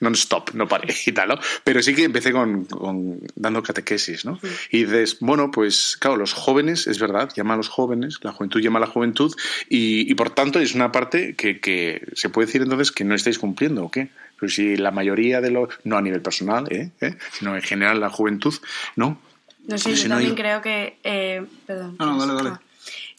Non-stop, 0.00 0.52
no 0.54 0.66
paré 0.68 0.94
y 1.06 1.12
tal, 1.12 1.28
¿no? 1.28 1.38
Pero 1.64 1.82
sí 1.82 1.94
que 1.94 2.04
empecé 2.04 2.32
con, 2.32 2.64
con 2.66 3.20
dando 3.34 3.62
catequesis, 3.62 4.24
¿no? 4.24 4.38
Y 4.70 4.84
dices, 4.84 5.18
bueno, 5.20 5.50
pues 5.50 5.96
claro, 6.00 6.16
los 6.16 6.32
jóvenes, 6.32 6.86
es 6.86 6.98
verdad, 6.98 7.30
llama 7.36 7.54
a 7.54 7.56
los 7.56 7.68
jóvenes, 7.68 8.18
la 8.22 8.32
juventud 8.32 8.60
llama 8.60 8.78
a 8.78 8.82
la 8.82 8.86
juventud 8.88 9.34
y, 9.68 10.10
y 10.10 10.14
por 10.14 10.30
tanto 10.30 10.58
es 10.60 10.74
una 10.74 10.90
parte 10.92 11.34
que, 11.36 11.60
que 11.60 12.06
se 12.14 12.28
puede 12.28 12.46
decir 12.46 12.62
entonces 12.62 12.92
que 12.92 13.04
no 13.04 13.14
estáis 13.14 13.38
cumpliendo, 13.38 13.84
¿o 13.84 13.90
qué? 13.90 14.08
Pero 14.38 14.50
si 14.50 14.76
la 14.76 14.90
mayoría 14.90 15.40
de 15.40 15.50
los, 15.50 15.68
no 15.84 15.96
a 15.96 16.02
nivel 16.02 16.22
personal, 16.22 16.66
¿eh? 16.72 16.90
¿Eh? 17.00 17.16
sino 17.32 17.54
en 17.56 17.62
general 17.62 18.00
la 18.00 18.10
juventud, 18.10 18.54
¿no? 18.96 19.20
No 19.66 19.76
sé, 19.78 19.92
Ese 19.92 20.04
yo 20.04 20.08
no 20.08 20.14
también 20.14 20.30
hay- 20.32 20.36
creo 20.42 20.62
que. 20.62 20.98
eh, 21.04 21.44
perdón. 21.66 21.96
No, 21.98 22.06
no, 22.16 22.26
dale, 22.26 22.42
dale. 22.50 22.56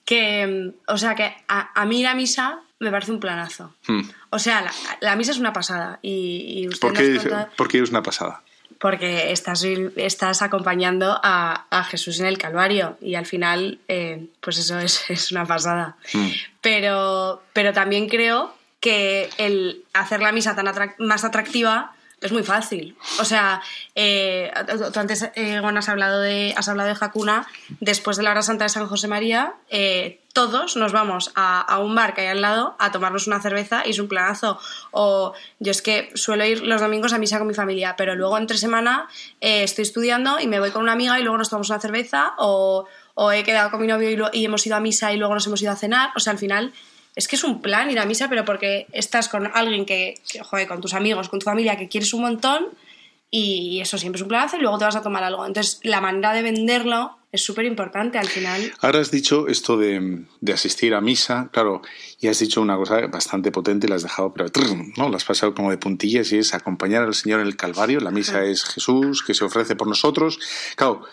Que, 0.06 0.48
mm, 0.88 0.92
o 0.92 0.98
sea, 0.98 1.14
que 1.16 1.32
a, 1.48 1.80
a 1.80 1.86
mí 1.86 2.02
la 2.02 2.16
misa 2.16 2.62
me 2.80 2.92
parece 2.92 3.12
un 3.12 3.20
planazo. 3.20 3.74
Hmm. 3.88 4.02
O 4.30 4.40
sea, 4.40 4.62
la, 4.62 4.72
la 5.02 5.16
misa 5.16 5.32
es 5.32 5.38
una 5.40 5.54
pasada. 5.54 6.00
Y, 6.02 6.62
y 6.64 6.68
usted 6.68 6.88
¿Por 6.88 6.98
qué, 6.98 7.16
cuenta- 7.18 7.50
por 7.58 7.68
qué 7.68 7.80
es 7.82 7.90
una 7.90 8.04
pasada? 8.04 8.42
porque 8.80 9.34
estás, 9.34 9.64
estás 9.98 10.42
acompañando 10.42 11.20
a, 11.22 11.66
a 11.70 11.84
Jesús 11.84 12.18
en 12.22 12.28
el 12.28 12.38
Calvario 12.38 12.98
y 13.02 13.16
al 13.16 13.26
final, 13.26 13.80
eh, 13.90 14.28
pues 14.40 14.58
eso 14.58 14.80
es, 14.80 15.04
es 15.10 15.32
una 15.34 15.46
pasada. 15.46 15.98
Mm. 16.14 16.28
Pero, 16.62 17.44
pero 17.52 17.74
también 17.74 18.08
creo 18.08 18.54
que 18.80 19.30
el 19.38 19.84
hacer 19.94 20.22
la 20.22 20.32
misa 20.32 20.56
tan 20.56 20.68
atrac- 20.68 20.96
más 21.00 21.26
atractiva 21.26 21.94
es 22.22 22.32
muy 22.32 22.44
fácil. 22.44 22.98
O 23.20 23.26
sea, 23.26 23.62
eh, 23.96 24.52
tú 24.94 25.00
antes, 25.00 25.30
eh, 25.36 25.58
has 25.64 25.90
hablado 25.90 26.20
de, 26.22 26.54
has 26.58 26.68
hablado 26.68 26.90
de 26.90 26.98
Hakuna. 27.00 27.48
Después 27.80 28.18
de 28.18 28.24
la 28.24 28.32
hora 28.32 28.42
santa 28.42 28.66
de 28.66 28.70
San 28.70 28.88
José 28.88 29.08
María, 29.08 29.54
eh, 29.70 30.20
todos 30.34 30.76
nos 30.76 30.92
vamos 30.92 31.32
a, 31.36 31.60
a 31.62 31.80
un 31.80 31.96
bar 31.96 32.14
que 32.14 32.22
hay 32.22 32.28
al 32.28 32.42
lado 32.42 32.76
a 32.80 32.92
tomarnos 32.92 33.28
una 33.28 33.42
cerveza 33.42 33.84
y 33.86 33.92
es 33.92 34.00
un 34.00 34.08
planazo. 34.08 34.60
O 34.92 35.34
yo 35.60 35.72
es 35.72 35.82
que 35.82 36.12
suelo 36.16 36.46
ir 36.46 36.62
los 36.62 36.82
domingos 36.82 37.14
a 37.14 37.18
misa 37.18 37.38
con 37.40 37.48
mi 37.48 37.54
familia, 37.54 37.96
pero 37.98 38.16
luego 38.16 38.38
entre 38.38 38.58
semana 38.58 39.08
eh, 39.42 39.64
estoy 39.64 39.84
estudiando 39.84 40.40
y 40.40 40.48
me 40.48 40.60
voy 40.60 40.72
con 40.72 40.84
una 40.84 40.92
amiga 40.94 41.20
y 41.20 41.24
luego 41.24 41.38
nos 41.38 41.50
tomamos 41.50 41.70
una 41.70 41.80
cerveza 41.80 42.34
o, 42.38 42.86
o 43.16 43.32
he 43.32 43.44
quedado 43.44 43.72
con 43.72 43.82
mi 43.82 43.88
novio 43.88 44.10
y, 44.10 44.16
lo- 44.16 44.30
y 44.32 44.46
hemos 44.46 44.66
ido 44.68 44.76
a 44.76 44.80
misa 44.80 45.12
y 45.14 45.18
luego 45.18 45.34
nos 45.34 45.48
hemos 45.48 45.62
ido 45.62 45.72
a 45.72 45.76
cenar. 45.76 46.12
O 46.16 46.20
sea, 46.20 46.32
al 46.32 46.40
final 46.40 46.74
es 47.20 47.28
que 47.28 47.36
es 47.36 47.44
un 47.44 47.62
plan 47.62 47.92
ir 47.92 48.00
a 48.00 48.06
misa, 48.06 48.30
pero 48.30 48.46
porque 48.46 48.88
estás 48.94 49.28
con 49.28 49.52
alguien 49.54 49.86
que, 49.86 50.16
que, 50.32 50.40
joder, 50.40 50.70
con 50.70 50.80
tus 50.80 50.94
amigos, 50.94 51.28
con 51.28 51.40
tu 51.40 51.44
familia, 51.44 51.76
que 51.76 51.90
quieres 51.90 52.14
un 52.14 52.22
montón 52.22 52.68
y 53.30 53.82
eso 53.82 53.98
siempre 53.98 54.18
es 54.18 54.24
un 54.24 54.30
planazo 54.30 54.56
y 54.56 54.62
luego 54.62 54.78
te 54.78 54.86
vas 54.86 54.96
a 54.96 55.02
tomar 55.02 55.24
algo. 55.24 55.46
Entonces, 55.46 55.82
la 55.84 56.00
manera 56.00 56.34
de 56.34 56.42
venderlo 56.42 57.18
es 57.32 57.44
súper 57.44 57.66
importante 57.66 58.18
al 58.18 58.28
final. 58.28 58.72
Ahora 58.80 59.02
has 59.02 59.12
dicho 59.12 59.48
esto 59.48 59.78
de, 59.78 60.26
de 60.40 60.54
asistir 60.54 60.96
a 60.96 61.02
misa, 61.02 61.50
claro, 61.52 61.82
y 62.22 62.28
has 62.28 62.40
dicho 62.40 62.62
una 62.62 62.78
cosa 62.78 63.06
bastante 63.08 63.52
potente, 63.52 63.90
la 63.90 63.96
has 63.96 64.04
dejado, 64.04 64.34
pero 64.34 64.50
¿no? 64.98 65.10
La 65.10 65.18
has 65.18 65.26
pasado 65.26 65.54
como 65.54 65.72
de 65.72 65.78
puntillas 65.78 66.32
y 66.32 66.38
es 66.38 66.54
acompañar 66.54 67.04
al 67.04 67.14
Señor 67.14 67.42
en 67.42 67.48
el 67.48 67.58
Calvario. 67.58 68.00
La 68.00 68.12
misa 68.12 68.46
es 68.46 68.64
Jesús 68.64 69.24
que 69.24 69.34
se 69.34 69.44
ofrece 69.44 69.76
por 69.76 69.88
nosotros. 69.88 70.40
Claro, 70.76 71.04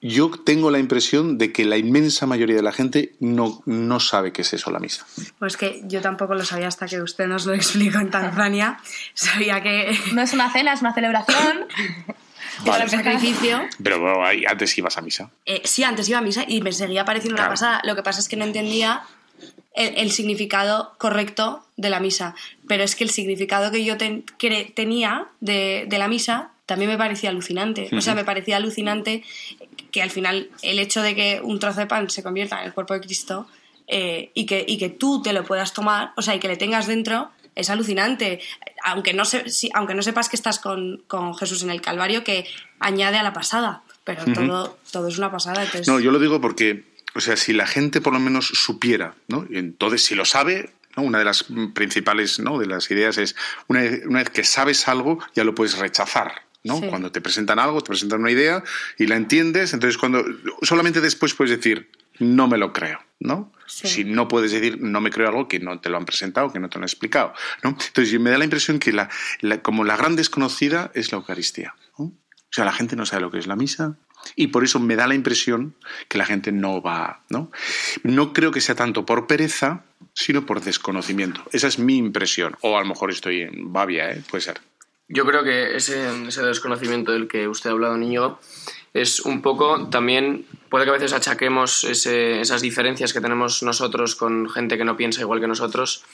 yo 0.00 0.30
tengo 0.44 0.70
la 0.70 0.78
impresión 0.78 1.38
de 1.38 1.52
que 1.52 1.64
la 1.64 1.76
inmensa 1.76 2.24
mayoría 2.26 2.54
de 2.56 2.62
la 2.62 2.72
gente 2.72 3.14
no, 3.20 3.62
no 3.66 3.98
sabe 4.00 4.32
qué 4.32 4.42
es 4.42 4.52
eso, 4.52 4.70
la 4.70 4.78
misa. 4.78 5.04
Pues 5.38 5.56
que 5.56 5.82
yo 5.86 6.00
tampoco 6.00 6.34
lo 6.34 6.44
sabía 6.44 6.68
hasta 6.68 6.86
que 6.86 7.00
usted 7.02 7.26
nos 7.26 7.46
lo 7.46 7.54
explicó 7.54 7.98
en 7.98 8.10
Tanzania. 8.10 8.78
Sabía 9.14 9.60
que 9.62 9.90
No 10.12 10.22
es 10.22 10.32
una 10.32 10.52
cena, 10.52 10.72
es 10.72 10.80
una 10.82 10.94
celebración. 10.94 11.66
Vale. 12.64 12.84
el 12.84 12.90
sacrificio. 12.90 13.60
Pero 13.82 14.00
bueno, 14.00 14.18
antes 14.48 14.76
ibas 14.78 14.98
a 14.98 15.00
misa. 15.00 15.30
Eh, 15.46 15.62
sí, 15.64 15.84
antes 15.84 16.08
iba 16.08 16.18
a 16.18 16.22
misa 16.22 16.44
y 16.46 16.60
me 16.60 16.72
seguía 16.72 17.04
pareciendo 17.04 17.36
Claro. 17.36 17.50
una 17.50 17.54
pasada. 17.54 17.80
Lo 17.84 17.94
que 17.94 18.02
pasa 18.02 18.20
es 18.20 18.28
que 18.28 18.36
no 18.36 18.44
entendía 18.44 19.02
el, 19.74 19.94
el 19.96 20.10
significado 20.10 20.94
correcto 20.98 21.64
de 21.76 21.90
la 21.90 22.00
misa. 22.00 22.34
Pero 22.66 22.82
es 22.84 22.96
que 22.96 23.04
el 23.04 23.10
significado 23.10 23.70
que 23.70 23.84
yo 23.84 23.96
ten- 23.96 24.24
tenía 24.74 25.26
de, 25.40 25.86
de 25.88 25.98
la 25.98 26.08
misa 26.08 26.50
también 26.66 26.90
me 26.90 26.98
parecía 26.98 27.30
alucinante. 27.30 27.88
O 27.96 28.00
sea, 28.00 28.14
me 28.14 28.24
parecía 28.24 28.56
alucinante 28.56 29.22
que 29.90 30.02
al 30.02 30.10
final 30.10 30.50
el 30.62 30.78
hecho 30.78 31.02
de 31.02 31.14
que 31.14 31.40
un 31.42 31.58
trozo 31.58 31.80
de 31.80 31.86
pan 31.86 32.08
se 32.10 32.22
convierta 32.22 32.60
en 32.60 32.66
el 32.66 32.72
cuerpo 32.74 32.94
de 32.94 33.00
Cristo 33.00 33.48
eh, 33.86 34.30
y, 34.34 34.46
que, 34.46 34.64
y 34.66 34.78
que 34.78 34.88
tú 34.90 35.22
te 35.22 35.32
lo 35.32 35.44
puedas 35.44 35.72
tomar, 35.72 36.12
o 36.16 36.22
sea, 36.22 36.34
y 36.34 36.40
que 36.40 36.48
le 36.48 36.56
tengas 36.56 36.86
dentro, 36.86 37.30
es 37.54 37.70
alucinante. 37.70 38.40
Aunque 38.84 39.12
no, 39.14 39.24
se, 39.24 39.48
si- 39.50 39.70
aunque 39.74 39.94
no 39.94 40.02
sepas 40.02 40.28
que 40.28 40.36
estás 40.36 40.58
con, 40.58 41.02
con 41.06 41.34
Jesús 41.36 41.62
en 41.62 41.70
el 41.70 41.80
Calvario, 41.80 42.22
que 42.24 42.46
añade 42.78 43.16
a 43.16 43.22
la 43.22 43.32
pasada. 43.32 43.82
Pero 44.04 44.24
todo, 44.32 44.78
todo 44.90 45.08
es 45.08 45.18
una 45.18 45.30
pasada. 45.30 45.62
Entonces... 45.64 45.86
No, 45.88 46.00
yo 46.00 46.10
lo 46.10 46.18
digo 46.18 46.40
porque, 46.40 46.84
o 47.14 47.20
sea, 47.20 47.36
si 47.36 47.52
la 47.52 47.66
gente 47.66 48.00
por 48.00 48.12
lo 48.12 48.18
menos 48.20 48.46
supiera, 48.46 49.14
¿no? 49.28 49.46
Entonces, 49.50 50.04
si 50.04 50.14
lo 50.14 50.24
sabe. 50.24 50.70
Una 50.96 51.18
de 51.20 51.24
las 51.24 51.44
principales, 51.74 52.40
¿no? 52.40 52.58
De 52.58 52.66
las 52.66 52.90
ideas 52.90 53.18
es, 53.18 53.36
una 53.68 53.82
vez, 53.82 54.02
una 54.06 54.18
vez 54.18 54.30
que 54.30 54.42
sabes 54.42 54.88
algo, 54.88 55.20
ya 55.32 55.44
lo 55.44 55.54
puedes 55.54 55.78
rechazar. 55.78 56.42
¿No? 56.68 56.78
Sí. 56.78 56.86
Cuando 56.88 57.10
te 57.10 57.20
presentan 57.20 57.58
algo, 57.58 57.80
te 57.80 57.88
presentan 57.88 58.20
una 58.20 58.30
idea 58.30 58.62
y 58.98 59.06
la 59.06 59.16
entiendes, 59.16 59.72
entonces 59.74 59.98
cuando 59.98 60.24
solamente 60.62 61.00
después 61.00 61.34
puedes 61.34 61.56
decir 61.56 61.90
no 62.20 62.48
me 62.48 62.58
lo 62.58 62.72
creo, 62.72 62.98
¿no? 63.20 63.52
Sí. 63.66 63.86
Si 63.88 64.04
no 64.04 64.26
puedes 64.28 64.50
decir 64.52 64.78
no 64.80 65.00
me 65.00 65.10
creo 65.10 65.28
algo 65.28 65.46
que 65.48 65.60
no 65.60 65.80
te 65.80 65.88
lo 65.88 65.96
han 65.96 66.04
presentado, 66.04 66.52
que 66.52 66.58
no 66.60 66.68
te 66.68 66.76
lo 66.78 66.80
han 66.80 66.88
explicado, 66.88 67.32
¿no? 67.62 67.70
Entonces 67.70 68.18
me 68.20 68.30
da 68.30 68.38
la 68.38 68.44
impresión 68.44 68.78
que 68.78 68.92
la, 68.92 69.08
la- 69.40 69.60
como 69.62 69.84
la 69.84 69.96
gran 69.96 70.16
desconocida 70.16 70.90
es 70.94 71.10
la 71.12 71.18
Eucaristía, 71.18 71.74
¿no? 71.98 72.04
O 72.06 72.52
sea, 72.52 72.64
la 72.64 72.72
gente 72.72 72.96
no 72.96 73.04
sabe 73.06 73.22
lo 73.22 73.30
que 73.30 73.38
es 73.38 73.46
la 73.46 73.56
misa 73.56 73.96
y 74.34 74.48
por 74.48 74.64
eso 74.64 74.80
me 74.80 74.96
da 74.96 75.06
la 75.06 75.14
impresión 75.14 75.74
que 76.08 76.18
la 76.18 76.24
gente 76.26 76.50
no 76.50 76.82
va, 76.82 77.22
¿no? 77.30 77.52
No 78.02 78.32
creo 78.32 78.50
que 78.50 78.60
sea 78.60 78.74
tanto 78.74 79.06
por 79.06 79.26
pereza, 79.28 79.84
sino 80.12 80.44
por 80.44 80.60
desconocimiento. 80.60 81.44
Esa 81.52 81.68
es 81.68 81.78
mi 81.78 81.98
impresión. 81.98 82.56
O 82.62 82.76
a 82.76 82.80
lo 82.80 82.86
mejor 82.86 83.10
estoy 83.12 83.42
en 83.42 83.72
babia, 83.72 84.10
¿eh? 84.10 84.22
Puede 84.28 84.42
ser. 84.42 84.60
Yo 85.08 85.24
creo 85.24 85.42
que 85.42 85.74
ese, 85.76 86.26
ese 86.28 86.42
desconocimiento 86.42 87.12
del 87.12 87.28
que 87.28 87.48
usted 87.48 87.70
ha 87.70 87.72
hablado, 87.72 87.96
Niño, 87.96 88.38
es 88.94 89.20
un 89.20 89.40
poco 89.42 89.88
también, 89.88 90.46
puede 90.68 90.84
que 90.84 90.90
a 90.90 90.94
veces 90.94 91.12
achaquemos 91.12 91.84
ese- 91.84 92.40
esas 92.40 92.60
diferencias 92.60 93.12
que 93.12 93.20
tenemos 93.20 93.62
nosotros 93.62 94.14
con 94.14 94.48
gente 94.50 94.76
que 94.76 94.84
no 94.84 94.96
piensa 94.96 95.20
igual 95.22 95.40
que 95.40 95.46
nosotros 95.46 96.04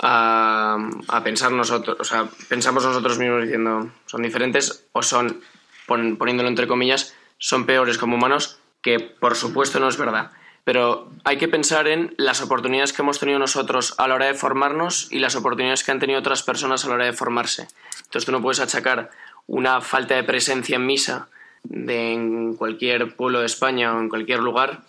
a, 0.00 0.76
a 1.08 1.24
pensar 1.24 1.50
nosotros, 1.52 1.96
o 1.98 2.04
sea, 2.04 2.28
pensamos 2.48 2.84
nosotros 2.84 3.18
mismos 3.18 3.42
diciendo 3.42 3.90
son 4.06 4.22
diferentes 4.22 4.86
o 4.92 5.02
son, 5.02 5.40
pon- 5.86 6.16
poniéndolo 6.16 6.48
entre 6.48 6.68
comillas, 6.68 7.14
son 7.38 7.66
peores 7.66 7.98
como 7.98 8.16
humanos, 8.16 8.60
que 8.80 9.00
por 9.00 9.34
supuesto 9.34 9.80
no 9.80 9.88
es 9.88 9.96
verdad. 9.96 10.30
Pero 10.68 11.08
hay 11.24 11.38
que 11.38 11.48
pensar 11.48 11.88
en 11.88 12.12
las 12.18 12.42
oportunidades 12.42 12.92
que 12.92 13.00
hemos 13.00 13.18
tenido 13.18 13.38
nosotros 13.38 13.94
a 13.96 14.06
la 14.06 14.16
hora 14.16 14.26
de 14.26 14.34
formarnos 14.34 15.08
y 15.10 15.18
las 15.18 15.34
oportunidades 15.34 15.82
que 15.82 15.92
han 15.92 15.98
tenido 15.98 16.20
otras 16.20 16.42
personas 16.42 16.84
a 16.84 16.88
la 16.88 16.96
hora 16.96 17.04
de 17.06 17.14
formarse. 17.14 17.68
Entonces 18.04 18.26
tú 18.26 18.32
no 18.32 18.42
puedes 18.42 18.60
achacar 18.60 19.08
una 19.46 19.80
falta 19.80 20.14
de 20.16 20.24
presencia 20.24 20.76
en 20.76 20.84
misa 20.84 21.28
de 21.62 22.12
en 22.12 22.54
cualquier 22.54 23.16
pueblo 23.16 23.40
de 23.40 23.46
España 23.46 23.94
o 23.94 23.98
en 23.98 24.10
cualquier 24.10 24.40
lugar 24.40 24.82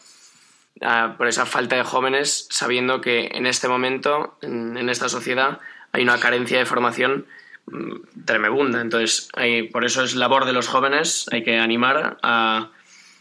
por 1.18 1.28
esa 1.30 1.46
falta 1.46 1.78
de 1.78 1.84
jóvenes, 1.86 2.48
sabiendo 2.52 3.00
que 3.00 3.30
en 3.34 3.46
este 3.46 3.70
momento, 3.70 4.38
en, 4.42 4.76
en 4.76 4.90
esta 4.90 5.08
sociedad, 5.08 5.60
hay 5.94 6.04
una 6.04 6.20
carencia 6.20 6.60
de 6.60 6.66
formación 6.66 7.26
mm, 7.68 8.26
tremebunda. 8.26 8.82
Entonces, 8.82 9.30
hay- 9.34 9.64
por 9.70 9.86
eso 9.86 10.04
es 10.04 10.14
labor 10.14 10.44
de 10.44 10.52
los 10.52 10.68
jóvenes, 10.68 11.26
hay 11.32 11.46
que 11.46 11.58
animar 11.58 12.18
a, 12.22 12.72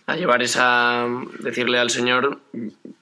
a 0.08 0.16
llevar 0.16 0.42
esa, 0.42 1.06
decirle 1.40 1.78
al 1.78 1.90
Señor, 1.90 2.40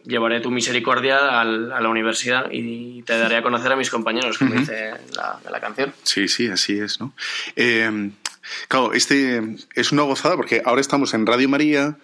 llevaré 0.04 0.40
tu 0.40 0.50
misericordia 0.50 1.40
al- 1.40 1.72
a 1.72 1.80
la 1.80 1.88
universidad 1.88 2.50
y 2.50 3.02
te 3.02 3.16
daré 3.16 3.36
a 3.36 3.42
conocer 3.42 3.72
a 3.72 3.76
mis 3.76 3.90
compañeros, 3.90 4.38
como 4.38 4.54
dice 4.54 4.90
la, 5.16 5.38
la 5.50 5.60
canción. 5.60 5.94
Sí, 6.02 6.28
sí, 6.28 6.48
así 6.48 6.78
es, 6.78 7.00
¿no? 7.00 7.12
Eh, 7.54 8.10
claro, 8.68 8.92
este 8.92 9.56
es 9.74 9.92
una 9.92 10.02
gozada 10.02 10.36
porque 10.36 10.62
ahora 10.64 10.80
estamos 10.80 11.14
en 11.14 11.26
Radio 11.26 11.48
María. 11.48 11.96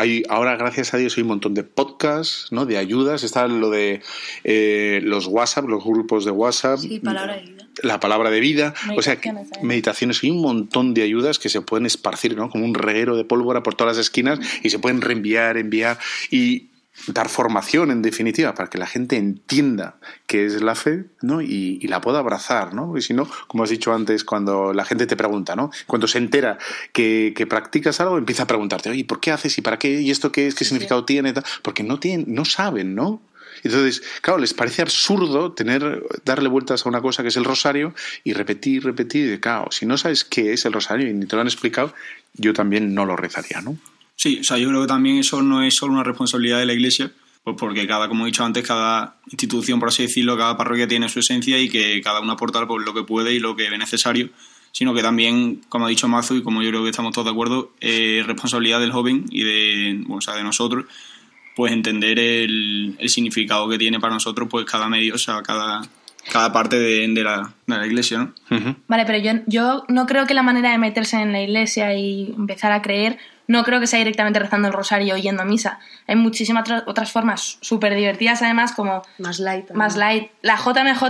Hay, 0.00 0.22
ahora, 0.30 0.56
gracias 0.56 0.94
a 0.94 0.96
Dios, 0.96 1.16
hay 1.16 1.22
un 1.22 1.28
montón 1.28 1.52
de 1.52 1.62
podcasts, 1.62 2.46
¿no? 2.50 2.64
De 2.64 2.78
ayudas. 2.78 3.22
Está 3.22 3.46
lo 3.48 3.68
de 3.68 4.00
eh, 4.44 5.00
los 5.04 5.26
WhatsApp, 5.26 5.68
los 5.68 5.84
grupos 5.84 6.24
de 6.24 6.30
WhatsApp. 6.30 6.78
Sí, 6.78 7.00
palabra 7.00 7.36
de 7.36 7.42
vida. 7.42 7.66
La 7.82 8.00
palabra 8.00 8.30
de 8.30 8.40
vida. 8.40 8.74
O 8.96 9.02
sea, 9.02 9.16
que- 9.20 9.30
Meditaciones, 9.30 9.62
meditaciones. 9.62 10.24
Hay 10.24 10.30
un 10.30 10.40
montón 10.40 10.94
de 10.94 11.02
ayudas 11.02 11.38
que 11.38 11.48
se 11.50 11.60
pueden 11.60 11.84
esparcir, 11.84 12.34
¿no? 12.36 12.48
Como 12.48 12.64
un 12.64 12.74
reguero 12.74 13.14
de 13.16 13.24
pólvora 13.24 13.62
por 13.62 13.74
todas 13.74 13.96
las 13.96 14.06
esquinas 14.06 14.38
y 14.62 14.70
se 14.70 14.78
pueden 14.78 15.02
reenviar, 15.02 15.56
enviar 15.58 15.98
y 16.30 16.69
dar 17.06 17.28
formación, 17.28 17.90
en 17.90 18.02
definitiva, 18.02 18.54
para 18.54 18.68
que 18.68 18.78
la 18.78 18.86
gente 18.86 19.16
entienda 19.16 19.96
qué 20.26 20.46
es 20.46 20.62
la 20.62 20.74
fe, 20.74 21.06
¿no? 21.22 21.40
Y, 21.42 21.78
y 21.80 21.88
la 21.88 22.00
pueda 22.00 22.18
abrazar, 22.18 22.74
¿no? 22.74 22.96
Y 22.96 23.02
si 23.02 23.14
no, 23.14 23.28
como 23.46 23.64
has 23.64 23.70
dicho 23.70 23.92
antes, 23.92 24.24
cuando 24.24 24.72
la 24.72 24.84
gente 24.84 25.06
te 25.06 25.16
pregunta, 25.16 25.56
¿no? 25.56 25.70
Cuando 25.86 26.06
se 26.06 26.18
entera 26.18 26.58
que, 26.92 27.32
que 27.36 27.46
practicas 27.46 28.00
algo, 28.00 28.18
empieza 28.18 28.44
a 28.44 28.46
preguntarte, 28.46 28.90
oye, 28.90 29.04
¿por 29.04 29.20
qué 29.20 29.32
haces 29.32 29.56
y 29.58 29.62
para 29.62 29.78
qué? 29.78 30.00
¿Y 30.00 30.10
esto 30.10 30.32
qué 30.32 30.46
es? 30.46 30.54
¿Qué 30.54 30.64
significado 30.64 31.04
tiene? 31.04 31.34
Porque 31.62 31.82
no 31.82 31.98
tienen, 31.98 32.26
no 32.34 32.44
saben, 32.44 32.94
¿no? 32.94 33.20
Entonces, 33.62 34.02
claro, 34.22 34.38
les 34.38 34.54
parece 34.54 34.82
absurdo 34.82 35.52
tener, 35.52 36.02
darle 36.24 36.48
vueltas 36.48 36.84
a 36.84 36.88
una 36.88 37.00
cosa 37.00 37.22
que 37.22 37.28
es 37.28 37.36
el 37.36 37.44
rosario 37.44 37.94
y 38.24 38.32
repetir, 38.32 38.84
repetir. 38.84 39.32
Y, 39.32 39.38
claro, 39.38 39.70
si 39.70 39.86
no 39.86 39.96
sabes 39.98 40.24
qué 40.24 40.52
es 40.52 40.64
el 40.64 40.72
rosario 40.72 41.08
y 41.08 41.12
ni 41.12 41.26
te 41.26 41.36
lo 41.36 41.42
han 41.42 41.48
explicado, 41.48 41.92
yo 42.34 42.52
también 42.52 42.94
no 42.94 43.04
lo 43.04 43.16
rezaría, 43.16 43.60
¿no? 43.60 43.76
Sí, 44.20 44.36
o 44.38 44.44
sea, 44.44 44.58
yo 44.58 44.68
creo 44.68 44.82
que 44.82 44.86
también 44.86 45.16
eso 45.16 45.40
no 45.40 45.62
es 45.62 45.72
solo 45.72 45.94
una 45.94 46.02
responsabilidad 46.02 46.58
de 46.58 46.66
la 46.66 46.74
Iglesia, 46.74 47.10
pues 47.42 47.56
porque 47.58 47.86
cada, 47.86 48.06
como 48.06 48.24
he 48.24 48.26
dicho 48.26 48.44
antes, 48.44 48.62
cada 48.66 49.16
institución, 49.30 49.80
por 49.80 49.88
así 49.88 50.02
decirlo, 50.02 50.36
cada 50.36 50.58
parroquia 50.58 50.86
tiene 50.86 51.08
su 51.08 51.20
esencia 51.20 51.58
y 51.58 51.70
que 51.70 52.02
cada 52.02 52.20
una 52.20 52.34
aporta 52.34 52.66
por 52.66 52.84
lo 52.84 52.92
que 52.92 53.02
puede 53.02 53.32
y 53.32 53.38
lo 53.38 53.56
que 53.56 53.70
ve 53.70 53.78
necesario, 53.78 54.28
sino 54.72 54.92
que 54.92 55.00
también, 55.00 55.62
como 55.70 55.86
ha 55.86 55.88
dicho 55.88 56.06
Mazu 56.06 56.34
y 56.36 56.42
como 56.42 56.60
yo 56.60 56.68
creo 56.68 56.82
que 56.82 56.90
estamos 56.90 57.14
todos 57.14 57.24
de 57.24 57.30
acuerdo, 57.30 57.72
es 57.80 58.26
responsabilidad 58.26 58.78
del 58.78 58.92
joven 58.92 59.24
y 59.30 59.42
de, 59.42 59.94
bueno, 60.02 60.16
o 60.16 60.20
sea, 60.20 60.34
de 60.34 60.42
nosotros, 60.42 60.84
pues 61.56 61.72
entender 61.72 62.18
el, 62.18 62.96
el 62.98 63.08
significado 63.08 63.70
que 63.70 63.78
tiene 63.78 64.00
para 64.00 64.12
nosotros 64.12 64.48
pues 64.50 64.66
cada 64.66 64.90
medio, 64.90 65.14
o 65.14 65.18
sea, 65.18 65.40
cada, 65.42 65.80
cada 66.30 66.52
parte 66.52 66.78
de, 66.78 67.08
de 67.08 67.24
la, 67.24 67.54
de 67.66 67.78
la 67.78 67.86
Iglesia, 67.86 68.18
¿no? 68.50 68.76
Vale, 68.86 69.06
pero 69.06 69.18
yo, 69.18 69.40
yo 69.46 69.84
no 69.88 70.04
creo 70.04 70.26
que 70.26 70.34
la 70.34 70.42
manera 70.42 70.72
de 70.72 70.76
meterse 70.76 71.16
en 71.16 71.32
la 71.32 71.40
iglesia 71.40 71.94
y 71.94 72.34
empezar 72.36 72.72
a 72.72 72.82
creer, 72.82 73.18
no 73.50 73.64
creo 73.64 73.80
que 73.80 73.86
sea 73.86 73.98
directamente 73.98 74.38
rezando 74.38 74.68
el 74.68 74.74
rosario 74.74 75.14
o 75.14 75.18
yendo 75.18 75.42
a 75.42 75.44
misa. 75.44 75.78
Hay 76.06 76.16
muchísimas 76.16 76.64
otras- 76.86 77.10
formas 77.12 77.58
súper 77.60 77.94
divertidas, 77.94 78.40
además, 78.42 78.72
como 78.72 79.02
Más 79.18 79.38
light. 79.40 79.70
más 79.72 79.96
light. 79.96 80.30
La 80.42 80.56
JMJ 80.56 81.02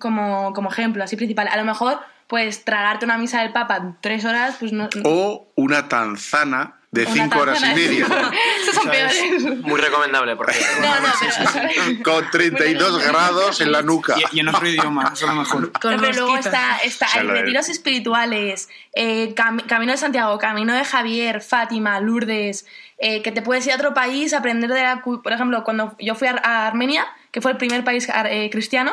como, 0.00 0.52
como 0.54 0.70
ejemplo, 0.70 1.04
así 1.04 1.16
principal. 1.16 1.46
A 1.48 1.56
lo 1.56 1.64
mejor, 1.64 2.00
pues 2.26 2.64
tragarte 2.64 3.04
una 3.04 3.18
misa 3.18 3.42
del 3.42 3.52
Papa 3.52 3.96
tres 4.00 4.24
horas, 4.24 4.56
pues 4.58 4.72
no. 4.72 4.88
O 5.04 5.46
una 5.56 5.88
tanzana 5.88 6.74
de 6.94 7.02
Una 7.04 7.12
cinco 7.12 7.38
horas 7.40 7.60
y 7.62 7.74
media. 7.74 8.06
Esos 8.62 8.74
son 8.76 8.90
peores. 8.90 9.22
Muy 9.62 9.80
recomendable, 9.80 10.36
por 10.36 10.52
cierto. 10.52 10.80
No, 10.80 11.00
no, 11.00 11.08
pero. 11.20 12.02
Con 12.04 12.30
32 12.30 13.04
grados 13.06 13.60
en 13.60 13.72
la 13.72 13.82
nuca. 13.82 14.14
Y, 14.32 14.36
y 14.36 14.40
en 14.40 14.48
otro 14.48 14.66
idioma, 14.66 15.10
eso 15.12 15.26
es 15.26 15.32
lo 15.32 15.40
mejor. 15.40 15.72
Con 15.80 16.00
pero 16.00 16.12
luego 16.12 16.36
está, 16.38 16.78
está 16.84 17.06
hay 17.12 17.26
retiros 17.26 17.68
espirituales, 17.68 18.68
eh, 18.94 19.34
Cam- 19.34 19.64
Camino 19.66 19.92
de 19.92 19.98
Santiago, 19.98 20.38
Camino 20.38 20.72
de 20.74 20.84
Javier, 20.84 21.40
Fátima, 21.42 21.98
Lourdes, 22.00 22.66
eh, 22.98 23.22
que 23.22 23.32
te 23.32 23.42
puedes 23.42 23.66
ir 23.66 23.72
a 23.72 23.76
otro 23.76 23.92
país, 23.92 24.32
aprender 24.32 24.70
de 24.70 24.82
la... 24.82 25.02
Por 25.02 25.32
ejemplo, 25.32 25.64
cuando 25.64 25.96
yo 25.98 26.14
fui 26.14 26.28
a, 26.28 26.40
a 26.42 26.66
Armenia, 26.68 27.06
que 27.32 27.40
fue 27.40 27.50
el 27.50 27.56
primer 27.56 27.82
país 27.84 28.08
ar- 28.08 28.28
eh, 28.28 28.48
cristiano, 28.50 28.92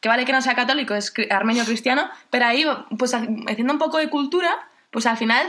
que 0.00 0.08
vale 0.08 0.24
que 0.24 0.32
no 0.32 0.40
sea 0.42 0.54
católico, 0.54 0.94
es 0.94 1.12
armenio 1.30 1.64
cristiano, 1.64 2.08
pero 2.30 2.46
ahí, 2.46 2.64
pues 2.98 3.14
ha- 3.14 3.26
haciendo 3.48 3.72
un 3.74 3.78
poco 3.78 3.98
de 3.98 4.08
cultura, 4.08 4.68
pues 4.92 5.06
al 5.06 5.16
final 5.16 5.46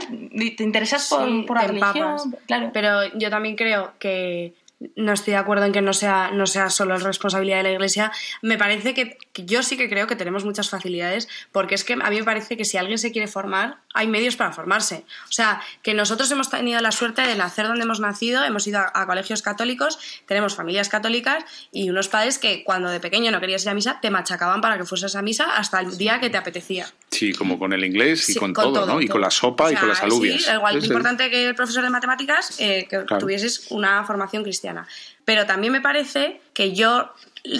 te 0.56 0.64
interesas 0.64 1.06
por, 1.08 1.28
Sí, 1.28 1.44
por 1.46 1.58
la 1.58 1.66
religión. 1.68 2.34
Claro. 2.46 2.70
Pero 2.72 3.04
yo 3.16 3.28
también 3.30 3.56
creo 3.56 3.92
que 3.98 4.54
no 4.96 5.12
estoy 5.12 5.32
de 5.32 5.38
acuerdo 5.38 5.66
en 5.66 5.72
que 5.72 5.82
no 5.82 5.92
sea, 5.92 6.30
no 6.32 6.46
sea 6.46 6.70
solo 6.70 6.96
responsabilidad 6.96 7.58
de 7.58 7.64
la 7.64 7.72
Iglesia. 7.72 8.10
Me 8.40 8.56
parece 8.56 8.94
que 8.94 9.18
yo 9.36 9.62
sí 9.62 9.76
que 9.76 9.88
creo 9.88 10.06
que 10.06 10.16
tenemos 10.16 10.44
muchas 10.44 10.70
facilidades, 10.70 11.28
porque 11.52 11.74
es 11.74 11.84
que 11.84 11.94
a 11.94 12.10
mí 12.10 12.16
me 12.16 12.24
parece 12.24 12.56
que 12.56 12.64
si 12.64 12.76
alguien 12.76 12.98
se 12.98 13.12
quiere 13.12 13.26
formar, 13.28 13.78
hay 13.92 14.06
medios 14.06 14.36
para 14.36 14.52
formarse. 14.52 15.04
O 15.28 15.32
sea, 15.32 15.60
que 15.82 15.94
nosotros 15.94 16.30
hemos 16.30 16.50
tenido 16.50 16.80
la 16.80 16.92
suerte 16.92 17.22
de 17.22 17.34
nacer 17.34 17.66
donde 17.66 17.82
hemos 17.84 18.00
nacido, 18.00 18.44
hemos 18.44 18.66
ido 18.66 18.78
a, 18.80 18.90
a 18.94 19.06
colegios 19.06 19.42
católicos, 19.42 19.98
tenemos 20.26 20.54
familias 20.54 20.88
católicas 20.88 21.44
y 21.72 21.90
unos 21.90 22.08
padres 22.08 22.38
que 22.38 22.62
cuando 22.64 22.90
de 22.90 23.00
pequeño 23.00 23.30
no 23.30 23.40
querías 23.40 23.62
ir 23.64 23.70
a 23.70 23.74
misa, 23.74 23.98
te 24.00 24.10
machacaban 24.10 24.60
para 24.60 24.78
que 24.78 24.84
fueses 24.84 25.16
a 25.16 25.22
misa 25.22 25.56
hasta 25.56 25.80
el 25.80 25.96
día 25.98 26.20
que 26.20 26.30
te 26.30 26.36
apetecía. 26.36 26.86
Sí, 27.10 27.32
como 27.32 27.58
con 27.58 27.72
el 27.72 27.84
inglés 27.84 28.28
y 28.28 28.32
Sí, 28.34 28.38
con, 28.38 28.52
todo, 28.52 28.86
¿no? 28.86 29.00
Y 29.00 29.08
con 29.08 29.20
la 29.20 29.30
sopa 29.30 29.64
O 29.64 29.70
y 29.70 29.74
con 29.76 29.88
las 29.88 30.02
alubias. 30.02 30.42
Sí, 30.42 30.50
igual 30.50 30.76
es 30.76 30.84
importante 30.84 31.30
que 31.30 31.48
el 31.48 31.54
profesor 31.54 31.82
de 31.82 31.90
matemáticas 31.90 32.56
eh, 32.60 32.86
que 32.88 33.04
Claro. 33.04 33.18
tuvieses 33.18 33.66
una 33.70 34.04
formación 34.04 34.42
cristiana. 34.42 34.86
Pero 35.24 35.46
también 35.46 35.72
me 35.72 35.80
parece 35.80 36.40
que 36.52 36.72
yo 36.74 37.10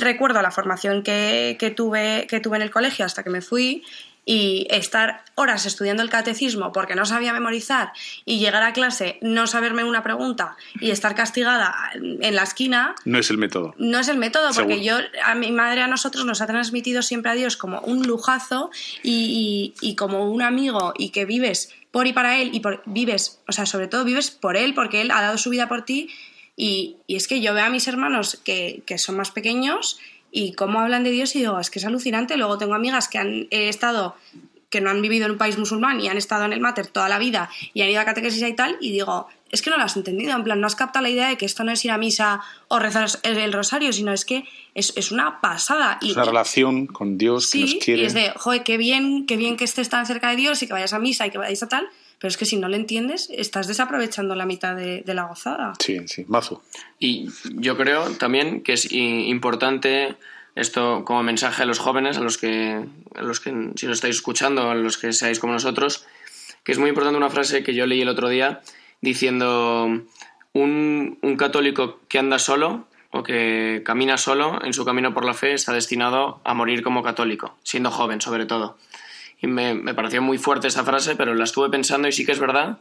recuerdo 0.01 0.41
la 0.43 0.51
formación 0.51 1.03
que, 1.03 1.57
que 1.59 1.71
tuve, 1.71 2.27
que 2.29 2.41
tuve 2.41 2.57
en 2.57 2.62
el 2.62 2.71
colegio 2.71 3.05
hasta 3.05 3.23
que 3.23 3.31
me 3.31 3.43
fui 3.43 3.83
y 4.27 4.67
estar 4.71 5.23
horas 5.35 5.67
estudiando 5.67 6.03
el 6.03 6.09
catecismo 6.09 6.73
porque 6.73 6.95
no 6.95 7.05
sabía 7.05 7.35
memorizar 7.35 7.93
y 8.25 8.39
llegar 8.39 8.62
a 8.62 8.73
clase, 8.73 9.19
no 9.21 9.47
saberme 9.47 9.85
una 9.85 10.03
pregunta 10.03 10.57
y 10.81 10.91
estar 10.93 11.15
castigada 11.15 11.75
en 11.95 12.35
la 12.35 12.43
esquina, 12.45 12.95
No 13.05 13.19
es 13.19 13.29
el 13.29 13.37
método. 13.37 13.75
no 13.77 13.99
es 13.99 14.09
el 14.09 14.17
método, 14.17 14.47
porque 14.55 14.79
Seguro. 14.83 15.03
yo, 15.05 15.21
a 15.27 15.35
mi 15.35 15.53
madre, 15.53 15.83
a 15.83 15.89
nosotros 15.89 16.25
nos 16.25 16.41
ha 16.41 16.47
transmitido 16.47 17.03
siempre 17.03 17.33
a 17.33 17.35
Dios 17.35 17.59
como 17.59 17.81
un 17.81 18.07
lujazo 18.07 18.71
y, 19.03 19.75
y- 19.83 19.91
y 19.91 19.95
como 19.95 20.31
un 20.31 20.41
amigo 20.41 20.95
y 20.97 21.11
que 21.11 21.27
vives 21.27 21.75
por 21.91 22.07
y 22.07 22.15
para 22.15 22.39
Él 22.39 22.49
y 22.55 22.61
por, 22.61 22.83
vives, 22.87 23.41
o 23.47 23.53
sea, 23.53 23.67
sobre 23.67 23.89
todo 23.89 24.05
vives 24.05 24.31
por 24.31 24.57
Él 24.57 24.73
porque 24.73 25.03
Él 25.03 25.11
ha 25.11 25.21
dado 25.21 25.37
su 25.37 25.51
vida 25.51 25.69
por 25.69 25.85
ti 25.85 26.09
y, 26.57 26.97
y 27.07 27.17
es 27.17 27.29
que 27.29 27.41
yo 27.41 27.55
veo 27.55 27.65
a 27.65 27.71
mis 27.71 27.89
hermanos 27.89 28.41
que, 28.45 28.83
que 28.87 28.99
son 28.99 29.17
más 29.17 29.31
pequeños 29.31 29.99
y 30.31 30.53
cómo 30.53 30.81
hablan 30.81 31.05
de 31.05 31.11
Dios 31.11 31.35
y 31.37 31.41
digo, 31.41 31.59
es 31.61 31.71
que 31.71 31.79
es 31.79 31.85
alucinante. 31.85 32.37
Luego 32.37 32.59
tengo 32.59 32.75
amigas 32.75 33.09
que 33.09 33.19
han 33.19 33.47
eh, 33.51 33.69
estado 33.69 34.17
que 34.75 34.81
no 34.81 34.91
han 34.91 35.01
vivido 35.01 35.27
en 35.27 35.33
un 35.33 35.39
país 35.39 35.57
musulmán 35.57 36.01
y 36.01 36.09
han 36.09 36.17
estado 36.17 36.45
en 36.45 36.53
el 36.53 36.59
máter 36.59 36.89
toda 36.89 37.09
la 37.09 37.21
vida 37.21 37.49
y 37.75 37.83
han 37.83 37.91
ido 37.91 38.01
a 38.01 38.05
catequesis 38.05 38.43
y 38.43 38.53
tal, 38.55 38.77
y 38.81 38.91
digo, 38.91 39.29
es 39.53 39.63
que 39.63 39.71
no 39.71 39.77
lo 39.77 39.85
has 39.85 39.97
entendido, 39.97 40.35
en 40.35 40.43
plan, 40.43 40.61
no 40.61 40.67
has 40.67 40.75
captado 40.75 41.05
la 41.05 41.11
idea 41.11 41.29
de 41.29 41.37
que 41.37 41.47
esto 41.47 41.63
no 41.63 41.71
es 41.71 41.85
ir 41.85 41.93
a 41.93 41.99
misa 41.99 42.41
o 42.67 42.81
rezar 42.81 43.09
el 43.23 43.53
rosario, 43.53 43.93
sino 43.93 44.13
es 44.13 44.25
que 44.25 44.43
es, 44.75 44.93
es 44.97 45.13
una 45.13 45.41
pasada. 45.41 45.99
Y, 46.01 46.11
Es 46.11 46.17
una 46.17 46.25
relación 46.25 46.89
con 46.89 47.17
Dios 47.17 47.49
que 47.53 47.59
sí, 47.59 47.75
nos 47.77 47.85
quiere. 47.85 48.03
y 48.03 48.07
es 48.07 48.15
de, 48.15 48.33
joder, 48.35 48.65
qué 48.65 48.77
bien, 48.77 49.27
qué 49.27 49.37
bien 49.37 49.57
que 49.57 49.63
estés 49.63 49.89
tan 49.89 50.07
cerca 50.07 50.31
de 50.31 50.37
Dios 50.37 50.61
y 50.65 50.67
que 50.67 50.73
vayas 50.73 50.93
a 50.93 50.99
misa 50.99 51.25
y 51.25 51.31
que 51.31 51.39
vayas 51.39 51.63
a 51.63 51.69
tal, 51.69 51.89
pero 52.25 52.31
es 52.31 52.39
que 52.39 52.47
si 52.47 52.57
no 52.57 52.70
lo 52.70 52.77
entiendes, 52.77 53.29
estás 53.31 53.66
desaprovechando 53.66 54.35
la 54.35 54.47
mitad 54.47 54.75
de, 54.75 55.03
de 55.03 55.12
la 55.12 55.25
gozada. 55.25 55.75
Sí, 55.79 56.09
sí, 56.09 56.25
mazo. 56.27 56.62
Y 56.99 57.29
yo 57.53 57.77
creo 57.77 58.12
también 58.12 58.62
que 58.62 58.72
es 58.72 58.91
importante 58.91 60.14
esto 60.55 61.05
como 61.05 61.22
mensaje 61.22 61.64
a 61.64 61.66
los 61.66 61.79
jóvenes, 61.79 62.16
a 62.16 62.22
los 62.22 62.39
que, 62.39 62.83
a 63.14 63.22
los 63.22 63.41
que 63.41 63.51
si 63.77 63.87
nos 63.87 63.97
estáis 63.99 64.16
escuchando, 64.16 64.70
a 64.70 64.75
los 64.75 64.97
que 64.97 65.12
seáis 65.12 65.39
como 65.39 65.53
nosotros, 65.53 66.07
que 66.62 66.72
es 66.72 66.79
muy 66.79 66.89
importante 66.89 67.18
una 67.18 67.29
frase 67.29 67.62
que 67.62 67.75
yo 67.75 67.87
leí 67.87 68.01
el 68.01 68.09
otro 68.09 68.31
día 68.31 68.62
diciendo 69.03 69.85
un, 70.55 71.18
un 71.20 71.37
católico 71.37 72.01
que 72.09 72.18
anda 72.18 72.39
solo 72.39 72.89
o 73.11 73.22
que 73.22 73.83
camina 73.85 74.16
solo 74.16 74.64
en 74.64 74.72
su 74.72 74.87
camino 74.87 75.12
por 75.12 75.27
la 75.27 75.35
fe 75.35 75.53
está 75.53 75.75
destinado 75.75 76.41
a 76.43 76.55
morir 76.55 76.83
como 76.83 77.03
católico, 77.03 77.55
siendo 77.64 77.91
joven 77.91 78.22
sobre 78.22 78.47
todo. 78.47 78.79
Y 79.45 79.47
me, 79.47 79.75
me 79.75 79.93
pareció 79.93 80.23
muy 80.23 80.39
fuerte 80.39 80.69
esa 80.69 80.85
frase, 80.85 81.17
pero 81.17 81.35
la 81.35 81.45
estuve 81.45 81.69
pensando 81.69 82.09
y 82.09 82.13
sí 82.13 82.25
que 82.25 82.33
es 82.33 82.39
verdad 82.41 82.79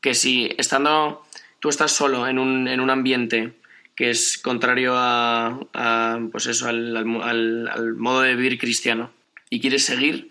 que 0.00 0.14
si 0.14 0.50
estando 0.58 1.22
tú 1.60 1.68
estás 1.68 1.92
solo 1.92 2.26
en 2.26 2.38
un, 2.38 2.66
en 2.66 2.80
un 2.80 2.90
ambiente 2.90 3.52
que 3.94 4.10
es 4.10 4.38
contrario 4.38 4.94
a, 4.96 5.60
a, 5.74 6.18
pues 6.32 6.46
eso, 6.46 6.68
al, 6.68 6.96
al- 6.96 7.22
al- 7.22 7.68
al 7.68 7.94
modo 7.94 8.22
de 8.22 8.34
vivir 8.34 8.58
cristiano 8.58 9.10
y 9.50 9.60
quieres 9.60 9.84
seguir, 9.84 10.30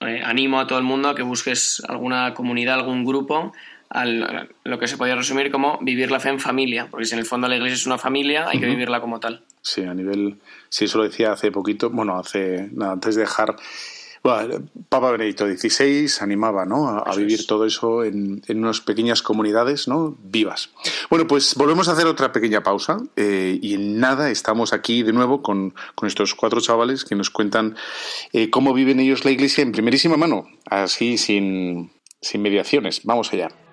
eh, 0.00 0.22
animo 0.24 0.58
a 0.60 0.66
todo 0.66 0.78
el 0.78 0.84
mundo 0.84 1.08
a 1.08 1.14
que 1.14 1.22
busques 1.22 1.82
alguna 1.88 2.34
comunidad, 2.34 2.74
algún 2.74 3.04
grupo, 3.04 3.52
al- 3.88 4.50
lo 4.64 4.78
que 4.78 4.88
se 4.88 4.96
podría 4.98 5.14
resumir 5.14 5.50
como 5.50 5.78
vivir 5.80 6.10
la 6.10 6.18
fe 6.20 6.30
en 6.30 6.40
familia, 6.40 6.88
porque 6.90 7.06
si 7.06 7.14
en 7.14 7.20
el 7.20 7.26
fondo 7.26 7.46
la 7.48 7.56
iglesia 7.56 7.74
es 7.76 7.86
una 7.86 7.96
familia, 7.98 8.48
hay 8.48 8.58
que 8.58 8.66
vivirla 8.66 9.00
como 9.00 9.20
tal. 9.20 9.44
Sí, 9.62 9.82
a 9.84 9.94
nivel. 9.94 10.36
Sí, 10.68 10.84
eso 10.86 10.98
lo 10.98 11.04
decía 11.04 11.32
hace 11.32 11.50
poquito. 11.52 11.90
Bueno, 11.90 12.18
hace. 12.18 12.68
nada, 12.72 12.92
antes 12.92 13.14
de 13.14 13.22
dejar. 13.22 13.56
Bueno, 14.26 14.66
Papa 14.88 15.12
Benedicto 15.12 15.46
XVI 15.46 16.10
animaba 16.20 16.64
¿no? 16.64 16.88
a, 16.88 17.14
vivir 17.14 17.38
es. 17.38 17.46
todo 17.46 17.64
eso 17.64 18.02
en, 18.02 18.42
en 18.48 18.58
unas 18.58 18.80
pequeñas 18.80 19.22
comunidades 19.22 19.86
¿no? 19.86 20.16
vivas. 20.20 20.70
Bueno, 21.10 21.28
pues 21.28 21.54
volvemos 21.54 21.88
a 21.88 21.92
hacer 21.92 22.08
otra 22.08 22.32
pequeña 22.32 22.64
pausa 22.64 22.98
eh, 23.14 23.56
y 23.62 23.74
en 23.74 24.00
nada 24.00 24.28
estamos 24.30 24.72
aquí 24.72 25.04
de 25.04 25.12
nuevo 25.12 25.42
con, 25.42 25.74
con 25.94 26.08
estos 26.08 26.34
cuatro 26.34 26.60
chavales 26.60 27.04
que 27.04 27.14
nos 27.14 27.30
cuentan 27.30 27.76
eh, 28.32 28.50
cómo 28.50 28.74
viven 28.74 28.98
ellos 28.98 29.24
la 29.24 29.30
iglesia 29.30 29.62
en 29.62 29.70
primerísima 29.70 30.16
mano, 30.16 30.48
así 30.68 31.18
sin, 31.18 31.92
sin 32.20 32.42
mediaciones. 32.42 33.02
Vamos 33.04 33.32
allá. 33.32 33.65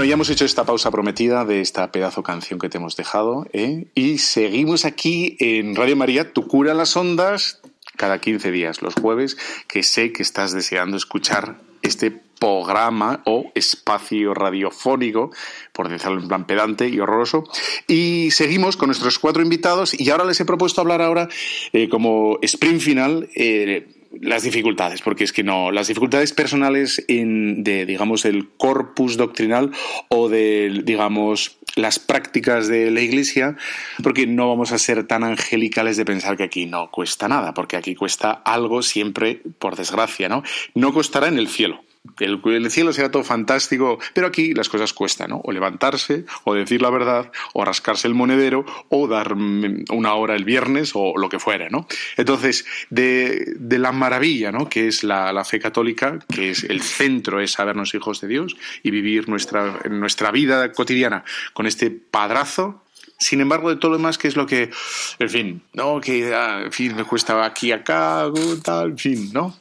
Bueno, 0.00 0.08
ya 0.08 0.14
hemos 0.14 0.30
hecho 0.30 0.46
esta 0.46 0.64
pausa 0.64 0.90
prometida 0.90 1.44
de 1.44 1.60
esta 1.60 1.92
pedazo 1.92 2.22
canción 2.22 2.58
que 2.58 2.70
te 2.70 2.78
hemos 2.78 2.96
dejado 2.96 3.46
¿eh? 3.52 3.88
y 3.94 4.16
seguimos 4.16 4.86
aquí 4.86 5.36
en 5.40 5.76
Radio 5.76 5.94
María, 5.94 6.32
Tu 6.32 6.48
cura 6.48 6.72
las 6.72 6.96
ondas, 6.96 7.60
cada 7.98 8.18
15 8.18 8.50
días, 8.50 8.80
los 8.80 8.94
jueves, 8.94 9.36
que 9.68 9.82
sé 9.82 10.10
que 10.10 10.22
estás 10.22 10.52
deseando 10.52 10.96
escuchar 10.96 11.60
este 11.82 12.12
programa 12.12 13.20
o 13.26 13.52
espacio 13.54 14.32
radiofónico, 14.32 15.32
por 15.74 15.90
decirlo 15.90 16.18
en 16.18 16.28
plan 16.28 16.46
pedante 16.46 16.88
y 16.88 16.98
horroroso. 16.98 17.44
Y 17.86 18.30
seguimos 18.30 18.78
con 18.78 18.86
nuestros 18.86 19.18
cuatro 19.18 19.42
invitados 19.42 19.92
y 19.92 20.08
ahora 20.08 20.24
les 20.24 20.40
he 20.40 20.46
propuesto 20.46 20.80
hablar 20.80 21.02
ahora 21.02 21.28
eh, 21.74 21.90
como 21.90 22.38
sprint 22.40 22.80
final. 22.80 23.28
eh, 23.34 23.99
las 24.12 24.42
dificultades, 24.42 25.02
porque 25.02 25.24
es 25.24 25.32
que 25.32 25.44
no, 25.44 25.70
las 25.70 25.88
dificultades 25.88 26.32
personales 26.32 27.04
en, 27.08 27.62
de, 27.62 27.86
digamos, 27.86 28.24
el 28.24 28.48
corpus 28.48 29.16
doctrinal 29.16 29.70
o 30.08 30.28
de, 30.28 30.82
digamos, 30.84 31.58
las 31.76 31.98
prácticas 31.98 32.68
de 32.68 32.90
la 32.90 33.00
Iglesia, 33.00 33.56
porque 34.02 34.26
no 34.26 34.48
vamos 34.48 34.72
a 34.72 34.78
ser 34.78 35.06
tan 35.06 35.22
angelicales 35.22 35.96
de 35.96 36.04
pensar 36.04 36.36
que 36.36 36.42
aquí 36.42 36.66
no 36.66 36.90
cuesta 36.90 37.28
nada, 37.28 37.54
porque 37.54 37.76
aquí 37.76 37.94
cuesta 37.94 38.30
algo 38.30 38.82
siempre, 38.82 39.42
por 39.58 39.76
desgracia, 39.76 40.28
¿no? 40.28 40.42
No 40.74 40.92
costará 40.92 41.28
en 41.28 41.38
el 41.38 41.48
cielo. 41.48 41.82
El, 42.18 42.40
el 42.44 42.70
cielo 42.70 42.92
será 42.92 43.10
todo 43.10 43.24
fantástico, 43.24 43.98
pero 44.14 44.26
aquí 44.26 44.54
las 44.54 44.70
cosas 44.70 44.92
cuestan, 44.94 45.30
¿no? 45.30 45.40
O 45.44 45.52
levantarse, 45.52 46.24
o 46.44 46.54
decir 46.54 46.80
la 46.80 46.88
verdad, 46.90 47.30
o 47.52 47.64
rascarse 47.64 48.08
el 48.08 48.14
monedero, 48.14 48.64
o 48.88 49.06
dar 49.06 49.34
mm, 49.36 49.84
una 49.90 50.14
hora 50.14 50.34
el 50.34 50.44
viernes, 50.44 50.92
o 50.94 51.18
lo 51.18 51.28
que 51.28 51.38
fuera, 51.38 51.68
¿no? 51.68 51.86
Entonces, 52.16 52.64
de, 52.88 53.52
de 53.56 53.78
la 53.78 53.92
maravilla, 53.92 54.50
¿no? 54.50 54.68
Que 54.68 54.88
es 54.88 55.04
la, 55.04 55.32
la 55.32 55.44
fe 55.44 55.60
católica, 55.60 56.18
que 56.32 56.50
es 56.50 56.64
el 56.64 56.80
centro, 56.80 57.40
es 57.40 57.52
sabernos 57.52 57.94
hijos 57.94 58.20
de 58.22 58.28
Dios 58.28 58.56
y 58.82 58.90
vivir 58.90 59.28
nuestra, 59.28 59.80
nuestra 59.90 60.30
vida 60.30 60.72
cotidiana 60.72 61.24
con 61.52 61.66
este 61.66 61.90
padrazo, 61.90 62.82
Sin 63.18 63.42
embargo, 63.42 63.68
de 63.68 63.76
todo 63.76 63.90
lo 63.90 63.98
demás, 63.98 64.16
que 64.16 64.28
es 64.28 64.36
lo 64.36 64.46
que, 64.46 64.70
en 65.18 65.28
fin, 65.28 65.62
¿no? 65.74 66.00
Que, 66.00 66.34
ah, 66.34 66.62
en 66.64 66.72
fin, 66.72 66.96
me 66.96 67.04
cuesta 67.04 67.44
aquí, 67.44 67.70
acá, 67.70 68.24
tal, 68.64 68.92
en 68.92 68.98
fin, 68.98 69.30
¿no? 69.34 69.59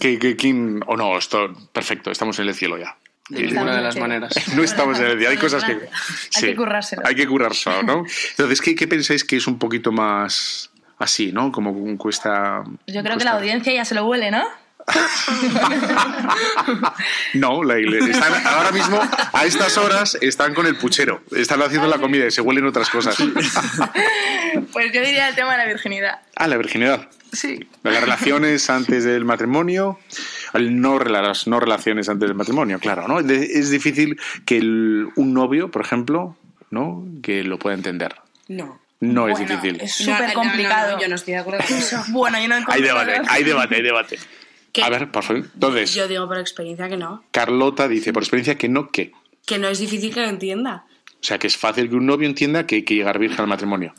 Que, 0.00 0.18
que, 0.18 0.36
quién- 0.36 0.80
o 0.86 0.96
no, 0.96 1.16
esto, 1.18 1.52
perfecto, 1.72 2.10
estamos 2.10 2.38
en 2.38 2.48
el 2.48 2.54
cielo 2.54 2.78
ya. 2.78 2.96
De 3.28 3.42
ninguna 3.42 3.76
de 3.76 3.82
las 3.82 3.96
maneras. 3.96 4.32
No 4.56 4.62
estamos 4.62 4.98
en 4.98 5.04
el 5.06 5.12
cielo, 5.18 5.30
hay 5.30 5.36
cosas 5.36 5.64
que... 5.64 5.72
Hay 6.36 6.42
que 6.50 6.56
currárselo. 6.56 7.02
Hay 7.04 7.14
que 7.14 7.26
currárselo, 7.26 7.82
¿no? 7.82 8.04
Entonces, 8.30 8.60
¿qué, 8.60 8.74
qué 8.74 8.86
pensáis 8.88 9.24
que 9.24 9.36
es 9.36 9.46
un 9.46 9.58
poquito 9.58 9.92
más 9.92 10.70
así, 10.98 11.30
¿no? 11.32 11.52
Como 11.52 11.96
cuesta... 11.98 12.64
Yo 12.86 13.02
creo 13.02 13.18
que 13.18 13.24
la 13.24 13.32
audiencia 13.32 13.72
ya 13.72 13.84
se 13.84 13.94
lo 13.94 14.06
huele, 14.06 14.30
¿no? 14.30 14.44
No, 17.34 17.62
la 17.62 17.78
iglesia. 17.78 18.10
Están, 18.12 18.46
ahora 18.46 18.72
mismo, 18.72 19.00
a 19.32 19.44
estas 19.44 19.76
horas, 19.78 20.16
están 20.20 20.54
con 20.54 20.66
el 20.66 20.76
puchero. 20.76 21.22
Están 21.36 21.62
haciendo 21.62 21.88
la 21.88 21.98
comida 21.98 22.26
y 22.26 22.30
se 22.30 22.40
huelen 22.40 22.66
otras 22.66 22.88
cosas. 22.90 23.16
Pues 24.72 24.92
yo 24.92 25.00
diría 25.02 25.28
el 25.28 25.34
tema 25.34 25.52
de 25.52 25.58
la 25.58 25.66
virginidad. 25.66 26.20
Ah, 26.36 26.48
la 26.48 26.56
virginidad. 26.56 27.08
Sí. 27.32 27.68
Las 27.82 28.00
relaciones 28.00 28.70
antes 28.70 29.04
del 29.04 29.24
matrimonio, 29.24 29.98
el 30.54 30.80
no, 30.80 30.98
rela- 30.98 31.22
las 31.22 31.46
no 31.46 31.60
relaciones 31.60 32.08
antes 32.08 32.28
del 32.28 32.36
matrimonio, 32.36 32.78
claro, 32.78 33.06
¿no? 33.06 33.20
Es 33.20 33.70
difícil 33.70 34.18
que 34.46 34.56
el- 34.58 35.08
un 35.16 35.34
novio, 35.34 35.70
por 35.70 35.82
ejemplo, 35.82 36.36
¿no? 36.70 37.04
Que 37.22 37.44
lo 37.44 37.58
pueda 37.58 37.74
entender. 37.76 38.16
No. 38.48 38.80
No 39.00 39.28
es 39.28 39.38
difícil. 39.38 39.78
Es 39.80 39.94
súper 39.94 40.22
no, 40.22 40.26
no, 40.28 40.34
complicado. 40.34 40.96
no, 40.96 41.00
yo 41.02 41.08
no 41.08 41.14
estoy 41.14 41.34
de 41.34 41.40
acuerdo 41.40 41.64
con 41.64 41.76
eso. 41.76 42.02
Bueno, 42.08 42.40
yo 42.40 42.48
no 42.48 42.56
encuentro 42.56 42.74
Hay 42.74 42.82
debate, 42.82 43.20
hay 43.28 43.44
debate, 43.44 43.76
hay 43.76 43.82
debate. 43.82 44.18
A 44.82 44.88
ver, 44.90 45.10
por 45.10 45.22
favor. 45.24 45.44
Entonces, 45.54 45.94
Yo 45.94 46.08
digo 46.08 46.26
por 46.28 46.38
experiencia 46.38 46.88
que 46.88 46.96
no. 46.96 47.24
Carlota 47.30 47.88
dice, 47.88 48.12
por 48.12 48.22
experiencia, 48.22 48.56
que 48.56 48.68
no, 48.68 48.90
que. 48.90 49.12
Que 49.46 49.58
no 49.58 49.68
es 49.68 49.78
difícil 49.78 50.12
que 50.12 50.20
lo 50.20 50.28
entienda. 50.28 50.84
O 51.20 51.24
sea, 51.24 51.38
que 51.38 51.46
es 51.46 51.56
fácil 51.56 51.88
que 51.88 51.96
un 51.96 52.06
novio 52.06 52.28
entienda 52.28 52.66
que 52.66 52.76
hay 52.76 52.82
que 52.84 52.94
llegar 52.94 53.18
virgen 53.18 53.40
al 53.40 53.46
matrimonio. 53.48 53.94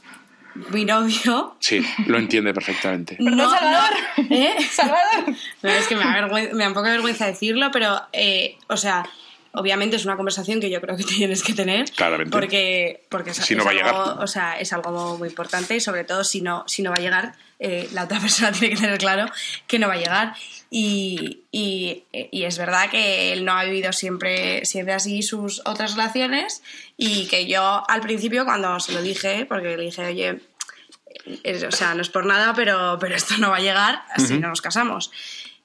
Mi 0.71 0.83
novio. 0.85 1.55
Sí, 1.59 1.81
lo 2.07 2.17
entiende 2.17 2.53
perfectamente. 2.53 3.15
Perdón, 3.15 3.49
Salvador. 3.49 3.89
no, 4.17 4.35
¿Eh? 4.35 4.55
Salvador. 4.71 5.35
No, 5.63 5.69
es 5.69 5.87
que 5.87 5.95
me 5.95 6.03
da, 6.03 6.13
vergüenza- 6.21 6.53
me 6.53 6.63
da 6.63 6.67
un 6.69 6.73
poco 6.73 6.85
de 6.87 6.91
vergüenza 6.93 7.25
decirlo, 7.27 7.69
pero, 7.71 8.01
eh, 8.13 8.57
o 8.67 8.75
sea, 8.75 9.05
obviamente 9.53 9.95
es 9.95 10.05
una 10.05 10.15
conversación 10.17 10.59
que 10.59 10.69
yo 10.69 10.81
creo 10.81 10.97
que 10.97 11.03
tienes 11.17 11.43
que 11.43 11.53
tener. 11.53 11.89
Claramente. 11.91 12.31
Porque, 12.31 13.05
porque 13.09 13.29
es, 13.31 13.37
Si 13.37 13.53
no 13.55 13.61
es 13.61 13.67
va 13.67 13.71
a 13.71 13.73
llegar. 13.73 13.95
algo, 13.95 14.21
o 14.23 14.27
sea, 14.27 14.59
es 14.59 14.73
algo 14.73 15.17
muy 15.17 15.29
importante 15.29 15.75
y 15.75 15.79
sobre 15.79 16.03
todo 16.03 16.23
si 16.23 16.41
no, 16.41 16.63
si 16.67 16.81
no 16.81 16.89
va 16.91 16.95
a 16.97 17.01
llegar, 17.01 17.35
eh, 17.59 17.87
la 17.93 18.05
otra 18.05 18.19
persona 18.21 18.51
tiene 18.51 18.75
que 18.75 18.81
tener 18.81 18.97
claro 18.97 19.25
que 19.67 19.79
no 19.79 19.87
va 19.87 19.93
a 19.93 19.97
llegar. 19.97 20.33
Y, 20.71 21.41
y- 21.51 22.03
y 22.11 22.43
es 22.43 22.57
verdad 22.57 22.89
que 22.91 23.33
él 23.33 23.43
no 23.45 23.53
ha 23.53 23.63
vivido 23.63 23.91
siempre, 23.91 24.65
siempre 24.65 24.93
así 24.93 25.21
sus 25.23 25.61
otras 25.65 25.95
relaciones 25.95 26.61
y 26.95 27.25
que 27.27 27.47
yo 27.47 27.83
al 27.89 28.01
principio 28.01 28.45
cuando 28.45 28.79
se 28.79 28.91
lo 28.93 29.01
dije, 29.01 29.45
porque 29.47 29.75
le 29.77 29.83
dije, 29.85 30.05
oye, 30.05 30.39
es- 31.43 31.63
o 31.63 31.71
sea, 31.71 31.95
no 31.95 32.01
es 32.01 32.09
por 32.09 32.25
nada, 32.25 32.53
pero, 32.53 32.97
pero 32.99 33.15
esto 33.15 33.35
no 33.39 33.49
va 33.49 33.57
a 33.57 33.61
llegar, 33.61 34.03
así 34.13 34.37
no 34.37 34.49
nos 34.49 34.61
casamos. 34.61 35.11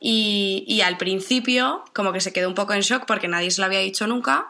Y, 0.00 0.64
y 0.66 0.80
al 0.82 0.96
principio, 0.98 1.84
como 1.94 2.12
que 2.12 2.20
se 2.20 2.32
quedó 2.32 2.48
un 2.48 2.54
poco 2.54 2.74
en 2.74 2.80
shock 2.80 3.04
porque 3.06 3.28
nadie 3.28 3.50
se 3.50 3.60
lo 3.60 3.66
había 3.66 3.78
dicho 3.80 4.06
nunca. 4.06 4.46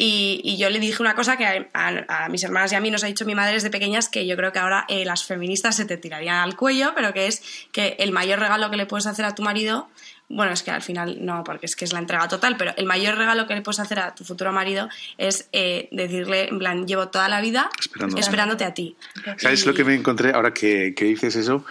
Y, 0.00 0.40
y 0.44 0.56
yo 0.58 0.70
le 0.70 0.78
dije 0.78 1.02
una 1.02 1.16
cosa 1.16 1.36
que 1.36 1.44
a, 1.44 1.66
a- 1.74 2.24
a 2.24 2.28
mis 2.28 2.44
hermanas 2.44 2.70
y 2.72 2.76
a 2.76 2.80
mí 2.80 2.88
nos 2.90 3.02
ha 3.02 3.08
dicho 3.08 3.24
mi 3.24 3.34
madre 3.34 3.54
desde 3.54 3.68
pequeñas, 3.68 4.08
que 4.08 4.26
yo 4.28 4.36
creo 4.36 4.52
que 4.52 4.60
ahora 4.60 4.84
eh, 4.88 5.04
las 5.04 5.24
feministas 5.24 5.74
se 5.74 5.86
te 5.86 5.96
tirarían 5.96 6.36
al 6.36 6.54
cuello, 6.54 6.92
pero 6.94 7.12
que 7.12 7.26
es 7.26 7.42
que 7.72 7.96
el 7.98 8.12
mayor 8.12 8.38
regalo 8.38 8.70
que 8.70 8.76
le 8.76 8.86
puedes 8.86 9.06
hacer 9.08 9.24
a 9.24 9.34
tu 9.34 9.42
marido, 9.42 9.88
bueno, 10.28 10.52
es 10.52 10.62
que 10.62 10.70
al 10.70 10.82
final 10.82 11.24
no, 11.24 11.42
porque 11.42 11.66
es 11.66 11.74
que 11.74 11.84
es 11.84 11.92
la 11.92 11.98
entrega 11.98 12.28
total, 12.28 12.56
pero 12.56 12.72
el 12.76 12.84
mayor 12.86 13.16
regalo 13.16 13.48
que 13.48 13.54
le 13.56 13.62
puedes 13.62 13.80
hacer 13.80 13.98
a 13.98 14.14
tu 14.14 14.22
futuro 14.24 14.52
marido 14.52 14.88
es 15.16 15.48
eh, 15.52 15.88
decirle, 15.90 16.48
en 16.48 16.58
plan, 16.60 16.86
llevo 16.86 17.08
toda 17.08 17.28
la 17.28 17.40
vida 17.40 17.68
Esperándote. 17.80 18.20
esperándote 18.20 18.64
a 18.64 18.74
ti. 18.74 18.94
¿Sabes 19.38 19.66
lo 19.66 19.74
que 19.74 19.82
me 19.84 19.94
encontré 19.96 20.32
ahora 20.32 20.54
que, 20.54 20.94
que 20.94 21.06
dices 21.06 21.34
eso? 21.34 21.64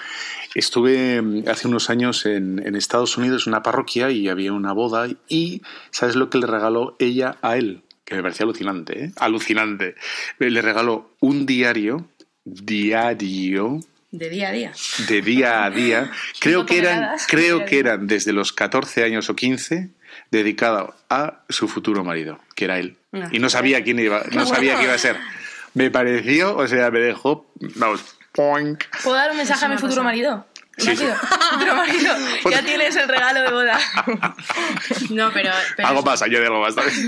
Estuve 0.54 1.22
mm, 1.22 1.44
hace 1.48 1.68
unos 1.68 1.90
años 1.90 2.26
en, 2.26 2.62
en 2.66 2.76
Estados 2.76 3.16
Unidos 3.18 3.48
en 3.48 3.54
una 3.54 3.64
parroquia 3.64 4.10
y 4.12 4.28
había 4.28 4.54
una 4.54 4.74
boda 4.74 5.08
y 5.30 5.62
¿sabes 5.92 6.16
lo 6.16 6.30
que 6.30 6.40
le 6.40 6.48
regaló 6.48 6.96
ella 7.00 7.38
a 7.42 7.58
él? 7.58 7.84
Que 8.08 8.16
me 8.16 8.22
parecía 8.24 8.46
alucinante, 8.46 9.04
¿eh? 9.04 9.12
Alucinante. 9.18 9.96
Le 10.40 10.62
regaló 10.62 11.12
un 11.20 11.46
diario, 11.46 12.08
diario, 12.46 13.82
De 14.12 14.30
día 14.30 14.48
a 14.48 14.52
día. 14.54 14.72
de 15.10 15.22
día 15.22 15.66
a 15.66 15.70
día. 15.70 16.10
Creo 16.40 16.66
que 16.66 16.78
eran, 16.78 17.10
creo 17.28 17.66
que 17.66 17.80
eran 17.80 18.08
desde 18.08 18.32
los 18.32 18.54
14 18.54 19.04
años 19.04 19.30
o 19.30 19.36
15 19.36 19.90
dedicado 20.32 20.96
a 21.10 21.42
su 21.50 21.68
futuro 21.68 22.06
marido, 22.06 22.40
que 22.56 22.64
era 22.64 22.80
él. 22.80 22.96
Ah, 23.12 23.28
Y 23.30 23.40
no 23.40 23.50
sabía 23.50 23.84
quién 23.84 24.00
iba, 24.00 24.24
no 24.32 24.46
sabía 24.46 24.82
iba 24.82 24.94
a 24.94 24.98
ser. 24.98 25.18
Me 25.74 25.92
pareció, 25.92 26.56
o 26.56 26.66
sea, 26.66 26.90
me 26.90 27.00
dejó, 27.00 27.52
vamos, 27.76 28.06
poink. 28.32 28.86
¿Puedo 29.04 29.18
dar 29.18 29.32
un 29.32 29.38
mensaje 29.38 29.66
a 29.66 29.68
mi 29.68 29.76
futuro 29.76 29.96
cosa. 29.96 30.04
marido? 30.04 30.46
Sí, 30.78 30.96
marido. 31.76 32.16
Ya 32.52 32.62
tienes 32.62 32.96
el 32.96 33.08
regalo 33.08 33.42
de 33.42 33.52
boda. 33.52 33.80
No, 35.10 35.32
pero... 35.34 35.52
pero 35.76 35.88
algo 35.88 36.04
más, 36.04 36.22
añade 36.22 36.46
algo 36.46 36.62
más 36.62 36.76
también. 36.76 37.08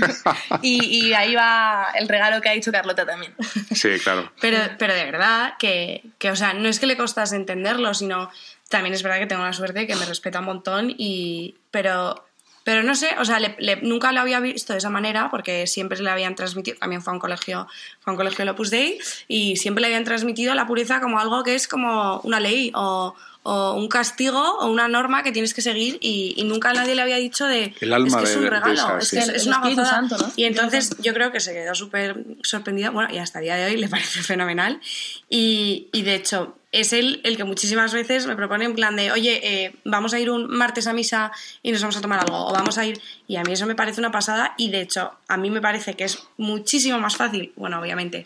Y, 0.62 1.06
y 1.08 1.14
ahí 1.14 1.34
va 1.34 1.88
el 1.94 2.08
regalo 2.08 2.40
que 2.40 2.48
ha 2.48 2.52
dicho 2.52 2.72
Carlota 2.72 3.06
también. 3.06 3.34
sí, 3.72 3.90
claro. 4.02 4.32
Pero, 4.40 4.58
pero 4.78 4.94
de 4.94 5.04
verdad 5.04 5.54
que, 5.58 6.02
que, 6.18 6.30
o 6.30 6.36
sea, 6.36 6.52
no 6.54 6.68
es 6.68 6.80
que 6.80 6.86
le 6.86 6.96
costase 6.96 7.36
entenderlo, 7.36 7.94
sino 7.94 8.30
también 8.68 8.94
es 8.94 9.02
verdad 9.02 9.18
que 9.18 9.26
tengo 9.26 9.44
la 9.44 9.52
suerte 9.52 9.86
que 9.86 9.96
me 9.96 10.04
respeta 10.06 10.40
un 10.40 10.46
montón 10.46 10.94
y... 10.96 11.56
Pero, 11.70 12.26
pero 12.70 12.84
no 12.84 12.94
sé, 12.94 13.08
o 13.18 13.24
sea, 13.24 13.40
le- 13.40 13.56
le- 13.58 13.80
nunca 13.82 14.12
lo 14.12 14.20
había 14.20 14.38
visto 14.38 14.72
de 14.74 14.78
esa 14.78 14.90
manera 14.90 15.28
porque 15.28 15.66
siempre 15.66 15.98
le 16.00 16.08
habían 16.08 16.36
transmitido, 16.36 16.76
también 16.78 17.02
fue 17.02 17.10
a 17.12 17.14
un 17.14 17.18
colegio, 17.20 17.66
fue 17.98 18.10
a 18.10 18.12
un 18.12 18.16
colegio 18.16 18.38
del 18.38 18.50
Opus 18.50 18.70
Dei 18.70 18.96
y 19.26 19.56
siempre 19.56 19.80
le 19.80 19.88
habían 19.88 20.04
transmitido 20.04 20.54
la 20.54 20.68
pureza 20.68 21.00
como 21.00 21.18
algo 21.18 21.42
que 21.42 21.56
es 21.56 21.66
como 21.66 22.20
una 22.20 22.38
ley 22.38 22.70
o, 22.76 23.16
o 23.42 23.72
un 23.74 23.88
castigo 23.88 24.40
o 24.60 24.66
una 24.70 24.86
norma 24.86 25.24
que 25.24 25.32
tienes 25.32 25.52
que 25.52 25.62
seguir 25.62 25.98
y, 26.00 26.34
y 26.36 26.44
nunca 26.44 26.72
nadie 26.72 26.94
le 26.94 27.02
había 27.02 27.16
dicho 27.16 27.44
de 27.46 27.74
El 27.80 27.92
alma 27.92 28.06
es 28.08 28.16
que 28.16 28.22
es 28.22 28.30
de- 28.30 28.36
un 28.36 28.44
de 28.44 28.50
regalo, 28.50 28.72
esa, 28.72 28.98
es, 28.98 29.08
sí. 29.08 29.16
que 29.16 29.22
es, 29.22 29.28
es 29.30 29.46
una 29.48 29.58
gozada. 29.60 29.90
Santo, 29.90 30.16
¿no? 30.18 30.32
Y 30.36 30.44
entonces 30.44 30.90
yo 31.00 31.12
creo 31.12 31.32
que 31.32 31.40
se 31.40 31.52
quedó 31.52 31.74
súper 31.74 32.22
sorprendida, 32.44 32.90
bueno, 32.90 33.12
y 33.12 33.18
hasta 33.18 33.40
el 33.40 33.46
día 33.46 33.56
de 33.56 33.64
hoy 33.66 33.76
le 33.78 33.88
parece 33.96 34.22
fenomenal. 34.22 34.80
Y, 35.28 35.88
y 35.92 36.02
de 36.02 36.14
hecho, 36.14 36.56
es 36.72 36.92
él 36.92 37.20
el 37.24 37.36
que 37.36 37.44
muchísimas 37.44 37.92
veces 37.92 38.26
me 38.26 38.36
propone 38.36 38.64
en 38.64 38.74
plan 38.74 38.94
de, 38.94 39.10
oye, 39.10 39.40
eh, 39.42 39.74
vamos 39.84 40.14
a 40.14 40.20
ir 40.20 40.30
un 40.30 40.48
martes 40.48 40.86
a 40.86 40.92
misa 40.92 41.32
y 41.62 41.72
nos 41.72 41.80
vamos 41.80 41.96
a 41.96 42.00
tomar 42.00 42.20
algo, 42.20 42.46
o 42.46 42.52
vamos 42.52 42.78
a 42.78 42.86
ir... 42.86 43.00
Y 43.26 43.36
a 43.36 43.42
mí 43.42 43.52
eso 43.52 43.66
me 43.66 43.74
parece 43.74 44.00
una 44.00 44.10
pasada 44.10 44.54
y 44.56 44.70
de 44.70 44.80
hecho, 44.80 45.12
a 45.28 45.36
mí 45.36 45.50
me 45.50 45.60
parece 45.60 45.94
que 45.94 46.04
es 46.04 46.22
muchísimo 46.36 46.98
más 46.98 47.16
fácil, 47.16 47.52
bueno, 47.56 47.80
obviamente, 47.80 48.24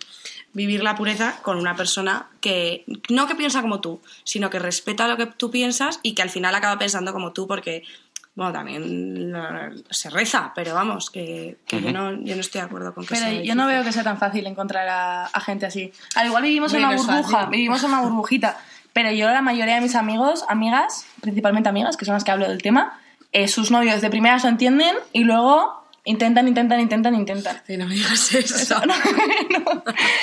vivir 0.54 0.82
la 0.82 0.94
pureza 0.94 1.40
con 1.42 1.58
una 1.58 1.76
persona 1.76 2.28
que 2.40 2.84
no 3.10 3.26
que 3.26 3.34
piensa 3.34 3.60
como 3.60 3.80
tú, 3.80 4.00
sino 4.24 4.50
que 4.50 4.58
respeta 4.58 5.08
lo 5.08 5.16
que 5.16 5.26
tú 5.26 5.50
piensas 5.50 6.00
y 6.02 6.14
que 6.14 6.22
al 6.22 6.30
final 6.30 6.54
acaba 6.54 6.78
pensando 6.78 7.12
como 7.12 7.32
tú 7.32 7.46
porque 7.46 7.82
bueno, 8.34 8.52
también 8.52 9.32
se 9.90 10.10
reza, 10.10 10.52
pero 10.54 10.74
vamos, 10.74 11.10
que, 11.10 11.58
que 11.66 11.80
yo, 11.80 11.92
no, 11.92 12.12
yo 12.12 12.34
no 12.34 12.40
estoy 12.40 12.60
de 12.60 12.66
acuerdo 12.66 12.92
con 12.92 13.04
que 13.04 13.14
Pero 13.14 13.30
sea 13.30 13.42
yo 13.42 13.54
no 13.54 13.66
veo 13.66 13.84
que 13.84 13.92
sea 13.92 14.02
tan 14.02 14.18
fácil 14.18 14.46
encontrar 14.46 14.88
a, 14.88 15.26
a 15.26 15.40
gente 15.40 15.66
así. 15.66 15.92
Al 16.16 16.26
igual 16.26 16.42
vivimos 16.42 16.72
en 16.74 16.84
una 16.84 16.96
burbuja, 16.96 17.22
fácil. 17.22 17.50
vivimos 17.50 17.82
en 17.84 17.90
una 17.90 18.00
burbujita. 18.00 18.58
Pero 18.92 19.12
yo, 19.12 19.28
la 19.30 19.42
mayoría 19.42 19.76
de 19.76 19.80
mis 19.80 19.94
amigos, 19.94 20.44
amigas, 20.48 21.06
principalmente 21.20 21.68
amigas, 21.68 21.96
que 21.96 22.04
son 22.04 22.14
las 22.14 22.24
que 22.24 22.32
hablo 22.32 22.48
del 22.48 22.62
tema, 22.62 22.98
eh, 23.32 23.48
sus 23.48 23.70
novios 23.70 24.00
de 24.00 24.10
primeras 24.10 24.42
lo 24.44 24.50
entienden 24.50 24.94
y 25.12 25.24
luego 25.24 25.84
intentan, 26.04 26.46
intentan, 26.48 26.80
intentan, 26.80 27.14
intentan. 27.14 27.60
Sí, 27.66 27.76
no 27.76 27.86
me 27.86 27.94
digas 27.94 28.34
eso. 28.34 28.80
no, 28.86 28.94
no, 28.94 29.58
no, 29.58 29.82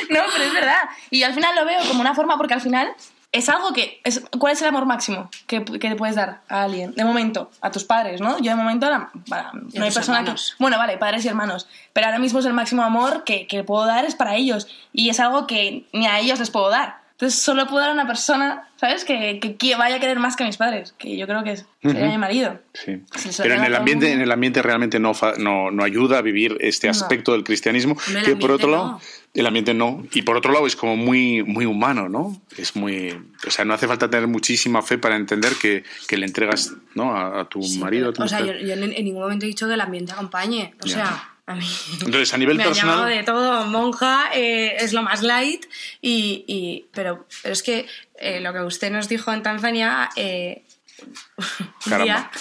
pero 0.10 0.44
es 0.44 0.54
verdad. 0.54 0.82
Y 1.10 1.24
al 1.24 1.34
final 1.34 1.56
lo 1.56 1.66
veo 1.66 1.80
como 1.88 2.02
una 2.02 2.14
forma, 2.14 2.38
porque 2.38 2.54
al 2.54 2.62
final 2.62 2.94
es 3.32 3.48
algo 3.50 3.72
que... 3.74 4.02
Es, 4.04 4.22
¿Cuál 4.40 4.54
es 4.54 4.62
el 4.62 4.68
amor 4.68 4.86
máximo 4.86 5.30
que, 5.48 5.64
que 5.64 5.90
le 5.90 5.96
puedes 5.96 6.16
dar 6.16 6.42
a 6.50 6.64
alguien? 6.64 6.94
De 6.96 7.04
momento, 7.06 7.50
a 7.62 7.72
tus 7.72 7.84
padres, 7.84 8.20
¿no? 8.22 8.38
Yo 8.40 8.52
de 8.52 8.56
momento 8.56 8.90
la- 8.90 9.10
para- 9.30 9.52
no 9.54 9.62
hay 9.84 9.92
persona 9.92 10.20
que... 10.20 10.32
Bueno, 10.60 10.78
vale, 10.78 10.98
padres 10.98 11.24
y 11.26 11.28
hermanos. 11.28 11.68
Pero 11.94 12.08
ahora 12.08 12.20
mismo 12.20 12.40
es 12.40 12.46
el 12.46 12.54
máximo 12.54 12.84
amor 12.84 13.24
que, 13.24 13.48
que 13.48 13.64
puedo 13.64 13.86
dar 13.86 14.06
es 14.06 14.16
para 14.16 14.36
ellos. 14.36 14.68
Y 14.94 15.10
es 15.10 15.20
algo 15.20 15.48
que 15.48 15.86
ni 15.94 16.08
a 16.08 16.20
ellos 16.20 16.40
les 16.40 16.50
puedo 16.50 16.70
dar. 16.70 17.01
Entonces 17.22 17.40
solo 17.40 17.68
puedo 17.68 17.82
dar 17.82 17.92
a 17.92 17.94
una 17.94 18.08
persona, 18.08 18.68
¿sabes? 18.78 19.06
Que, 19.06 19.40
que, 19.40 19.56
que 19.56 19.76
vaya 19.76 19.98
a 19.98 20.00
querer 20.00 20.18
más 20.18 20.36
que 20.36 20.44
mis 20.44 20.58
padres. 20.58 20.96
Que 20.98 21.16
yo 21.16 21.28
creo 21.28 21.44
que 21.44 21.56
sería 21.84 22.08
mi 22.08 22.18
marido. 22.18 22.60
Sí. 22.74 22.98
Si 23.16 23.30
Pero 23.44 23.54
en 23.56 23.64
el 23.64 23.76
ambiente, 23.76 24.08
mundo. 24.08 24.16
en 24.18 24.22
el 24.24 24.32
ambiente 24.32 24.62
realmente 24.64 25.00
no, 25.00 25.14
fa- 25.14 25.36
no, 25.38 25.70
no 25.70 25.84
ayuda 25.84 26.18
a 26.18 26.22
vivir 26.24 26.58
este 26.62 26.88
No. 26.88 26.92
aspecto 26.92 27.34
del 27.34 27.44
cristianismo. 27.44 27.96
Que 28.26 28.36
por 28.36 28.50
otro 28.50 28.72
lado, 28.72 28.86
no. 28.94 29.02
el 29.36 29.46
ambiente 29.46 29.76
no. 29.76 30.04
Y 30.14 30.24
por 30.24 30.36
otro 30.36 30.52
lado 30.52 30.66
es 30.66 30.76
como 30.76 30.98
muy, 30.98 31.44
muy 31.44 31.66
humano, 31.68 32.10
¿no? 32.10 32.42
Es 32.58 32.76
muy. 32.76 33.12
O 33.48 33.52
sea, 33.52 33.66
no 33.66 33.76
hace 33.76 33.88
falta 33.88 34.10
tener 34.10 34.26
muchísima 34.28 34.82
fe 34.82 34.98
para 34.98 35.16
entender 35.16 35.54
que, 35.62 35.84
que 36.08 36.18
le 36.18 36.26
entregas 36.26 36.74
¿no? 36.96 37.16
a, 37.16 37.42
a 37.42 37.46
tu 37.50 37.62
Sí, 37.62 37.78
marido. 37.78 38.10
a 38.10 38.14
tu 38.14 38.24
o 38.24 38.28
sea, 38.28 38.40
yo, 38.40 38.46
mujer. 38.48 38.66
yo 38.66 38.74
en, 38.74 38.90
ningún 39.06 39.22
momento 39.22 39.46
he 39.46 39.48
dicho 39.50 39.68
que 39.68 39.76
el 39.76 39.82
ambiente 39.82 40.12
acompañe. 40.14 40.74
O 40.84 40.88
Ya. 40.88 40.94
sea, 40.96 41.31
a 41.52 41.56
mí. 41.56 41.68
Entonces, 41.94 42.34
a 42.34 42.38
nivel 42.38 42.58
me 42.58 42.64
han 42.64 42.70
personal. 42.70 42.96
llamado 42.96 43.16
de 43.16 43.24
todo, 43.24 43.66
monja, 43.68 44.30
eh, 44.34 44.76
es 44.80 44.94
lo 44.94 45.02
más 45.04 45.22
light. 45.22 45.66
Y, 46.02 46.44
y- 46.48 46.86
pero, 46.94 47.26
pero 47.42 47.54
es 47.54 47.64
que 47.64 47.86
eh, 48.20 48.40
lo 48.42 48.52
que 48.54 48.60
usted 48.62 48.92
nos 48.92 49.08
dijo 49.08 49.32
en 49.32 49.44
Tanzania 49.44 50.10
eh, 50.16 50.64
un 51.38 51.46
Caramba. 51.90 52.04
día 52.04 52.32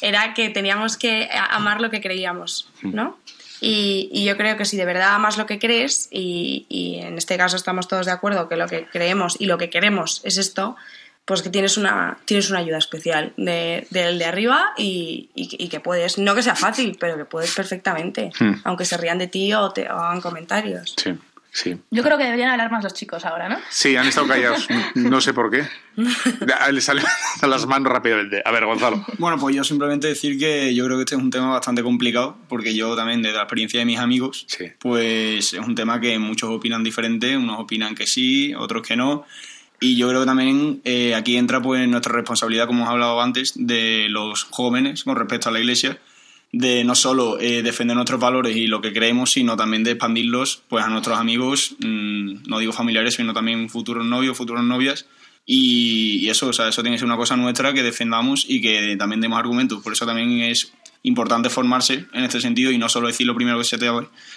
era 0.00 0.34
que 0.34 0.50
teníamos 0.50 0.96
que 0.96 1.28
amar 1.50 1.80
lo 1.80 1.90
que 1.90 2.00
creíamos, 2.00 2.68
¿no? 2.82 3.18
Y, 3.60 4.10
y 4.12 4.24
yo 4.24 4.36
creo 4.36 4.56
que 4.58 4.66
si 4.66 4.76
de 4.76 4.84
verdad 4.84 5.14
amas 5.14 5.38
lo 5.38 5.46
que 5.46 5.58
crees, 5.58 6.08
y, 6.10 6.66
y 6.68 6.96
en 7.00 7.16
este 7.16 7.38
caso 7.38 7.56
estamos 7.56 7.88
todos 7.88 8.04
de 8.04 8.12
acuerdo 8.12 8.48
que 8.50 8.56
lo 8.56 8.66
que 8.68 8.86
creemos 8.86 9.36
y 9.40 9.46
lo 9.46 9.56
que 9.56 9.70
queremos 9.70 10.20
es 10.24 10.36
esto, 10.36 10.76
pues 11.26 11.42
que 11.42 11.50
tienes 11.50 11.76
una, 11.76 12.16
tienes 12.24 12.48
una 12.50 12.60
ayuda 12.60 12.78
especial 12.78 13.34
de- 13.36 13.86
del 13.90 14.18
de, 14.18 14.24
arriba 14.24 14.72
y, 14.78 15.28
y 15.34 15.48
que- 15.48 15.62
y 15.62 15.68
que 15.68 15.80
puedes, 15.80 16.16
no 16.18 16.34
que 16.34 16.42
sea 16.42 16.54
fácil, 16.54 16.96
pero 16.98 17.16
que 17.18 17.24
puedes 17.26 17.52
perfectamente, 17.54 18.30
Hmm. 18.40 18.54
aunque 18.64 18.84
se 18.86 18.96
rían 18.96 19.18
de 19.18 19.26
ti 19.26 19.52
o 19.52 19.70
te 19.72 19.90
o 19.90 19.96
hagan 19.98 20.20
comentarios. 20.20 20.94
Sí, 20.96 21.14
sí. 21.52 21.76
Yo 21.90 22.02
creo 22.04 22.16
que 22.16 22.24
deberían 22.24 22.50
hablar 22.50 22.70
más 22.70 22.84
los 22.84 22.94
chicos 22.94 23.24
ahora, 23.24 23.48
¿no? 23.48 23.58
Sí, 23.70 23.96
han 23.96 24.06
estado 24.06 24.28
callados. 24.28 24.66
No 24.94 25.20
sé 25.20 25.34
por 25.34 25.50
qué. 25.50 25.66
Ya, 26.46 26.70
Le 26.70 26.80
salen 26.80 27.04
a 27.42 27.46
las 27.48 27.66
manos 27.66 27.92
rápidamente. 27.92 28.40
A 28.44 28.50
ver, 28.52 28.64
Gonzalo. 28.64 29.04
Bueno, 29.18 29.36
pues 29.38 29.56
yo 29.56 29.64
simplemente 29.64 30.06
decir 30.06 30.38
que 30.38 30.74
yo 30.76 30.84
creo 30.84 30.96
que 30.96 31.02
este 31.02 31.16
es 31.16 31.20
un 31.20 31.30
tema 31.30 31.48
bastante 31.50 31.82
complicado, 31.82 32.36
porque 32.48 32.72
yo 32.74 32.94
también, 32.94 33.20
desde 33.22 33.36
la 33.36 33.42
experiencia 33.42 33.80
de 33.80 33.86
mis 33.86 33.98
amigos, 33.98 34.44
Sí. 34.48 34.66
pues 34.78 35.54
es 35.54 35.58
un 35.60 35.74
tema 35.74 36.00
que 36.00 36.18
muchos 36.20 36.50
opinan 36.50 36.84
diferente, 36.84 37.36
unos 37.36 37.58
opinan 37.58 37.94
que 37.96 38.06
sí, 38.06 38.54
otros 38.54 38.86
que 38.86 38.94
no. 38.96 39.26
Y 39.80 39.96
yo 39.96 40.08
creo 40.08 40.20
que 40.20 40.26
también 40.26 40.80
eh, 40.84 41.14
aquí 41.14 41.36
entra 41.36 41.60
pues 41.60 41.86
nuestra 41.88 42.12
responsabilidad, 42.12 42.66
como 42.66 42.80
hemos 42.80 42.92
hablado 42.92 43.20
antes, 43.20 43.52
de 43.56 44.06
los 44.08 44.44
jóvenes 44.44 45.04
con 45.04 45.16
respecto 45.16 45.48
a 45.48 45.52
la 45.52 45.60
iglesia, 45.60 46.00
de 46.52 46.84
no 46.84 46.94
solo 46.94 47.38
eh, 47.38 47.62
defender 47.62 47.96
nuestros 47.96 48.20
valores 48.20 48.56
y 48.56 48.66
lo 48.66 48.80
que 48.80 48.92
creemos, 48.92 49.32
sino 49.32 49.56
también 49.56 49.84
de 49.84 49.92
expandirlos 49.92 50.62
pues 50.68 50.84
a 50.84 50.88
nuestros 50.88 51.18
amigos, 51.18 51.76
mm, 51.80 52.48
no 52.48 52.58
digo 52.58 52.72
familiares, 52.72 53.14
sino 53.14 53.34
también 53.34 53.68
futuros 53.68 54.06
novios, 54.06 54.36
futuras 54.36 54.64
novias. 54.64 55.06
Y, 55.44 56.18
y 56.22 56.30
eso, 56.30 56.48
o 56.48 56.52
sea, 56.52 56.68
eso 56.68 56.82
tiene 56.82 56.96
que 56.96 57.00
ser 57.00 57.06
una 57.06 57.16
cosa 57.16 57.36
nuestra 57.36 57.72
que 57.72 57.82
defendamos 57.82 58.44
y 58.48 58.60
que 58.60 58.96
también 58.98 59.20
demos 59.20 59.38
argumentos. 59.38 59.82
Por 59.82 59.92
eso 59.92 60.06
también 60.06 60.40
es 60.40 60.72
importante 61.02 61.50
formarse 61.50 62.06
en 62.12 62.24
este 62.24 62.40
sentido 62.40 62.70
y 62.70 62.78
no 62.78 62.88
solo 62.88 63.06
decir 63.08 63.26
lo 63.26 63.34
primero 63.34 63.58
que 63.58 63.64
se 63.64 63.78
te 63.78 63.88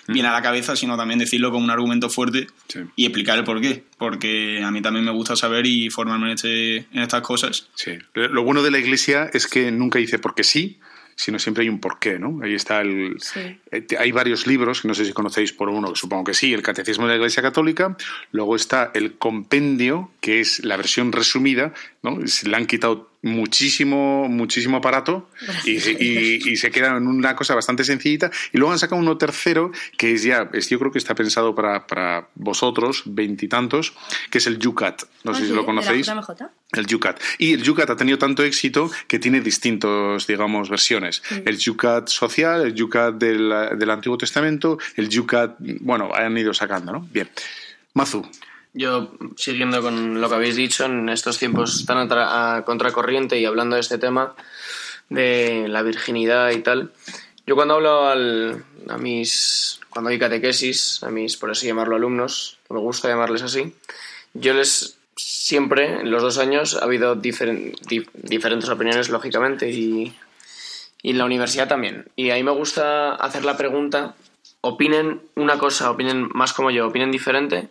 viene 0.07 0.27
a 0.29 0.31
la 0.33 0.41
cabeza, 0.41 0.75
sino 0.75 0.95
también 0.97 1.19
decirlo 1.19 1.51
con 1.51 1.63
un 1.63 1.69
argumento 1.69 2.09
fuerte 2.09 2.47
Sí. 2.67 2.79
y 2.95 3.05
explicar 3.05 3.37
el 3.37 3.43
por 3.43 3.59
qué. 3.61 3.83
Porque 3.97 4.61
a 4.63 4.71
mí 4.71 4.81
también 4.81 5.05
me 5.05 5.11
gusta 5.11 5.35
saber 5.35 5.65
y 5.65 5.89
formarme 5.89 6.27
en, 6.27 6.33
este, 6.33 6.75
en 6.77 6.99
estas 7.01 7.21
cosas. 7.21 7.69
Sí. 7.75 7.93
Lo 8.13 8.43
bueno 8.43 8.61
de 8.63 8.71
la 8.71 8.79
iglesia 8.79 9.29
es 9.33 9.47
que 9.47 9.71
nunca 9.71 9.99
dice 9.99 10.19
porque 10.19 10.43
sí, 10.43 10.79
sino 11.15 11.37
siempre 11.37 11.63
hay 11.63 11.69
un 11.69 11.81
porqué, 11.81 12.17
¿no? 12.17 12.39
Ahí 12.41 12.53
está 12.53 12.79
el... 12.79 13.17
Sí. 13.19 13.41
eh, 13.71 13.85
Hay 13.99 14.13
varios 14.13 14.47
libros, 14.47 14.81
que 14.81 14.87
no 14.87 14.93
sé 14.93 15.03
si 15.03 15.11
conocéis 15.11 15.51
por 15.51 15.67
uno, 15.67 15.93
supongo 15.93 16.23
que 16.23 16.33
sí, 16.33 16.53
el 16.53 16.61
Catecismo 16.61 17.05
de 17.07 17.09
la 17.11 17.15
Iglesia 17.17 17.43
Católica, 17.43 17.97
luego 18.31 18.55
está 18.55 18.91
el 18.93 19.15
compendio, 19.17 20.11
que 20.21 20.39
es 20.39 20.63
la 20.63 20.77
versión 20.77 21.11
resumida, 21.11 21.73
¿no? 22.03 22.25
Se 22.25 22.47
le 22.47 22.55
han 22.55 22.67
quitado 22.67 23.08
muchísimo, 23.21 24.27
muchísimo 24.29 24.77
aparato 24.77 25.29
y, 25.65 25.79
se- 25.79 25.91
y- 25.91 26.39
y 26.51 26.55
se 26.55 26.71
queda 26.71 26.95
en 26.97 27.07
una 27.07 27.35
cosa 27.35 27.55
bastante 27.55 27.83
sencillita, 27.83 28.31
y 28.53 28.57
luego 28.57 28.71
han 28.71 28.79
sacado 28.79 29.01
uno 29.01 29.17
tercero, 29.17 29.71
que 29.97 30.13
es 30.13 30.23
ya, 30.23 30.49
es, 30.53 30.69
yo 30.69 30.79
creo 30.79 30.91
que 30.91 30.97
está 30.99 31.15
pensado 31.15 31.53
para, 31.55 31.85
para 31.87 32.27
vosotros, 32.35 33.03
veintitantos, 33.05 33.93
que 34.29 34.37
es 34.37 34.47
el 34.47 34.59
Yucat, 34.59 35.03
no 35.23 35.33
sé 35.33 35.41
si 35.41 35.47
lo 35.49 35.55
de 35.55 35.59
la 35.61 35.65
conocéis. 35.65 36.07
JMJ. 36.07 36.31
El 36.73 36.85
Yucat. 36.85 37.19
Y 37.39 37.53
el 37.53 37.63
Yucat 37.63 37.89
ha 37.89 37.95
tenido 37.95 38.17
tanto 38.19 38.43
éxito 38.43 38.91
que 39.07 39.17
tiene 39.19 39.41
distintos, 39.41 40.27
digamos, 40.27 40.69
versiones. 40.69 41.23
El 41.45 41.57
Yucat 41.57 42.07
social, 42.09 42.61
el 42.61 42.73
Yucat 42.75 43.15
del, 43.15 43.51
del 43.77 43.89
Antiguo 43.89 44.17
Testamento, 44.17 44.77
el 44.95 45.09
Yucat, 45.09 45.55
bueno, 45.81 46.11
han 46.13 46.37
ido 46.37 46.53
sacando, 46.53 46.91
¿no? 46.91 47.07
Bien. 47.11 47.27
Mazu, 47.95 48.21
Yo, 48.73 49.11
siguiendo 49.35 49.81
con 49.81 50.21
lo 50.21 50.29
que 50.29 50.35
habéis 50.35 50.55
dicho, 50.55 50.85
en 50.85 51.09
estos 51.09 51.37
tiempos 51.39 51.85
tan 51.85 51.97
a, 51.97 52.07
tra- 52.07 52.57
a 52.57 52.65
contracorriente 52.65 53.39
y 53.39 53.45
hablando 53.45 53.75
de 53.75 53.81
este 53.81 53.97
tema 53.97 54.35
de 55.09 55.65
la 55.67 55.81
virginidad 55.81 56.51
y 56.51 56.61
tal, 56.61 56.91
yo 57.47 57.55
cuando 57.55 57.75
hablo 57.75 58.07
al- 58.07 58.63
a 58.87 58.97
mis, 58.97 59.79
cuando 59.89 60.09
doy 60.11 60.19
catequesis, 60.19 61.01
a 61.03 61.09
mis, 61.09 61.35
por 61.35 61.49
así 61.49 61.65
llamarlo, 61.65 61.95
alumnos, 61.95 62.59
me 62.69 62.79
gusta 62.79 63.07
llamarles 63.09 63.41
así, 63.41 63.73
yo 64.35 64.53
les 64.53 64.97
siempre, 65.15 66.01
en 66.01 66.11
los 66.11 66.21
dos 66.21 66.37
años, 66.37 66.75
ha 66.75 66.85
habido 66.85 67.15
di- 67.15 67.33
diferentes 68.13 68.69
opiniones, 68.69 69.09
lógicamente, 69.09 69.69
y, 69.69 70.13
y 71.01 71.09
en 71.09 71.17
la 71.17 71.25
universidad 71.25 71.67
también. 71.67 72.05
Y 72.15 72.29
ahí 72.29 72.43
me 72.43 72.51
gusta 72.51 73.15
hacer 73.15 73.43
la 73.43 73.57
pregunta, 73.57 74.15
opinen 74.61 75.21
una 75.35 75.57
cosa, 75.57 75.89
opinen 75.91 76.29
más 76.33 76.53
como 76.53 76.69
yo, 76.71 76.87
opinen 76.87 77.11
diferente, 77.11 77.67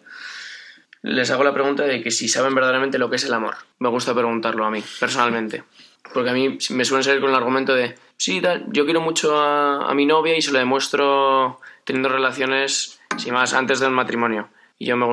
les 1.08 1.30
hago 1.30 1.44
la 1.44 1.52
pregunta 1.54 1.84
de 1.84 2.02
que 2.02 2.10
si 2.10 2.28
saben 2.28 2.54
verdaderamente 2.54 2.98
lo 2.98 3.10
que 3.10 3.16
es 3.16 3.24
el 3.24 3.34
amor. 3.34 3.56
Me 3.78 3.88
gusta 3.88 4.14
preguntarlo 4.14 4.64
a 4.64 4.70
mí, 4.70 4.82
personalmente. 5.00 5.64
Porque 6.12 6.30
a 6.30 6.32
mí 6.32 6.58
me 6.70 6.84
suelen 6.84 7.04
salir 7.04 7.20
con 7.20 7.30
el 7.30 7.36
argumento 7.36 7.74
de, 7.74 7.94
sí, 8.16 8.40
tal, 8.40 8.64
yo 8.68 8.84
quiero 8.84 9.00
mucho 9.00 9.38
a, 9.40 9.92
mi 9.94 10.06
novia 10.06 10.36
y 10.36 10.42
se 10.42 10.52
lo 10.52 10.58
demuestro 10.58 11.60
teniendo 11.84 12.08
relaciones, 12.08 13.00
sin 13.16 13.34
más, 13.34 13.52
antes 13.54 13.80
del 13.80 13.90
matrimonio. 13.90 14.48
Y 14.78 14.86
yo 14.86 14.96
me 14.96 15.06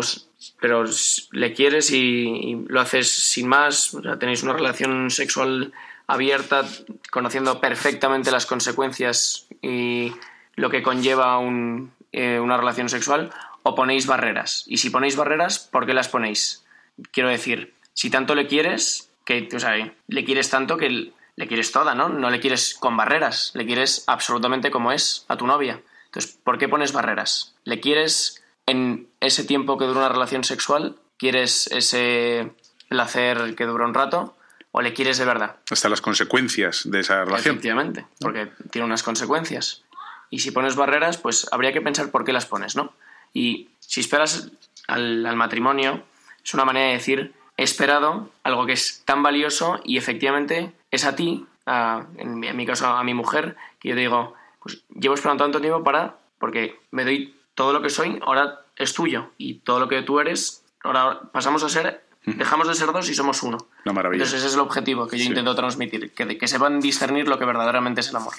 pero 0.60 0.84
le 1.32 1.54
quieres 1.54 1.92
y, 1.92 2.28
y 2.28 2.66
lo 2.68 2.80
haces 2.80 3.10
sin 3.10 3.48
más, 3.48 3.94
o 3.94 4.02
sea, 4.02 4.20
tenéis 4.20 4.44
una 4.44 4.54
relación 4.54 5.10
sexual 5.10 5.74
abierta, 6.08 6.64
conociendo 7.12 7.60
perfectamente 7.60 8.32
las 8.32 8.46
consecuencias 8.46 9.48
y 9.62 10.14
lo 10.56 10.70
que 10.70 10.84
conlleva 10.84 11.40
un- 11.40 11.92
eh, 12.12 12.40
una 12.40 12.58
relación 12.58 12.90
sexual, 12.90 13.32
o 13.68 13.74
ponéis 13.74 14.06
barreras. 14.06 14.64
Y 14.68 14.78
si 14.78 14.92
ponéis 14.92 15.16
barreras, 15.16 15.58
¿por 15.58 15.88
qué 15.88 15.96
las 15.96 16.08
ponéis? 16.08 16.64
Quiero 17.12 17.30
decir, 17.30 17.74
si 17.94 18.12
tanto 18.12 18.36
le 18.36 18.46
quieres, 18.46 19.10
que, 19.26 19.50
o 19.54 19.60
sea, 19.60 19.74
le 20.08 20.24
quieres 20.24 20.52
tanto 20.52 20.78
que 20.78 21.12
le 21.36 21.48
quieres 21.48 21.72
toda, 21.72 21.96
¿no? 21.96 22.08
No 22.08 22.30
le 22.30 22.40
quieres 22.40 22.76
con 22.76 22.96
barreras, 22.96 23.52
le 23.56 23.66
quieres 23.66 24.04
absolutamente 24.06 24.70
como 24.70 24.92
es 24.92 25.26
a 25.30 25.36
tu 25.36 25.48
novia. 25.48 25.82
Entonces, 26.06 26.40
¿por 26.44 26.60
qué 26.60 26.70
pones 26.70 26.94
barreras? 26.94 27.56
¿Le 27.64 27.80
quieres 27.80 28.44
en 28.68 29.10
ese 29.20 29.44
tiempo 29.44 29.80
que 29.80 29.86
dura 29.86 30.02
una 30.02 30.10
relación 30.10 30.44
sexual? 30.44 30.98
¿Quieres 31.18 31.66
ese 31.68 32.54
placer 32.88 33.56
que 33.56 33.66
dura 33.66 33.88
un 33.88 33.96
rato? 33.96 34.38
¿O 34.70 34.82
le 34.82 34.94
quieres 34.94 35.18
de 35.18 35.26
verdad? 35.26 35.56
hasta 35.72 35.90
las 35.90 36.02
consecuencias 36.02 36.84
de 36.86 37.00
esa 37.00 37.26
relación. 37.26 37.56
Efectivamente, 37.56 38.06
porque 38.20 38.52
tiene 38.70 38.86
unas 38.86 39.02
consecuencias. 39.02 39.84
Y 40.30 40.40
si 40.40 40.52
pones 40.52 40.76
barreras, 40.76 41.18
pues 41.18 41.48
habría 41.52 41.74
que 41.74 41.82
pensar 41.82 42.12
por 42.12 42.26
qué 42.26 42.32
las 42.32 42.46
pones, 42.46 42.76
¿no? 42.76 42.94
Y 43.36 43.68
si 43.80 44.00
esperas 44.00 44.50
al, 44.88 45.24
al 45.26 45.36
matrimonio, 45.36 46.02
es 46.44 46.54
una 46.56 46.66
manera 46.66 46.88
de 46.88 46.94
decir, 46.94 47.34
he 47.58 47.64
esperado 47.64 48.32
algo 48.44 48.66
que 48.66 48.74
es 48.74 49.04
tan 49.06 49.22
valioso 49.22 49.80
y 49.84 49.98
efectivamente 49.98 50.72
es 50.90 51.06
a 51.06 51.16
ti, 51.16 51.46
a- 51.68 52.06
en, 52.18 52.40
mi, 52.40 52.48
en 52.48 52.56
mi 52.58 52.66
caso 52.66 52.88
a 52.88 53.04
mi 53.04 53.14
mujer, 53.14 53.56
que 53.80 53.90
yo 53.90 53.96
te 53.96 54.02
digo, 54.02 54.34
pues 54.64 54.82
llevo 55.00 55.14
esperando 55.16 55.44
tanto 55.44 55.62
tiempo 55.62 55.84
para, 55.84 56.16
porque 56.40 56.80
me 56.92 57.04
doy 57.04 57.36
todo 57.54 57.74
lo 57.74 57.82
que 57.82 57.90
soy, 57.90 58.20
ahora 58.26 58.62
es 58.78 58.94
tuyo. 58.94 59.30
Y 59.38 59.56
todo 59.60 59.80
lo 59.80 59.88
que 59.88 60.02
tú 60.02 60.20
eres, 60.20 60.64
ahora 60.84 61.22
pasamos 61.32 61.62
a 61.64 61.70
ser, 61.70 62.04
dejamos 62.26 62.68
de 62.68 62.74
ser 62.76 62.92
dos 62.92 63.10
y 63.10 63.16
somos 63.16 63.44
uno. 63.44 63.58
Una 63.86 63.94
maravilla. 63.94 64.24
Entonces 64.24 64.40
ese 64.40 64.48
es 64.48 64.54
el 64.56 64.62
objetivo 64.62 65.08
que 65.08 65.18
yo 65.18 65.24
Sí. 65.24 65.30
intento 65.30 65.54
transmitir, 65.56 66.10
que, 66.12 66.38
que 66.40 66.48
sepan 66.48 66.80
discernir 66.82 67.28
lo 67.28 67.38
que 67.38 67.46
verdaderamente 67.46 68.02
es 68.02 68.10
el 68.10 68.16
amor. 68.16 68.34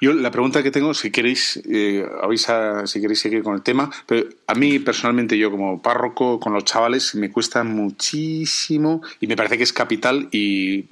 Yo 0.00 0.14
la 0.14 0.30
pregunta 0.30 0.62
que 0.62 0.70
tengo, 0.70 0.94
si 0.94 1.10
queréis, 1.10 1.60
eh, 1.70 2.06
avisa 2.22 2.86
si 2.86 3.00
queréis 3.00 3.20
seguir 3.20 3.42
con 3.42 3.54
el 3.54 3.62
tema, 3.62 3.90
pero 4.06 4.26
a 4.46 4.54
mí 4.54 4.78
personalmente, 4.78 5.36
yo 5.36 5.50
como 5.50 5.82
párroco 5.82 6.40
con 6.40 6.54
los 6.54 6.64
chavales, 6.64 7.14
me 7.14 7.30
cuesta 7.30 7.62
muchísimo 7.62 9.02
y 9.20 9.26
me 9.26 9.36
parece 9.36 9.58
que 9.58 9.64
es 9.64 9.72
capital 9.74 10.28
y, 10.32 10.86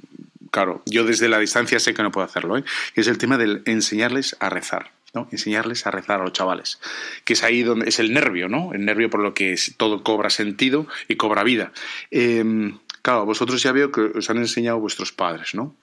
claro, 0.50 0.82
yo 0.84 1.04
desde 1.04 1.28
la 1.30 1.38
distancia 1.38 1.80
sé 1.80 1.94
que 1.94 2.02
no 2.02 2.10
puedo 2.12 2.26
hacerlo, 2.26 2.58
¿eh? 2.58 2.64
es 2.94 3.06
el 3.08 3.16
tema 3.16 3.38
del 3.38 3.62
enseñarles 3.64 4.36
a 4.40 4.50
rezar. 4.50 4.90
¿no? 5.14 5.26
enseñarles 5.32 5.86
a 5.86 5.90
rezar 5.90 6.20
a 6.20 6.24
los 6.24 6.34
chavales, 6.34 6.78
que 7.24 7.32
es 7.32 7.42
ahí 7.42 7.62
donde 7.62 7.88
es 7.88 7.98
el 7.98 8.12
nervio, 8.12 8.46
¿no? 8.46 8.74
El 8.74 8.84
nervio 8.84 9.08
por 9.08 9.20
lo 9.20 9.32
que 9.32 9.56
todo 9.78 10.02
cobra 10.02 10.28
sentido 10.28 10.86
y 11.08 11.16
cobra 11.16 11.44
vida. 11.44 11.72
Eh, 12.10 12.44
claro, 13.08 13.24
vosotros 13.24 13.62
ya 13.62 13.72
veo 13.72 13.90
que 13.90 14.02
os 14.18 14.28
han 14.28 14.36
enseñado 14.36 14.78
vuestros 14.78 15.12
padres, 15.12 15.54
¿no? 15.54 15.74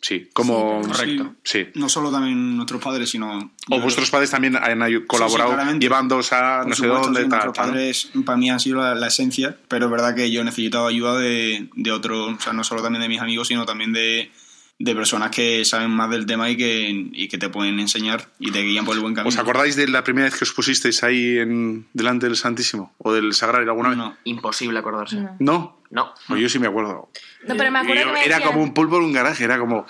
Sí, 0.00 0.30
como 0.32 0.80
Correcto. 0.80 1.34
Sí. 1.44 1.66
No 1.74 1.90
solo 1.90 2.10
también 2.10 2.56
nuestros 2.56 2.82
padres, 2.82 3.10
sino... 3.10 3.52
O 3.68 3.80
vuestros 3.80 4.10
padres 4.10 4.30
también 4.30 4.56
han 4.56 4.80
colaborado 5.06 5.50
Sí, 5.72 5.78
llevándoos 5.78 6.32
a 6.32 6.60
Por 6.60 6.68
no 6.70 6.74
sé 6.74 6.82
supuesto, 6.82 7.04
dónde, 7.04 7.22
sí, 7.24 7.28
tal, 7.28 7.44
nuestros 7.44 7.66
padres 7.66 8.10
para 8.24 8.38
mí 8.38 8.50
han 8.50 8.60
sido 8.60 8.78
la, 8.78 8.94
la 8.94 9.08
esencia, 9.08 9.58
pero 9.68 9.86
es 9.86 9.90
verdad 9.90 10.14
que 10.14 10.30
yo 10.30 10.40
he 10.40 10.44
necesitado 10.44 10.86
ayuda 10.86 11.18
de, 11.18 11.68
de 11.74 11.92
otros, 11.92 12.36
o 12.38 12.40
sea, 12.40 12.54
no 12.54 12.64
solo 12.64 12.82
también 12.82 13.02
de 13.02 13.08
mis 13.08 13.20
amigos, 13.20 13.48
sino 13.48 13.66
también 13.66 13.92
de, 13.92 14.30
de 14.82 14.94
personas 14.94 15.30
que 15.30 15.62
saben 15.66 15.90
más 15.90 16.08
del 16.08 16.24
tema 16.24 16.48
y 16.48 16.56
que, 16.56 16.88
y 17.12 17.28
que 17.28 17.36
te 17.36 17.50
pueden 17.50 17.78
enseñar 17.80 18.30
y 18.38 18.50
te 18.50 18.62
guían 18.62 18.86
por 18.86 18.96
el 18.96 19.02
buen 19.02 19.14
camino. 19.14 19.28
¿Os 19.28 19.36
acordáis 19.38 19.76
de 19.76 19.86
la 19.86 20.02
primera 20.02 20.24
vez 20.24 20.38
que 20.38 20.44
os 20.44 20.52
pusisteis 20.52 21.02
ahí 21.02 21.36
en, 21.38 21.86
delante 21.92 22.26
del 22.26 22.36
Santísimo? 22.36 22.94
¿O 22.96 23.12
del 23.12 23.34
Sagrario 23.34 23.68
alguna 23.70 23.90
vez? 23.90 23.98
No. 23.98 24.16
Imposible 24.24 24.78
acordarse. 24.78 25.16
No. 25.16 25.36
¿No? 25.38 25.82
No. 25.90 26.14
Pues 26.26 26.40
yo 26.40 26.48
sí 26.48 26.58
me 26.58 26.66
acuerdo. 26.68 27.10
No, 27.46 27.56
pero 27.56 27.70
me 27.70 27.78
acuerdo 27.78 28.00
Y 28.02 28.06
que 28.06 28.12
me 28.12 28.24
era 28.24 28.36
decían- 28.36 28.52
como 28.52 28.62
un 28.64 28.72
pulpo 28.72 28.96
en 28.96 29.04
un 29.04 29.12
garaje, 29.12 29.44
era 29.44 29.58
como... 29.58 29.86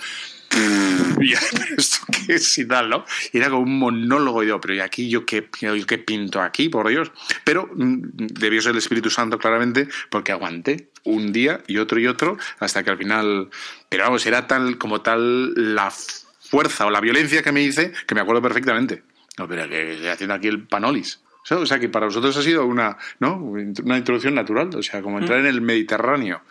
y 1.21 1.31
¿Esto 1.31 2.05
qué 2.27 2.33
es 2.35 2.57
y 2.57 2.67
tal, 2.67 2.89
no? 2.89 3.05
Y 3.31 3.37
era 3.37 3.49
como 3.49 3.61
un 3.63 3.79
monólogo 3.79 4.43
y 4.43 4.47
digo, 4.47 4.59
pero 4.59 4.73
¿y 4.75 4.79
aquí 4.81 5.09
yo 5.09 5.25
qué, 5.25 5.47
yo 5.61 5.85
qué 5.87 5.97
pinto 5.99 6.41
aquí, 6.41 6.67
por 6.67 6.89
Dios? 6.89 7.11
Pero 7.45 7.69
mm, 7.73 8.01
debió 8.33 8.61
ser 8.61 8.73
el 8.73 8.79
Espíritu 8.79 9.09
Santo 9.09 9.37
claramente 9.39 9.87
porque 10.09 10.33
aguanté 10.33 10.90
un 11.03 11.31
día 11.31 11.61
y 11.67 11.77
otro 11.77 11.99
y 11.99 12.07
otro 12.07 12.37
hasta 12.59 12.83
que 12.83 12.89
al 12.91 12.97
final... 12.97 13.49
Pero 13.89 14.03
vamos, 14.05 14.25
era 14.25 14.47
tal 14.47 14.77
como 14.77 15.01
tal 15.01 15.53
la 15.75 15.91
fuerza 15.91 16.85
o 16.85 16.89
la 16.91 16.99
violencia 17.01 17.41
que 17.43 17.51
me 17.51 17.61
hice 17.61 17.91
que 18.07 18.15
me 18.15 18.21
acuerdo 18.21 18.41
perfectamente. 18.41 19.03
No, 19.37 19.47
pero 19.47 19.67
que 19.69 19.93
estoy 19.93 20.07
haciendo 20.09 20.33
aquí 20.35 20.47
el 20.47 20.67
panolis. 20.67 21.21
O 21.49 21.65
sea, 21.65 21.79
que 21.79 21.89
para 21.89 22.05
vosotros 22.05 22.37
ha 22.37 22.43
sido 22.43 22.65
una, 22.67 22.97
¿no? 23.19 23.35
una 23.37 23.97
introducción 23.97 24.35
natural, 24.35 24.69
o 24.75 24.83
sea, 24.83 25.01
como 25.01 25.17
entrar 25.17 25.39
en 25.39 25.47
el 25.47 25.59
Mediterráneo. 25.59 26.41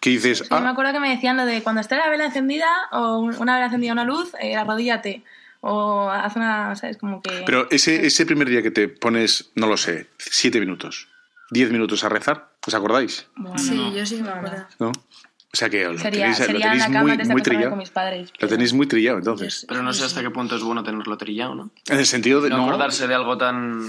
Que 0.00 0.10
dices, 0.10 0.38
Sí, 0.38 0.46
me 0.50 0.56
ah, 0.56 0.70
acuerdo 0.70 0.92
que 0.92 0.98
me 1.00 1.10
decían 1.10 1.36
lo 1.36 1.46
de 1.46 1.62
cuando 1.62 1.80
esté 1.80 1.96
la 1.96 2.08
vela 2.10 2.24
encendida 2.26 2.66
o 2.90 3.18
un- 3.20 3.36
una 3.36 3.54
vela 3.54 3.66
encendida 3.66 3.92
una 3.92 4.04
luz, 4.04 4.32
eh, 4.40 4.56
arrodíllate. 4.56 5.22
O 5.60 6.10
haz 6.10 6.34
una, 6.36 6.74
¿sabes? 6.74 6.96
Como 6.96 7.22
que... 7.22 7.42
pero 7.46 7.68
ese, 7.70 8.04
ese 8.06 8.26
primer 8.26 8.48
día 8.48 8.60
que 8.62 8.70
te 8.72 8.88
pones, 8.88 9.50
no 9.54 9.66
lo 9.68 9.76
sé, 9.76 10.08
siete 10.18 10.58
minutos, 10.58 11.06
diez 11.50 11.70
minutos 11.70 12.04
a 12.04 12.08
rezar, 12.08 12.50
¿os 12.66 12.74
acordáis? 12.74 13.26
Bueno, 13.36 13.58
Sí, 13.58 13.92
yo 13.94 14.06
sí 14.06 14.16
que 14.16 14.22
me 14.22 14.30
acuerdo. 14.30 14.66
¿No? 14.78 14.88
O 14.88 15.56
sea 15.56 15.68
que 15.68 15.84
lo 15.84 15.98
sería 15.98 16.32
tenéis, 16.32 16.38
lo 16.38 16.44
en 16.44 16.52
tenéis 16.60 16.78
la 16.80 17.32
muy, 17.32 17.42
trillado. 17.42 17.70
con 17.70 17.78
mis 17.80 17.90
padres. 17.90 18.32
Lo 18.38 18.46
tenéis 18.48 18.72
muy 18.72 18.86
trillado, 18.86 19.18
entonces. 19.18 19.66
Pero 19.68 19.82
no 19.82 19.92
sé 19.92 20.04
hasta 20.04 20.20
qué 20.22 20.30
punto 20.30 20.54
es 20.56 20.62
bueno 20.62 20.84
tenerlo 20.84 21.16
trillado, 21.16 21.56
¿no? 21.56 21.70
En 21.88 21.98
el 21.98 22.06
sentido 22.06 22.40
de... 22.40 22.50
No, 22.50 22.58
No, 22.58 22.66
acordarse 22.68 23.08
de 23.08 23.14
algo 23.14 23.36
tan... 23.36 23.84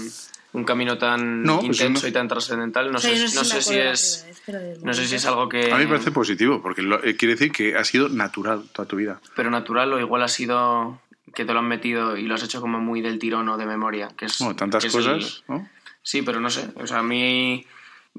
Un 0.54 0.64
camino 0.64 0.98
tan 0.98 1.42
No, 1.44 1.60
pues 1.60 1.80
intenso 1.80 2.02
no. 2.02 2.08
y 2.08 2.12
tan 2.12 2.28
trascendental. 2.28 2.90
No 2.92 2.98
O 2.98 3.00
sea, 3.00 3.10
sé, 3.16 3.34
no 3.36 3.44
si 3.44 3.78
es... 3.78 4.26
vez, 4.46 4.82
No 4.82 4.92
sé 4.92 5.06
si 5.06 5.14
es 5.14 5.24
algo 5.24 5.48
que... 5.48 5.72
A 5.72 5.76
mí 5.76 5.84
me 5.84 5.90
parece 5.90 6.10
positivo, 6.10 6.60
porque 6.60 6.82
lo- 6.82 7.02
eh, 7.02 7.16
quiere 7.16 7.34
decir 7.36 7.52
que 7.52 7.76
ha 7.76 7.84
sido 7.84 8.08
natural 8.10 8.64
toda 8.72 8.86
tu 8.86 8.96
vida. 8.96 9.20
Pero 9.36 9.48
natural 9.50 9.92
o 9.94 10.00
igual 10.00 10.22
ha 10.22 10.28
sido 10.28 11.00
que 11.34 11.44
te 11.46 11.52
lo 11.54 11.60
han 11.60 11.68
metido 11.68 12.16
y 12.18 12.26
lo 12.26 12.34
has 12.34 12.42
hecho 12.42 12.60
como 12.60 12.80
muy 12.80 13.00
del 13.00 13.18
tirón 13.18 13.48
o 13.48 13.56
de 13.56 13.64
memoria. 13.64 14.08
Que 14.14 14.26
es, 14.26 14.38
Bueno, 14.40 14.56
tantas 14.56 14.82
que 14.82 14.88
es 14.88 14.94
el- 14.96 15.02
cosas, 15.04 15.44
¿no? 15.48 15.66
Sí, 16.02 16.22
pero 16.22 16.40
no 16.40 16.50
sé. 16.50 16.68
O 16.76 16.86
sea, 16.86 16.98
a 16.98 17.02
mí, 17.02 17.64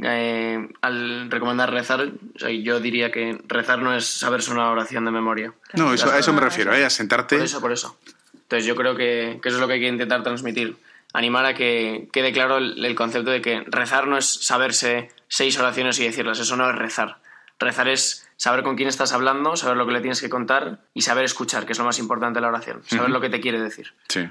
eh, 0.01 0.69
al 0.81 1.29
recomendar 1.29 1.71
rezar, 1.71 2.01
o 2.36 2.39
sea, 2.39 2.49
yo 2.49 2.79
diría 2.79 3.11
que 3.11 3.38
rezar 3.47 3.79
no 3.79 3.95
es 3.95 4.05
saberse 4.05 4.51
una 4.51 4.69
oración 4.71 5.05
de 5.05 5.11
memoria. 5.11 5.53
No, 5.73 5.93
eso, 5.93 6.11
a 6.11 6.19
eso 6.19 6.34
me 6.34 6.41
refiero, 6.41 6.73
¿eh? 6.73 6.86
A 6.86 6.89
sentarte... 6.89 7.36
Por 7.36 7.45
eso, 7.45 7.61
por 7.61 7.71
eso. 7.71 7.97
Entonces 8.34 8.65
yo 8.65 8.75
creo 8.75 8.95
que, 8.95 9.39
que 9.41 9.49
eso 9.49 9.57
es 9.57 9.61
lo 9.61 9.67
que 9.67 9.73
hay 9.73 9.79
que 9.81 9.88
intentar 9.88 10.23
transmitir. 10.23 10.77
Animar 11.13 11.45
a 11.45 11.53
que 11.53 12.09
quede 12.11 12.31
claro 12.31 12.57
el, 12.57 12.84
el 12.84 12.95
concepto 12.95 13.29
de 13.29 13.41
que 13.41 13.63
rezar 13.67 14.07
no 14.07 14.17
es 14.17 14.25
saberse 14.25 15.11
seis 15.27 15.57
oraciones 15.59 15.99
y 15.99 16.05
decirlas. 16.05 16.39
Eso 16.39 16.55
no 16.55 16.69
es 16.69 16.75
rezar. 16.75 17.17
Rezar 17.59 17.88
es 17.88 18.27
saber 18.36 18.63
con 18.63 18.75
quién 18.75 18.89
estás 18.89 19.13
hablando, 19.13 19.55
saber 19.55 19.77
lo 19.77 19.86
que 19.86 19.93
le 19.93 20.01
tienes 20.01 20.21
que 20.21 20.29
contar 20.29 20.79
y 20.93 21.01
saber 21.01 21.23
escuchar, 21.23 21.65
que 21.65 21.73
es 21.73 21.79
lo 21.79 21.86
más 21.86 21.99
importante 21.99 22.38
de 22.38 22.41
la 22.41 22.47
oración. 22.49 22.81
Saber 22.86 23.09
lo 23.09 23.21
que 23.21 23.29
te 23.29 23.39
quiere 23.39 23.61
decir. 23.61 23.93
Sí. 24.09 24.27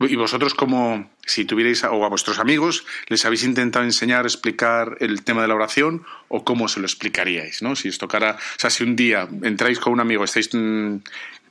Y 0.00 0.14
vosotros 0.14 0.54
como, 0.54 1.10
si 1.26 1.44
tuvierais, 1.44 1.82
o 1.82 2.04
a 2.04 2.08
vuestros 2.08 2.38
amigos, 2.38 2.86
¿les 3.08 3.24
habéis 3.24 3.42
intentado 3.42 3.84
enseñar, 3.84 4.26
explicar 4.26 4.96
el 5.00 5.24
tema 5.24 5.42
de 5.42 5.48
la 5.48 5.56
oración 5.56 6.04
o 6.28 6.44
cómo 6.44 6.68
se 6.68 6.78
lo 6.78 6.86
explicaríais? 6.86 7.62
¿no? 7.62 7.74
Si 7.74 7.88
os 7.88 7.98
tocara, 7.98 8.36
o 8.36 8.58
sea, 8.60 8.70
si 8.70 8.84
un 8.84 8.94
día 8.94 9.28
entráis 9.42 9.80
con 9.80 9.92
un 9.92 10.00
amigo, 10.00 10.22
estáis 10.22 10.54
en 10.54 11.02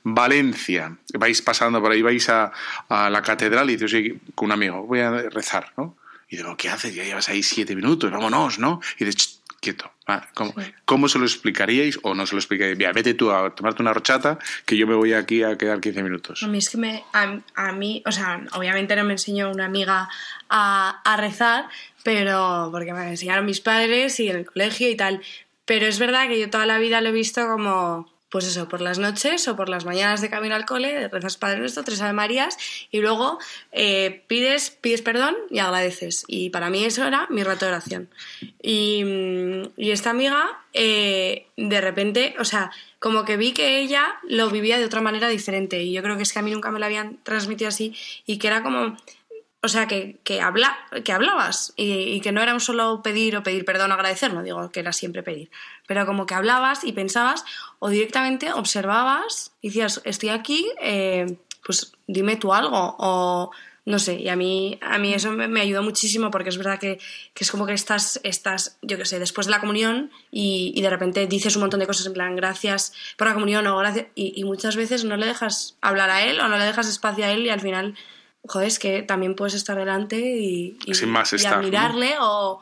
Valencia, 0.03 0.95
vais 1.13 1.41
pasando 1.41 1.81
por 1.81 1.91
ahí, 1.91 2.01
vais 2.01 2.29
a, 2.29 2.53
a 2.87 3.09
la 3.09 3.21
catedral 3.21 3.69
y 3.69 3.73
dices, 3.73 3.93
oye, 3.93 4.15
con 4.33 4.45
un 4.45 4.51
amigo, 4.53 4.83
voy 4.83 5.01
a 5.01 5.11
rezar, 5.29 5.73
¿no? 5.75 5.97
Y 6.29 6.37
digo, 6.37 6.55
¿qué 6.55 6.69
haces? 6.69 6.95
Ya 6.95 7.03
llevas 7.03 7.27
ahí 7.29 7.43
siete 7.43 7.75
minutos, 7.75 8.11
vámonos, 8.11 8.59
¿no? 8.59 8.79
Y 8.97 9.05
dices, 9.05 9.15
"Ch, 9.15 9.39
quieto. 9.59 9.91
Ah, 10.07 10.27
¿cómo, 10.33 10.53
cómo 10.85 11.09
se 11.09 11.19
lo 11.19 11.25
explicaríais 11.25 11.99
o 12.03 12.13
no 12.13 12.25
se 12.25 12.35
lo 12.35 12.39
explicaríais? 12.39 12.77
Mira, 12.77 12.93
vete 12.93 13.13
tú 13.13 13.31
a 13.31 13.53
tomarte 13.53 13.81
una 13.81 13.93
rochata 13.93 14.39
que 14.65 14.77
yo 14.77 14.87
me 14.87 14.95
voy 14.95 15.13
aquí 15.13 15.43
a 15.43 15.57
quedar 15.57 15.81
15 15.81 16.03
minutos. 16.03 16.43
A 16.43 16.47
mí 16.47 16.59
es 16.59 16.69
que 16.69 16.77
me, 16.77 17.03
a, 17.13 17.39
a 17.55 17.71
mí, 17.73 18.01
o 18.05 18.11
sea, 18.11 18.41
obviamente 18.53 18.95
no 18.95 19.03
me 19.03 19.13
enseñó 19.13 19.51
una 19.51 19.65
amiga 19.65 20.09
a, 20.49 21.01
a 21.03 21.17
rezar, 21.17 21.67
pero 22.03 22.69
porque 22.71 22.93
me 22.93 23.09
enseñaron 23.09 23.45
mis 23.45 23.59
padres 23.59 24.19
y 24.19 24.29
en 24.29 24.37
el 24.37 24.45
colegio 24.45 24.89
y 24.89 24.95
tal. 24.95 25.21
Pero 25.65 25.85
es 25.85 25.99
verdad 25.99 26.29
que 26.29 26.39
yo 26.39 26.49
toda 26.49 26.65
la 26.65 26.77
vida 26.79 27.01
lo 27.01 27.09
he 27.09 27.11
visto 27.11 27.45
como, 27.45 28.09
pues 28.29 28.45
eso, 28.45 28.67
por 28.67 28.81
las 28.81 28.99
noches 28.99 29.47
o 29.47 29.55
por 29.55 29.69
las 29.69 29.85
mañanas 29.85 30.21
de 30.21 30.29
camino 30.29 30.55
al 30.55 30.65
cole, 30.65 31.07
rezas 31.07 31.37
Padre 31.37 31.59
Nuestro, 31.59 31.83
tres 31.83 32.01
Ave 32.01 32.13
Marías 32.13 32.57
y 32.91 32.99
luego 32.99 33.39
eh, 33.71 34.23
pides, 34.27 34.71
pides 34.71 35.01
perdón 35.01 35.35
y 35.49 35.59
agradeces. 35.59 36.25
Y 36.27 36.49
para 36.49 36.69
mí 36.69 36.83
eso 36.83 37.05
era 37.05 37.27
mi 37.29 37.43
rato 37.43 37.65
de 37.65 37.71
oración. 37.71 38.09
Y, 38.61 39.03
mm, 39.03 39.69
y 39.77 39.91
esta 39.91 40.09
amiga, 40.09 40.59
eh, 40.73 41.47
de 41.55 41.81
repente, 41.81 42.35
o 42.39 42.45
sea, 42.45 42.71
como 42.99 43.25
que 43.25 43.37
vi 43.37 43.53
que 43.53 43.79
ella 43.79 44.15
lo 44.27 44.49
vivía 44.49 44.77
de 44.77 44.85
otra 44.85 45.01
manera 45.01 45.29
diferente. 45.29 45.83
Y 45.83 45.93
yo 45.93 46.01
creo 46.01 46.17
que 46.17 46.23
es 46.23 46.33
que 46.33 46.39
a 46.39 46.41
mí 46.41 46.51
nunca 46.51 46.71
me 46.71 46.79
lo 46.79 46.85
habían 46.85 47.17
transmitido 47.23 47.69
así 47.69 47.95
y 48.25 48.37
que 48.37 48.47
era 48.47 48.63
como. 48.63 48.97
O 49.61 49.69
sea, 49.69 49.87
que, 49.87 50.19
que, 50.23 50.39
habla, 50.39 50.77
que 51.03 51.11
hablabas 51.11 51.73
y, 51.75 52.21
que 52.21 52.31
no 52.31 52.41
era 52.41 52.53
un 52.53 52.59
solo 52.59 53.01
pedir 53.01 53.35
o 53.35 53.43
pedir 53.43 53.65
perdón 53.65 53.91
o 53.91 53.95
agradecer, 53.95 54.31
no 54.33 54.43
digo 54.43 54.69
que 54.71 54.79
era 54.79 54.93
siempre 54.93 55.23
pedir, 55.23 55.49
pero 55.87 56.05
como 56.05 56.27
que 56.27 56.35
hablabas 56.35 56.83
y 56.83 56.93
pensabas 56.93 57.43
o 57.79 57.89
directamente 57.89 58.53
observabas 58.53 59.53
y 59.61 59.69
decías, 59.69 60.01
estoy 60.05 60.29
aquí, 60.29 60.69
eh, 60.79 61.37
pues 61.65 61.93
dime 62.05 62.35
tú 62.35 62.53
algo 62.53 62.95
o 62.99 63.51
no 63.87 63.99
sé, 63.99 64.15
y 64.15 64.27
a 64.27 64.35
mí, 64.35 64.77
a 64.81 64.97
mí 64.97 65.13
eso 65.13 65.31
me, 65.31 65.47
me 65.47 65.61
ayudó 65.61 65.81
muchísimo 65.81 66.29
porque 66.29 66.49
es 66.49 66.57
verdad 66.57 66.77
que, 66.77 66.99
que 67.33 67.43
es 67.45 67.49
como 67.49 67.65
que 67.65 67.71
estás, 67.71 68.19
estás, 68.23 68.77
yo 68.81 68.97
qué 68.97 69.05
sé, 69.05 69.17
después 69.17 69.47
de 69.47 69.51
la 69.51 69.61
comunión 69.61 70.11
y, 70.29 70.73
y 70.75 70.81
de 70.81 70.89
repente 70.89 71.25
dices 71.25 71.55
un 71.55 71.61
montón 71.61 71.79
de 71.79 71.87
cosas 71.87 72.05
en 72.05 72.11
plan, 72.11 72.35
gracias 72.35 72.91
por 73.15 73.27
la 73.27 73.33
comunión 73.33 73.65
o 73.65 73.77
gracias, 73.77 74.07
y, 74.13 74.33
y 74.35 74.43
muchas 74.43 74.75
veces 74.75 75.05
no 75.05 75.15
le 75.15 75.25
dejas 75.25 75.77
hablar 75.79 76.09
a 76.09 76.21
él 76.25 76.41
o 76.41 76.49
no 76.49 76.57
le 76.57 76.65
dejas 76.65 76.89
espacio 76.89 77.23
a 77.23 77.31
él 77.31 77.45
y 77.45 77.49
al 77.49 77.61
final, 77.61 77.95
joder, 78.47 78.67
es 78.67 78.79
que 78.79 79.03
también 79.03 79.35
puedes 79.35 79.53
estar 79.53 79.77
delante 79.77 80.17
y, 80.19 80.77
y, 80.85 80.93
Sin 80.95 81.09
más 81.09 81.33
y 81.33 81.37
estar, 81.37 81.53
¿no? 81.53 81.57
admirarle 81.59 82.15
o, 82.19 82.61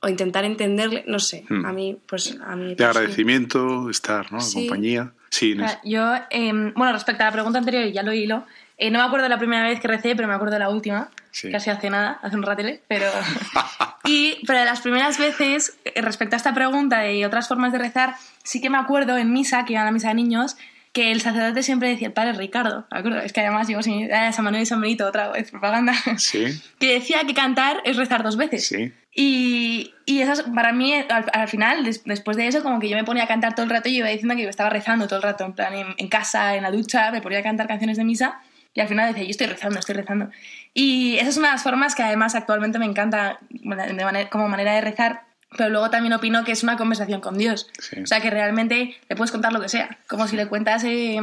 o 0.00 0.08
intentar 0.08 0.44
entenderle, 0.44 1.04
no 1.06 1.18
sé, 1.18 1.44
Hmm. 1.48 1.66
a 1.66 1.72
mí, 1.72 1.98
pues 2.06 2.36
a 2.46 2.54
mí... 2.56 2.70
De 2.70 2.76
pues, 2.76 2.78
sí. 2.78 2.98
agradecimiento, 2.98 3.90
estar, 3.90 4.30
¿no? 4.32 4.40
Sí. 4.40 4.66
Compañía. 4.66 5.12
Sí, 5.30 5.54
O 5.54 5.58
sea, 5.66 5.80
yo, 5.84 6.14
eh, 6.30 6.52
bueno, 6.76 6.92
respecto 6.92 7.22
a 7.24 7.26
la 7.26 7.32
pregunta 7.32 7.58
anterior, 7.58 7.84
y 7.86 7.92
ya 7.92 8.04
lo 8.04 8.12
hilo, 8.12 8.44
eh, 8.78 8.90
no 8.90 9.00
me 9.00 9.04
acuerdo 9.04 9.24
de 9.24 9.30
la 9.30 9.38
primera 9.38 9.64
vez 9.68 9.80
que 9.80 9.88
recé, 9.88 10.14
pero 10.14 10.28
me 10.28 10.34
acuerdo 10.34 10.52
de 10.54 10.60
la 10.60 10.68
última, 10.70 11.10
Sí. 11.32 11.50
casi 11.50 11.70
hace 11.70 11.90
nada, 11.90 12.20
hace 12.22 12.36
un 12.36 12.44
ratele, 12.44 12.82
pero... 12.86 13.06
y, 14.04 14.38
pero 14.46 14.60
de 14.60 14.64
las 14.64 14.80
primeras 14.80 15.18
veces, 15.18 15.76
eh, 15.84 16.00
respecto 16.02 16.36
a 16.36 16.38
esta 16.38 16.54
pregunta 16.54 17.00
de 17.00 17.26
otras 17.26 17.48
formas 17.48 17.72
de 17.72 17.78
rezar, 17.78 18.14
sí 18.44 18.60
que 18.60 18.70
me 18.70 18.78
acuerdo 18.78 19.16
en 19.18 19.32
misa, 19.32 19.64
que 19.64 19.72
iba 19.72 19.82
a 19.82 19.84
la 19.86 19.90
misa 19.90 20.08
de 20.08 20.14
niños, 20.14 20.56
que 20.94 21.12
el 21.12 21.20
sacerdote 21.20 21.62
siempre 21.62 21.88
decía 21.90 22.06
el 22.06 22.12
padre 22.14 22.32
Ricardo, 22.32 22.86
¿de 22.90 22.98
acuerdo? 22.98 23.18
Es 23.18 23.32
que 23.34 23.40
además 23.42 23.68
yo 23.68 23.82
sin 23.82 24.10
ah, 24.12 24.32
San 24.32 24.44
Manuel 24.46 24.62
y 24.62 24.66
San 24.66 24.80
Benito, 24.80 25.06
otra 25.06 25.28
vez, 25.28 25.50
propaganda, 25.50 25.92
Sí, 26.16 26.44
que 26.78 26.94
decía 26.94 27.18
que 27.26 27.34
cantar 27.34 27.82
es 27.84 27.96
rezar 27.98 28.22
dos 28.22 28.36
veces. 28.38 28.66
sí. 28.66 28.92
Y, 29.16 29.94
y 30.06 30.22
esas, 30.22 30.42
para 30.42 30.72
mí, 30.72 30.92
al, 30.92 31.26
al 31.32 31.46
final, 31.48 31.84
des- 31.84 32.02
después 32.04 32.36
de 32.36 32.48
eso, 32.48 32.64
como 32.64 32.80
que 32.80 32.88
yo 32.88 32.96
me 32.96 33.04
ponía 33.04 33.22
a 33.24 33.26
cantar 33.28 33.54
todo 33.54 33.62
el 33.62 33.70
rato 33.70 33.88
y 33.88 33.96
iba 33.98 34.08
diciendo 34.08 34.34
que 34.34 34.42
yo 34.42 34.48
estaba 34.48 34.70
rezando 34.70 35.06
todo 35.06 35.18
el 35.18 35.22
rato, 35.22 35.44
en 35.44 35.52
plan, 35.52 35.72
en, 35.72 35.86
en 35.98 36.08
casa, 36.08 36.56
en 36.56 36.64
la 36.64 36.72
ducha, 36.72 37.12
me 37.12 37.20
ponía 37.20 37.38
a 37.38 37.42
cantar 37.44 37.68
canciones 37.68 37.96
de 37.96 38.02
misa 38.02 38.40
y 38.74 38.80
al 38.80 38.88
final 38.88 39.06
decía, 39.08 39.22
yo 39.22 39.30
estoy 39.30 39.46
rezando, 39.46 39.78
estoy 39.78 39.94
rezando. 39.94 40.30
Y 40.74 41.16
esa 41.18 41.28
es 41.28 41.36
una 41.36 41.46
de 41.48 41.52
las 41.54 41.62
formas 41.62 41.94
que 41.94 42.02
además 42.02 42.34
actualmente 42.34 42.80
me 42.80 42.86
encanta 42.86 43.38
de 43.50 43.64
manera- 44.04 44.28
como 44.30 44.48
manera 44.48 44.72
de 44.74 44.80
rezar, 44.80 45.22
pero 45.56 45.70
luego 45.70 45.90
también 45.90 46.12
opino 46.12 46.44
que 46.44 46.52
es 46.52 46.62
una 46.62 46.76
conversación 46.76 47.20
con 47.20 47.38
Dios. 47.38 47.68
Sí. 47.78 48.00
O 48.00 48.06
sea, 48.06 48.20
que 48.20 48.30
realmente 48.30 48.96
le 49.08 49.16
puedes 49.16 49.32
contar 49.32 49.52
lo 49.52 49.60
que 49.60 49.68
sea, 49.68 49.98
como 50.08 50.26
si 50.26 50.36
le 50.36 50.46
cuentas 50.46 50.84
eh, 50.84 51.20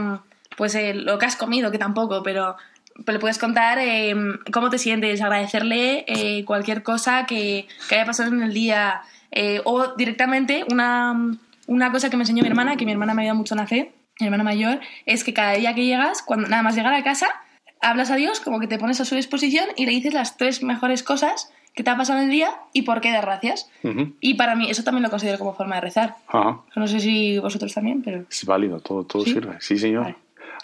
pues 0.58 0.76
eh, 0.76 0.94
lo 0.94 1.18
que 1.18 1.26
has 1.26 1.36
comido, 1.36 1.72
que 1.72 1.78
tampoco, 1.78 2.24
pero, 2.24 2.56
pero 3.06 3.14
le 3.14 3.20
puedes 3.20 3.38
contar 3.38 3.80
eh, 3.80 4.16
cómo 4.52 4.70
te 4.70 4.78
sientes, 4.78 5.22
agradecerle 5.22 6.06
eh, 6.08 6.46
cualquier 6.46 6.84
cosa 6.84 7.26
que, 7.26 7.68
que 7.90 7.96
haya 7.96 8.06
pasado 8.06 8.30
en 8.30 8.42
el 8.42 8.54
día, 8.54 9.02
eh, 9.32 9.62
o 9.64 9.96
directamente 9.96 10.66
una, 10.70 11.38
una 11.68 11.92
cosa 11.92 12.10
que 12.10 12.18
me 12.18 12.24
enseñó 12.24 12.44
mi 12.44 12.50
hermana, 12.50 12.76
que 12.76 12.86
mi 12.86 12.92
hermana 12.92 13.14
me 13.14 13.22
ha 13.22 13.24
ayudado 13.24 13.38
mucho 13.38 13.54
en 13.56 13.60
la 13.60 13.68
fe, 13.68 13.94
mi 14.20 14.28
hermana 14.28 14.44
mayor, 14.44 14.80
es 15.06 15.24
que 15.24 15.34
cada 15.34 15.54
día 15.54 15.74
que 15.74 15.86
llegas, 15.86 16.22
cuando 16.22 16.48
nada 16.48 16.64
más 16.64 16.76
llegar 16.76 16.94
a 16.94 17.04
casa, 17.04 17.28
hablas 17.80 18.12
a 18.12 18.16
Dios, 18.16 18.40
como 18.40 18.60
que 18.60 18.68
te 18.68 18.78
pones 18.78 19.02
a 19.02 19.06
su 19.06 19.16
disposición 19.16 19.66
y 19.76 19.86
le 19.86 19.92
dices 19.92 20.14
las 20.14 20.38
tres 20.38 20.62
mejores 20.62 21.02
cosas 21.02 21.52
que 21.74 21.84
te 21.84 21.90
ha 21.90 21.98
pasado 21.98 22.20
en 22.20 22.26
el 22.26 22.32
día 22.32 22.54
y 22.74 22.82
por 22.84 23.02
qué 23.02 23.12
das 23.12 23.24
gracias. 23.24 23.70
Y 24.20 24.34
para 24.36 24.56
mí 24.56 24.70
eso 24.70 24.84
también 24.84 25.04
lo 25.04 25.10
considero 25.10 25.38
como 25.38 25.54
forma 25.54 25.76
de 25.76 25.82
rezar. 25.82 26.16
Ajá. 26.28 26.60
No 26.76 26.88
sé 26.88 27.00
si 27.00 27.40
vosotros 27.40 27.74
también, 27.74 28.02
pero... 28.02 28.26
Es 28.30 28.46
válido, 28.46 28.80
todo, 28.80 29.04
todo 29.04 29.24
¿Sí? 29.24 29.34
sirve. 29.34 29.58
Sí, 29.60 29.78
señor. 29.78 30.04
Vale. 30.04 30.16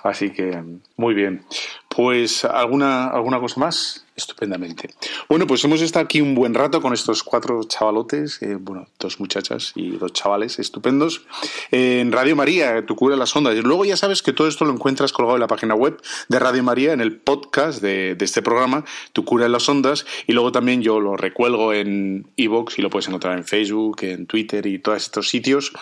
Así 0.03 0.29
que, 0.29 0.63
muy 0.95 1.13
bien. 1.13 1.43
Pues, 1.89 2.45
¿alguna, 2.45 3.07
¿alguna 3.07 3.39
cosa 3.39 3.59
más? 3.59 4.05
Estupendamente. 4.17 4.89
Bueno, 5.29 5.45
pues 5.45 5.63
hemos 5.63 5.79
estado 5.79 6.03
aquí 6.03 6.21
un 6.21 6.33
buen 6.33 6.55
rato 6.55 6.81
con 6.81 6.91
estos 6.91 7.21
cuatro 7.21 7.63
chavalotes, 7.65 8.41
eh, 8.41 8.55
bueno, 8.59 8.87
dos 8.97 9.19
muchachas 9.19 9.73
y 9.75 9.91
dos 9.91 10.11
chavales 10.11 10.57
estupendos, 10.57 11.27
eh, 11.69 11.99
en 12.01 12.11
Radio 12.11 12.35
María, 12.35 12.83
tu 12.87 12.95
cura 12.95 13.15
las 13.15 13.35
ondas. 13.35 13.55
Y 13.55 13.61
luego 13.61 13.85
ya 13.85 13.95
sabes 13.95 14.23
que 14.23 14.33
todo 14.33 14.47
esto 14.47 14.65
lo 14.65 14.73
encuentras 14.73 15.13
colgado 15.13 15.35
en 15.35 15.41
la 15.41 15.47
página 15.47 15.75
web 15.75 16.01
de 16.29 16.39
Radio 16.39 16.63
María, 16.63 16.93
en 16.93 17.01
el 17.01 17.15
podcast 17.15 17.79
de, 17.79 18.17
este 18.19 18.41
programa, 18.41 18.85
Tu 19.13 19.23
cura 19.23 19.45
en 19.45 19.51
las 19.51 19.69
ondas, 19.69 20.07
y 20.25 20.33
luego 20.33 20.51
también 20.51 20.81
yo 20.81 20.99
lo 20.99 21.15
recuelgo 21.15 21.71
en 21.71 22.25
iVoox 22.37 22.79
y 22.79 22.81
lo 22.81 22.89
puedes 22.89 23.07
encontrar 23.07 23.37
en 23.37 23.43
Facebook, 23.43 23.97
en 24.01 24.25
Twitter 24.25 24.65
y 24.65 24.79
todos 24.79 24.97
estos 24.97 25.29
sitios. 25.29 25.73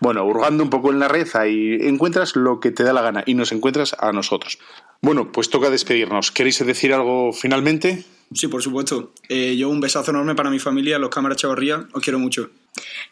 Bueno, 0.00 0.24
hurgando 0.24 0.64
un 0.64 0.70
poco 0.70 0.90
en 0.92 0.98
la 0.98 1.08
red, 1.08 1.28
ahí 1.34 1.76
encuentras 1.82 2.36
lo 2.36 2.58
que 2.58 2.70
te 2.70 2.84
da 2.84 2.94
la 2.94 3.02
gana 3.02 3.22
y 3.26 3.34
nos 3.34 3.52
encuentras 3.52 3.94
a 3.98 4.12
nosotros. 4.12 4.58
Bueno, 5.04 5.32
pues 5.32 5.50
toca 5.50 5.68
despedirnos. 5.68 6.30
¿Queréis 6.30 6.64
decir 6.64 6.94
algo 6.94 7.32
finalmente? 7.32 8.04
Sí, 8.32 8.46
por 8.46 8.62
supuesto. 8.62 9.12
Eh, 9.28 9.56
yo 9.56 9.68
un 9.68 9.80
besazo 9.80 10.12
enorme 10.12 10.36
para 10.36 10.48
mi 10.48 10.60
familia, 10.60 10.96
los 11.00 11.10
cámaras 11.10 11.38
Chavarría. 11.38 11.88
Os 11.92 12.02
quiero 12.02 12.20
mucho. 12.20 12.50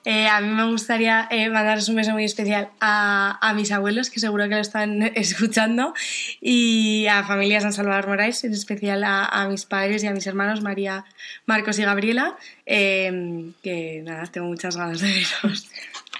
Eh, 0.05 0.29
a 0.29 0.41
mí 0.41 0.49
me 0.49 0.71
gustaría 0.71 1.27
eh, 1.33 1.51
mandaros 1.51 1.89
un 1.89 1.97
beso 1.97 2.13
muy 2.13 2.25
especial 2.25 2.71
a, 2.81 3.39
a 3.47 3.55
mis 3.55 3.73
abuelos, 3.73 4.09
que 4.09 4.21
seguro 4.21 4.45
que 4.45 4.55
lo 4.55 4.61
están 4.61 5.03
escuchando, 5.17 5.93
y 6.41 7.07
a 7.09 7.25
familia 7.25 7.61
San 7.61 7.73
Salvador 7.73 8.07
Moraes, 8.07 8.45
en 8.45 8.53
especial 8.53 9.03
a, 9.03 9.25
a 9.25 9.49
mis 9.49 9.67
padres 9.67 10.05
y 10.05 10.07
a 10.07 10.13
mis 10.13 10.27
hermanos 10.29 10.63
María, 10.63 11.05
Marcos 11.45 11.79
y 11.81 11.83
Gabriela, 11.83 12.39
eh, 12.67 13.51
que 13.63 14.01
nada, 14.05 14.27
tengo 14.27 14.47
muchas 14.47 14.77
ganas 14.77 15.01
de 15.01 15.09
veros. 15.09 15.69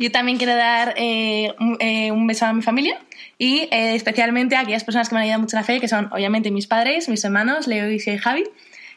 Yo 0.01 0.11
también 0.11 0.37
quiero 0.37 0.57
dar 0.57 0.95
eh, 0.97 1.55
un, 1.61 1.77
eh, 1.79 2.11
un 2.11 2.27
beso 2.27 2.47
a 2.47 2.53
mi 2.53 2.63
familia 2.63 2.99
y 3.41 3.69
eh, 3.71 3.95
especialmente 3.95 4.55
a 4.55 4.61
aquellas 4.61 4.85
personas 4.85 5.09
que 5.09 5.15
me 5.15 5.21
han 5.21 5.25
ayudado 5.25 5.41
mucho 5.41 5.57
en 5.57 5.63
la 5.63 5.67
fe, 5.67 5.81
que 5.81 5.89
son 5.89 6.13
obviamente 6.13 6.51
mis 6.51 6.67
padres, 6.67 7.09
mis 7.09 7.25
hermanos, 7.25 7.67
Leo, 7.67 7.91
Isia 7.91 8.13
y 8.13 8.19
Javi, 8.19 8.45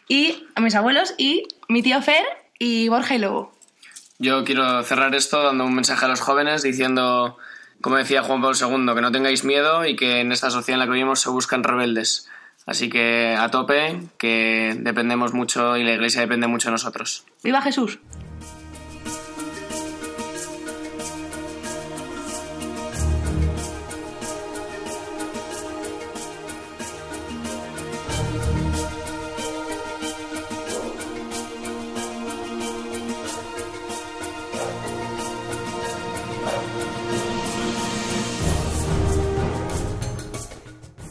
y 0.10 0.44
a 0.56 0.60
mis 0.60 0.76
abuelos 0.76 1.16
y 1.18 1.48
mi 1.70 1.82
tío 1.82 2.02
Fer 2.02 2.26
y 2.60 2.90
Borja 2.90 3.16
y 3.16 3.20
Lobo. 3.20 3.54
Yo 4.20 4.44
quiero 4.44 4.84
cerrar 4.84 5.16
esto 5.16 5.42
dando 5.42 5.64
un 5.64 5.74
mensaje 5.74 6.04
a 6.04 6.10
los 6.10 6.20
jóvenes 6.20 6.62
diciendo, 6.62 7.38
como 7.80 7.96
decía 7.96 8.22
Juan 8.22 8.42
Pablo 8.42 8.58
II, 8.60 8.94
que 8.94 9.02
no 9.02 9.14
tengáis 9.14 9.46
miedo 9.46 9.86
y 9.86 9.96
que 9.96 10.20
en 10.20 10.34
esta 10.34 10.50
sociedad 10.50 10.76
en 10.76 10.80
la 10.80 10.86
que 10.88 10.98
vivimos 10.98 11.22
se 11.22 11.30
buscan 11.30 11.64
rebeldes. 11.64 12.28
Así 12.66 12.90
que 12.90 13.38
a 13.40 13.50
tope, 13.50 14.02
que 14.18 14.76
dependemos 14.78 15.34
mucho 15.34 15.78
y 15.78 15.86
la 15.86 15.94
iglesia 15.94 16.20
depende 16.20 16.48
mucho 16.48 16.68
de 16.68 16.74
nosotros. 16.74 17.24
¡Viva 17.44 17.62
Jesús! 17.62 17.98